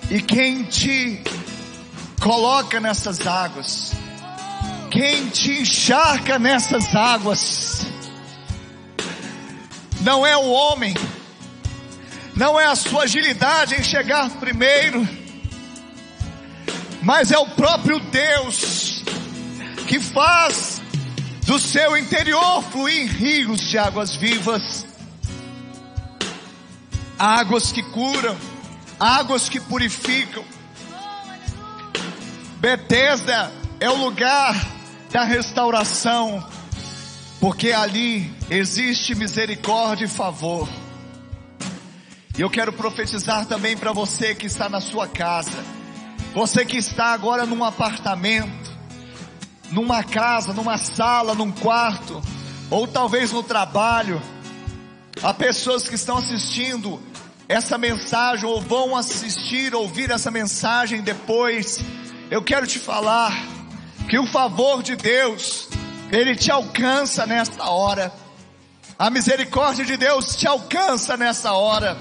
E 0.08 0.22
quem 0.22 0.62
te 0.62 1.20
coloca 2.22 2.78
nessas 2.78 3.26
águas, 3.26 3.92
quem 4.88 5.28
te 5.30 5.62
encharca 5.62 6.38
nessas 6.38 6.94
águas, 6.94 7.84
não 10.02 10.24
é 10.24 10.36
o 10.36 10.48
homem, 10.48 10.94
não 12.36 12.58
é 12.60 12.66
a 12.66 12.76
sua 12.76 13.02
agilidade 13.02 13.74
em 13.74 13.82
chegar 13.82 14.30
primeiro, 14.38 15.23
mas 17.04 17.30
é 17.30 17.38
o 17.38 17.46
próprio 17.46 18.00
Deus 18.00 19.02
que 19.86 20.00
faz 20.00 20.80
do 21.46 21.58
seu 21.58 21.96
interior 21.98 22.62
fluir 22.64 23.06
rios 23.06 23.60
de 23.60 23.76
águas 23.76 24.16
vivas, 24.16 24.86
águas 27.18 27.70
que 27.70 27.82
curam, 27.82 28.36
águas 28.98 29.50
que 29.50 29.60
purificam. 29.60 30.42
Betesda 32.58 33.52
é 33.78 33.90
o 33.90 33.96
lugar 33.96 34.54
da 35.10 35.24
restauração, 35.24 36.42
porque 37.38 37.72
ali 37.72 38.32
existe 38.48 39.14
misericórdia 39.14 40.06
e 40.06 40.08
favor. 40.08 40.66
E 42.38 42.40
eu 42.40 42.48
quero 42.48 42.72
profetizar 42.72 43.44
também 43.44 43.76
para 43.76 43.92
você 43.92 44.34
que 44.34 44.46
está 44.46 44.70
na 44.70 44.80
sua 44.80 45.06
casa, 45.06 45.62
você 46.34 46.64
que 46.64 46.76
está 46.76 47.12
agora 47.12 47.46
num 47.46 47.62
apartamento, 47.62 48.72
numa 49.70 50.02
casa, 50.02 50.52
numa 50.52 50.76
sala, 50.76 51.32
num 51.32 51.52
quarto, 51.52 52.20
ou 52.68 52.88
talvez 52.88 53.30
no 53.30 53.42
trabalho. 53.42 54.20
Há 55.22 55.32
pessoas 55.32 55.88
que 55.88 55.94
estão 55.94 56.16
assistindo 56.18 57.00
essa 57.48 57.78
mensagem 57.78 58.46
ou 58.46 58.60
vão 58.60 58.96
assistir, 58.96 59.76
ouvir 59.76 60.10
essa 60.10 60.28
mensagem 60.28 61.02
depois. 61.02 61.80
Eu 62.28 62.42
quero 62.42 62.66
te 62.66 62.80
falar 62.80 63.32
que 64.08 64.18
o 64.18 64.26
favor 64.26 64.82
de 64.82 64.96
Deus, 64.96 65.68
ele 66.10 66.34
te 66.34 66.50
alcança 66.50 67.24
nesta 67.26 67.70
hora. 67.70 68.12
A 68.98 69.08
misericórdia 69.08 69.84
de 69.84 69.96
Deus 69.96 70.34
te 70.34 70.48
alcança 70.48 71.16
nessa 71.16 71.52
hora. 71.52 71.96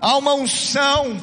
Há 0.00 0.16
uma 0.16 0.34
unção, 0.34 1.16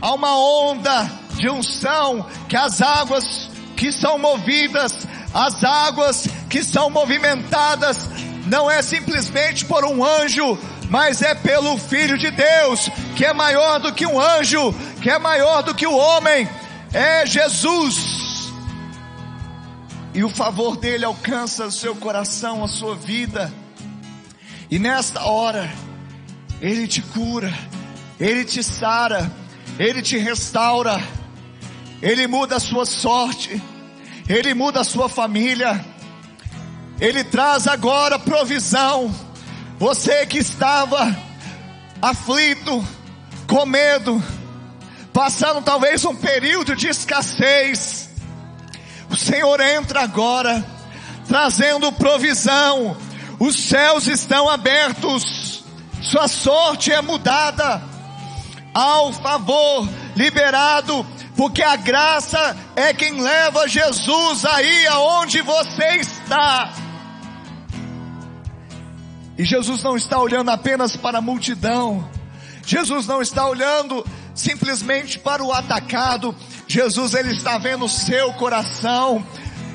há 0.00 0.14
uma 0.14 0.38
onda 0.38 1.25
de 1.36 1.48
unção 1.48 2.26
que 2.48 2.56
as 2.56 2.80
águas 2.80 3.48
que 3.76 3.92
são 3.92 4.18
movidas, 4.18 5.06
as 5.34 5.62
águas 5.62 6.26
que 6.48 6.64
são 6.64 6.88
movimentadas, 6.88 8.08
não 8.46 8.70
é 8.70 8.80
simplesmente 8.80 9.64
por 9.64 9.84
um 9.84 10.04
anjo, 10.04 10.58
mas 10.88 11.20
é 11.20 11.34
pelo 11.34 11.76
Filho 11.76 12.16
de 12.16 12.30
Deus, 12.30 12.88
que 13.16 13.24
é 13.24 13.32
maior 13.32 13.80
do 13.80 13.92
que 13.92 14.06
um 14.06 14.20
anjo, 14.20 14.72
que 15.02 15.10
é 15.10 15.18
maior 15.18 15.62
do 15.62 15.74
que 15.74 15.86
o 15.86 15.96
homem, 15.96 16.48
é 16.92 17.26
Jesus. 17.26 18.52
E 20.14 20.24
o 20.24 20.30
favor 20.30 20.76
dele 20.76 21.04
alcança 21.04 21.66
o 21.66 21.72
seu 21.72 21.94
coração, 21.96 22.64
a 22.64 22.68
sua 22.68 22.94
vida. 22.94 23.52
E 24.70 24.78
nesta 24.78 25.24
hora, 25.24 25.70
ele 26.60 26.88
te 26.88 27.02
cura, 27.02 27.52
ele 28.18 28.44
te 28.44 28.62
sara, 28.62 29.30
ele 29.78 30.00
te 30.00 30.16
restaura, 30.16 31.02
ele 32.02 32.26
muda 32.26 32.56
a 32.56 32.60
sua 32.60 32.84
sorte, 32.84 33.62
ele 34.28 34.54
muda 34.54 34.80
a 34.80 34.84
sua 34.84 35.08
família, 35.08 35.84
ele 37.00 37.24
traz 37.24 37.66
agora 37.66 38.18
provisão. 38.18 39.14
Você 39.78 40.24
que 40.26 40.38
estava 40.38 41.16
aflito, 42.00 42.84
com 43.46 43.66
medo, 43.66 44.22
passando 45.12 45.62
talvez 45.62 46.04
um 46.04 46.14
período 46.14 46.74
de 46.74 46.88
escassez, 46.88 48.10
o 49.10 49.16
Senhor 49.16 49.60
entra 49.60 50.02
agora, 50.02 50.64
trazendo 51.28 51.92
provisão. 51.92 52.96
Os 53.38 53.54
céus 53.54 54.06
estão 54.06 54.48
abertos, 54.48 55.62
sua 56.00 56.26
sorte 56.26 56.90
é 56.90 57.02
mudada, 57.02 57.82
ao 58.72 59.12
favor 59.12 59.88
liberado, 60.14 61.06
porque 61.36 61.62
a 61.62 61.76
graça 61.76 62.56
é 62.74 62.94
quem 62.94 63.20
leva 63.20 63.68
Jesus 63.68 64.44
aí 64.44 64.86
aonde 64.86 65.42
você 65.42 65.96
está. 65.96 66.72
E 69.38 69.44
Jesus 69.44 69.82
não 69.82 69.96
está 69.96 70.18
olhando 70.18 70.50
apenas 70.50 70.96
para 70.96 71.18
a 71.18 71.20
multidão, 71.20 72.08
Jesus 72.64 73.06
não 73.06 73.20
está 73.20 73.46
olhando 73.46 74.04
simplesmente 74.34 75.18
para 75.18 75.42
o 75.42 75.52
atacado, 75.52 76.34
Jesus 76.66 77.14
ele 77.14 77.32
está 77.32 77.58
vendo 77.58 77.84
o 77.84 77.88
seu 77.88 78.32
coração, 78.32 79.24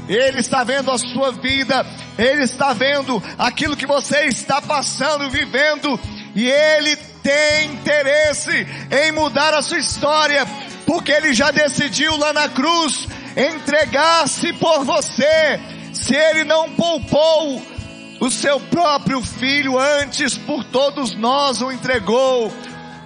ele 0.10 0.40
está 0.40 0.64
vendo 0.64 0.90
a 0.90 0.98
sua 0.98 1.32
vida, 1.32 1.86
ele 2.18 2.44
está 2.44 2.74
vendo 2.74 3.22
aquilo 3.38 3.78
que 3.78 3.86
você 3.86 4.26
está 4.26 4.62
passando, 4.62 5.30
vivendo, 5.30 6.00
e 6.36 6.50
ele 6.50 6.96
tem 7.24 7.72
interesse 7.72 8.68
em 8.92 9.12
mudar 9.12 9.54
a 9.54 9.62
sua 9.62 9.78
história, 9.78 10.46
porque 10.86 11.12
ele 11.12 11.34
já 11.34 11.52
decidiu 11.52 12.18
lá 12.18 12.34
na 12.34 12.50
cruz 12.50 13.08
entregar-se 13.36 14.54
por 14.54 14.84
você. 14.84 15.60
Se 15.94 16.16
ele 16.16 16.44
não 16.44 16.72
poupou 16.72 17.62
o 18.20 18.30
seu 18.30 18.60
próprio 18.60 19.22
filho 19.22 19.78
antes 19.78 20.38
por 20.38 20.64
todos 20.64 21.14
nós 21.16 21.62
o 21.62 21.72
entregou, 21.72 22.52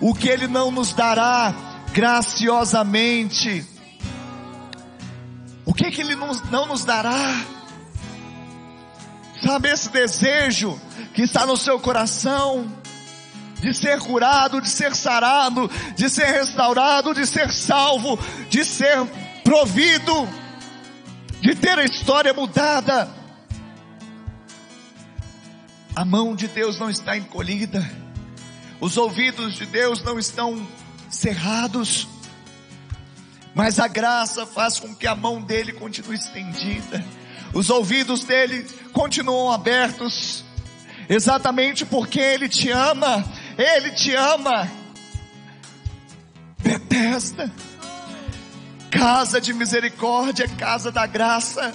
o 0.02 0.14
que 0.14 0.28
ele 0.28 0.48
não 0.48 0.72
nos 0.72 0.94
dará 0.94 1.54
graciosamente? 1.94 3.66
O 5.66 5.74
que 5.74 5.90
que 5.90 6.02
ele 6.02 6.16
não 6.16 6.68
nos 6.68 6.86
dará? 6.86 7.42
Sabe 9.44 9.70
esse 9.70 9.90
desejo 9.90 10.80
que 11.14 11.24
está 11.24 11.46
no 11.46 11.58
seu 11.58 11.80
coração? 11.80 12.85
De 13.62 13.74
ser 13.74 14.00
curado, 14.00 14.62
de 14.62 14.70
ser 14.70 14.96
sarado, 14.96 15.70
de 15.96 16.10
ser 16.10 16.28
restaurado, 16.28 17.14
de 17.14 17.26
ser 17.26 17.52
salvo, 17.52 18.20
de 18.50 18.64
ser 18.64 19.06
provido, 19.44 20.28
de 21.42 21.56
ter 21.56 21.78
a 21.78 21.84
história 21.84 22.34
mudada. 22.34 23.10
A 25.96 26.04
mão 26.04 26.36
de 26.36 26.48
Deus 26.48 26.78
não 26.78 26.90
está 26.90 27.16
encolhida, 27.16 27.90
os 28.82 28.98
ouvidos 28.98 29.56
de 29.56 29.66
Deus 29.66 30.04
não 30.04 30.20
estão 30.20 30.68
cerrados, 31.10 32.08
mas 33.54 33.80
a 33.80 33.88
graça 33.88 34.46
faz 34.46 34.80
com 34.80 34.94
que 34.94 35.08
a 35.08 35.16
mão 35.16 35.42
dele 35.42 35.72
continue 35.72 36.16
estendida, 36.16 37.06
os 37.54 37.70
ouvidos 37.70 38.26
dele 38.26 38.68
continuam 38.92 39.52
abertos, 39.52 40.44
exatamente 41.08 41.86
porque 41.86 42.20
ele 42.20 42.50
te 42.50 42.70
ama, 42.70 43.24
ele 43.58 43.92
te 43.92 44.14
ama. 44.16 44.70
Bethesda, 46.60 47.52
casa 48.90 49.40
de 49.40 49.54
misericórdia, 49.54 50.48
casa 50.48 50.92
da 50.92 51.06
graça. 51.06 51.74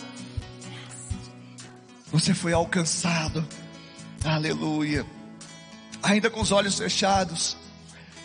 Você 2.13 2.35
foi 2.35 2.53
alcançado, 2.53 3.47
aleluia. 4.25 5.07
Ainda 6.03 6.29
com 6.29 6.41
os 6.41 6.51
olhos 6.51 6.77
fechados, 6.79 7.57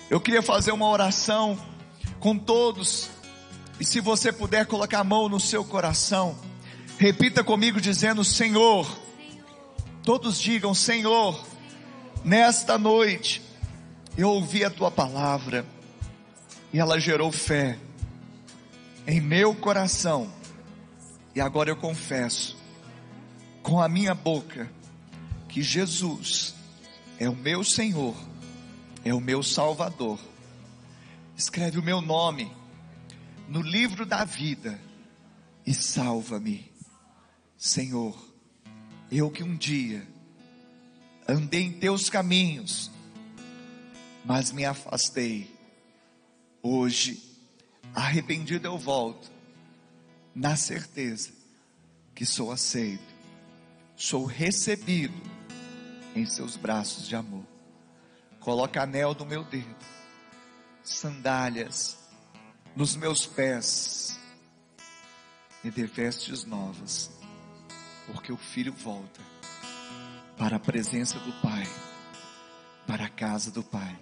eu 0.09 0.19
queria 0.19 0.41
fazer 0.41 0.71
uma 0.71 0.87
oração 0.87 1.59
com 2.19 2.37
todos 2.37 3.09
e 3.79 3.85
se 3.85 3.99
você 3.99 4.31
puder 4.31 4.65
colocar 4.65 4.99
a 4.99 5.03
mão 5.03 5.27
no 5.27 5.39
seu 5.39 5.63
coração, 5.63 6.37
repita 6.97 7.43
comigo 7.43 7.81
dizendo: 7.81 8.23
Senhor, 8.23 8.87
todos 10.01 10.39
digam: 10.39 10.73
Senhor, 10.73 11.45
nesta 12.23 12.77
noite 12.77 13.41
eu 14.17 14.29
ouvi 14.29 14.63
a 14.63 14.69
tua 14.69 14.89
palavra 14.89 15.65
e 16.71 16.79
ela 16.79 16.99
gerou 16.99 17.31
fé 17.31 17.77
em 19.07 19.21
meu 19.21 19.53
coração, 19.53 20.31
e 21.35 21.41
agora 21.41 21.69
eu 21.69 21.75
confesso 21.75 22.57
com 23.61 23.79
a 23.79 23.87
minha 23.87 24.15
boca 24.15 24.71
que 25.47 25.61
Jesus 25.61 26.55
é 27.19 27.29
o 27.29 27.35
meu 27.35 27.63
Senhor, 27.63 28.15
é 29.03 29.13
o 29.13 29.21
meu 29.21 29.43
Salvador. 29.43 30.19
Escreve 31.37 31.77
o 31.77 31.83
meu 31.83 32.01
nome 32.01 32.51
no 33.47 33.61
livro 33.61 34.05
da 34.05 34.23
vida 34.23 34.79
e 35.65 35.73
salva-me, 35.73 36.71
Senhor. 37.57 38.17
Eu 39.11 39.29
que 39.29 39.43
um 39.43 39.55
dia 39.55 40.07
andei 41.27 41.63
em 41.63 41.73
teus 41.73 42.09
caminhos, 42.09 42.89
mas 44.25 44.51
me 44.51 44.65
afastei. 44.65 45.55
Hoje, 46.61 47.21
arrependido 47.93 48.67
eu 48.67 48.77
volto 48.77 49.31
na 50.33 50.55
certeza 50.57 51.31
que 52.13 52.25
sou 52.25 52.51
aceito, 52.51 53.13
sou 53.95 54.25
recebido 54.25 55.21
em 56.15 56.25
seus 56.25 56.57
braços 56.57 57.07
de 57.07 57.15
amor. 57.15 57.45
Coloca 58.39 58.81
anel 58.81 59.13
no 59.13 59.25
meu 59.25 59.43
dedo, 59.43 59.75
sandálias 60.83 61.97
nos 62.75 62.95
meus 62.95 63.25
pés, 63.25 64.19
e 65.63 65.71
dê 65.71 65.87
vestes 65.87 66.43
novas, 66.45 67.09
porque 68.05 68.31
o 68.31 68.37
filho 68.37 68.71
volta 68.71 69.19
para 70.37 70.57
a 70.57 70.59
presença 70.59 71.17
do 71.19 71.31
Pai, 71.41 71.63
para 72.85 73.05
a 73.05 73.09
casa 73.09 73.49
do 73.49 73.63
Pai. 73.63 73.97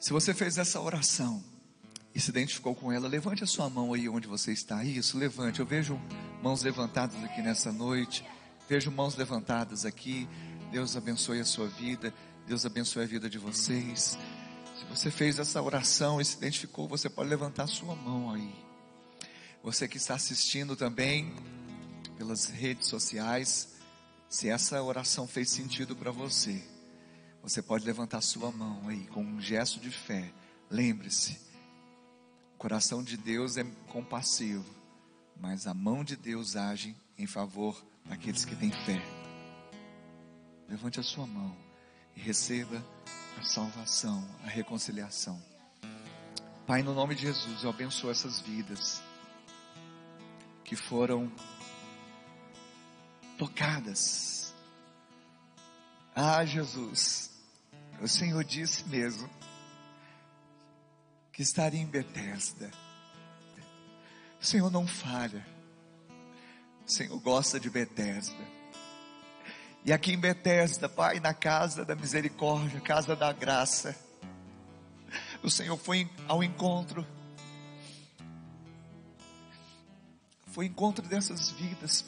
Se 0.00 0.14
você 0.14 0.32
fez 0.32 0.56
essa 0.56 0.80
oração 0.80 1.44
e 2.14 2.20
se 2.20 2.30
identificou 2.30 2.74
com 2.74 2.90
ela, 2.90 3.06
levante 3.06 3.44
a 3.44 3.46
sua 3.46 3.68
mão 3.68 3.92
aí 3.92 4.08
onde 4.08 4.26
você 4.26 4.50
está. 4.50 4.82
Isso, 4.82 5.18
levante. 5.18 5.60
Eu 5.60 5.66
vejo 5.66 6.00
mãos 6.42 6.62
levantadas 6.62 7.22
aqui 7.22 7.42
nessa 7.42 7.70
noite. 7.70 8.24
Vejo 8.66 8.90
mãos 8.90 9.14
levantadas 9.14 9.84
aqui. 9.84 10.26
Deus 10.72 10.96
abençoe 10.96 11.38
a 11.38 11.44
sua 11.44 11.68
vida. 11.68 12.14
Deus 12.46 12.64
abençoe 12.64 13.04
a 13.04 13.06
vida 13.06 13.28
de 13.28 13.36
vocês. 13.36 14.18
Se 14.74 14.86
você 14.88 15.10
fez 15.10 15.38
essa 15.38 15.60
oração 15.60 16.18
e 16.18 16.24
se 16.24 16.38
identificou, 16.38 16.88
você 16.88 17.10
pode 17.10 17.28
levantar 17.28 17.64
a 17.64 17.68
sua 17.68 17.94
mão 17.94 18.32
aí. 18.32 18.54
Você 19.62 19.86
que 19.86 19.98
está 19.98 20.14
assistindo 20.14 20.74
também 20.76 21.36
pelas 22.16 22.46
redes 22.46 22.88
sociais, 22.88 23.74
se 24.30 24.48
essa 24.48 24.82
oração 24.82 25.28
fez 25.28 25.50
sentido 25.50 25.94
para 25.94 26.10
você, 26.10 26.62
você 27.42 27.62
pode 27.62 27.84
levantar 27.84 28.20
sua 28.20 28.50
mão 28.50 28.88
aí 28.88 29.06
com 29.06 29.22
um 29.22 29.40
gesto 29.40 29.80
de 29.80 29.90
fé. 29.90 30.32
Lembre-se, 30.70 31.38
o 32.54 32.58
coração 32.58 33.02
de 33.02 33.16
Deus 33.16 33.56
é 33.56 33.64
compassivo, 33.88 34.64
mas 35.40 35.66
a 35.66 35.74
mão 35.74 36.04
de 36.04 36.16
Deus 36.16 36.54
age 36.54 36.94
em 37.16 37.26
favor 37.26 37.84
daqueles 38.04 38.44
que 38.44 38.54
têm 38.54 38.70
fé. 38.70 39.02
Levante 40.68 41.00
a 41.00 41.02
sua 41.02 41.26
mão 41.26 41.56
e 42.14 42.20
receba 42.20 42.84
a 43.38 43.42
salvação, 43.42 44.26
a 44.44 44.48
reconciliação. 44.48 45.40
Pai, 46.66 46.82
no 46.82 46.94
nome 46.94 47.14
de 47.14 47.22
Jesus, 47.22 47.64
eu 47.64 47.70
abençoo 47.70 48.10
essas 48.10 48.40
vidas 48.40 49.02
que 50.62 50.76
foram 50.76 51.32
tocadas. 53.36 54.54
Ah, 56.14 56.44
Jesus, 56.44 57.29
o 58.00 58.08
Senhor 58.08 58.42
disse 58.44 58.88
mesmo 58.88 59.28
que 61.32 61.42
estaria 61.42 61.80
em 61.80 61.86
Betesda. 61.86 62.70
O 64.40 64.44
Senhor 64.44 64.70
não 64.70 64.86
falha. 64.86 65.46
O 66.86 66.90
Senhor 66.90 67.18
gosta 67.20 67.60
de 67.60 67.68
Betesda. 67.68 68.44
E 69.84 69.92
aqui 69.92 70.12
em 70.12 70.18
Betesda, 70.18 70.88
Pai, 70.88 71.20
na 71.20 71.34
casa 71.34 71.84
da 71.84 71.94
misericórdia, 71.94 72.80
casa 72.80 73.14
da 73.14 73.32
graça, 73.32 73.96
o 75.42 75.50
Senhor 75.50 75.76
foi 75.76 76.10
ao 76.26 76.42
encontro 76.42 77.06
foi 80.50 80.66
encontro 80.66 81.06
dessas 81.06 81.50
vidas. 81.52 82.04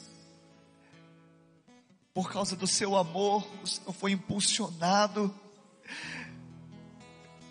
Por 2.13 2.31
causa 2.31 2.55
do 2.55 2.67
seu 2.67 2.95
amor, 2.95 3.47
o 3.63 3.67
Senhor 3.67 3.93
foi 3.93 4.11
impulsionado 4.11 5.33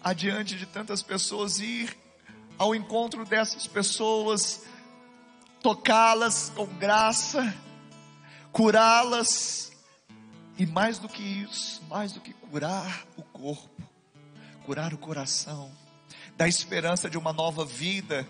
adiante 0.03 0.57
de 0.57 0.67
tantas 0.67 1.03
pessoas 1.03 1.59
ir 1.59 1.97
ao 2.59 2.75
encontro 2.75 3.25
dessas 3.25 3.67
pessoas, 3.67 4.63
tocá-las 5.61 6.51
com 6.55 6.67
graça, 6.67 7.55
curá-las 8.53 9.73
e 10.59 10.67
mais 10.67 10.99
do 10.99 11.09
que 11.09 11.23
isso, 11.23 11.83
mais 11.89 12.13
do 12.13 12.21
que 12.21 12.33
curar 12.33 13.07
o 13.17 13.23
corpo, 13.23 13.83
curar 14.65 14.93
o 14.93 14.99
coração, 14.99 15.71
dar 16.37 16.49
esperança 16.49 17.09
de 17.09 17.17
uma 17.17 17.33
nova 17.33 17.65
vida 17.65 18.27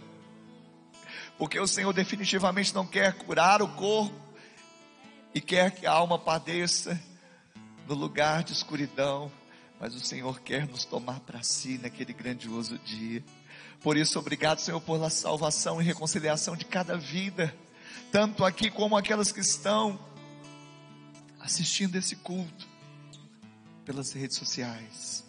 porque 1.43 1.59
o 1.59 1.67
Senhor 1.67 1.93
definitivamente 1.93 2.75
não 2.75 2.87
quer 2.87 3.15
curar 3.15 3.63
o 3.63 3.69
corpo 3.69 4.15
e 5.35 5.41
quer 5.41 5.73
que 5.73 5.87
a 5.87 5.91
alma 5.91 6.17
padeça 6.17 7.03
no 7.89 7.95
lugar 7.95 8.45
de 8.45 8.53
escuridão, 8.53 9.29
mas 9.83 9.97
o 9.97 10.01
Senhor 10.01 10.39
quer 10.43 10.69
nos 10.69 10.85
tomar 10.85 11.19
para 11.19 11.43
si 11.43 11.77
naquele 11.77 12.13
grandioso 12.13 12.79
dia. 12.79 13.21
Por 13.81 13.97
isso, 13.97 14.17
obrigado, 14.17 14.61
Senhor, 14.61 14.81
pela 14.81 15.11
salvação 15.11 15.83
e 15.83 15.85
reconciliação 15.85 16.55
de 16.55 16.65
cada 16.65 16.97
vida, 16.97 17.53
tanto 18.13 18.45
aqui 18.45 18.71
como 18.71 18.97
aquelas 18.97 19.33
que 19.33 19.41
estão 19.41 19.99
assistindo 21.41 21.97
esse 21.97 22.15
culto 22.15 22.69
pelas 23.85 24.13
redes 24.13 24.37
sociais. 24.37 25.25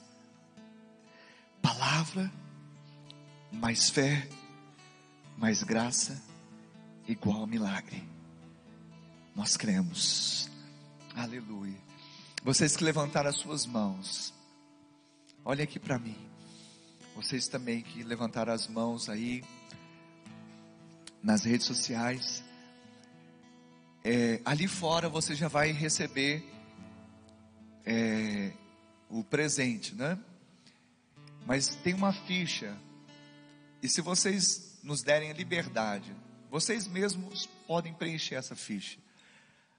Palavra, 1.59 2.31
mais 3.51 3.89
fé, 3.89 4.29
mais 5.35 5.63
graça 5.63 6.21
igual 7.07 7.39
ao 7.39 7.47
milagre. 7.47 8.07
Nós 9.35 9.57
cremos. 9.57 10.47
Aleluia. 11.15 11.81
Vocês 12.43 12.77
que 12.77 12.83
levantaram 12.83 13.31
as 13.31 13.37
suas 13.37 13.65
mãos, 13.65 14.31
olhem 15.45 15.63
aqui 15.63 15.79
para 15.79 15.99
mim. 15.99 16.15
Vocês 17.15 17.47
também 17.47 17.81
que 17.81 18.03
levantaram 18.03 18.53
as 18.53 18.67
mãos 18.67 19.09
aí 19.09 19.43
nas 21.21 21.43
redes 21.43 21.67
sociais. 21.67 22.43
É, 24.03 24.41
ali 24.43 24.67
fora 24.67 25.07
você 25.07 25.35
já 25.35 25.47
vai 25.47 25.71
receber 25.71 26.43
é, 27.85 28.51
o 29.09 29.23
presente, 29.23 29.93
né? 29.95 30.17
Mas 31.45 31.75
tem 31.75 31.93
uma 31.93 32.13
ficha. 32.13 32.77
E 33.81 33.89
se 33.89 34.01
vocês 34.01 34.79
nos 34.81 35.01
derem 35.01 35.29
a 35.29 35.33
liberdade, 35.33 36.15
vocês 36.49 36.87
mesmos 36.87 37.47
podem 37.67 37.93
preencher 37.93 38.35
essa 38.35 38.55
ficha. 38.55 38.97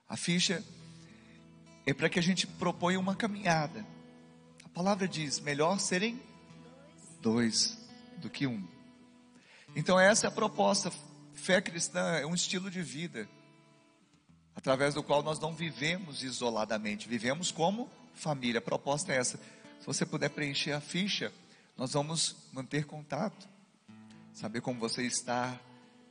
A 0.08 0.16
ficha 0.16 0.62
é 1.86 1.94
para 1.94 2.08
que 2.08 2.18
a 2.18 2.22
gente 2.22 2.46
proponha 2.46 3.00
uma 3.00 3.16
caminhada. 3.16 3.93
A 4.74 4.82
palavra 4.82 5.06
diz: 5.06 5.38
melhor 5.38 5.78
serem 5.78 6.20
dois 7.20 7.78
do 8.16 8.28
que 8.28 8.44
um. 8.44 8.66
Então, 9.76 9.98
essa 9.98 10.26
é 10.26 10.28
a 10.28 10.32
proposta. 10.32 10.92
Fé 11.32 11.60
cristã 11.60 12.00
é 12.16 12.26
um 12.26 12.34
estilo 12.34 12.68
de 12.68 12.82
vida, 12.82 13.28
através 14.54 14.94
do 14.94 15.02
qual 15.02 15.22
nós 15.22 15.38
não 15.38 15.54
vivemos 15.54 16.24
isoladamente, 16.24 17.08
vivemos 17.08 17.52
como 17.52 17.88
família. 18.14 18.58
A 18.58 18.62
proposta 18.62 19.12
é 19.12 19.16
essa. 19.16 19.38
Se 19.78 19.86
você 19.86 20.04
puder 20.04 20.30
preencher 20.30 20.72
a 20.72 20.80
ficha, 20.80 21.32
nós 21.76 21.92
vamos 21.92 22.36
manter 22.52 22.84
contato 22.84 23.54
saber 24.34 24.60
como 24.60 24.80
você 24.80 25.06
está 25.06 25.58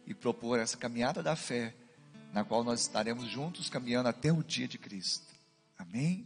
e 0.08 0.14
propor 0.14 0.58
essa 0.58 0.78
caminhada 0.78 1.22
da 1.22 1.36
fé, 1.36 1.76
na 2.32 2.44
qual 2.44 2.64
nós 2.64 2.80
estaremos 2.80 3.30
juntos 3.30 3.70
caminhando 3.70 4.08
até 4.08 4.32
o 4.32 4.42
dia 4.42 4.68
de 4.68 4.78
Cristo. 4.78 5.28
Amém? 5.78 6.26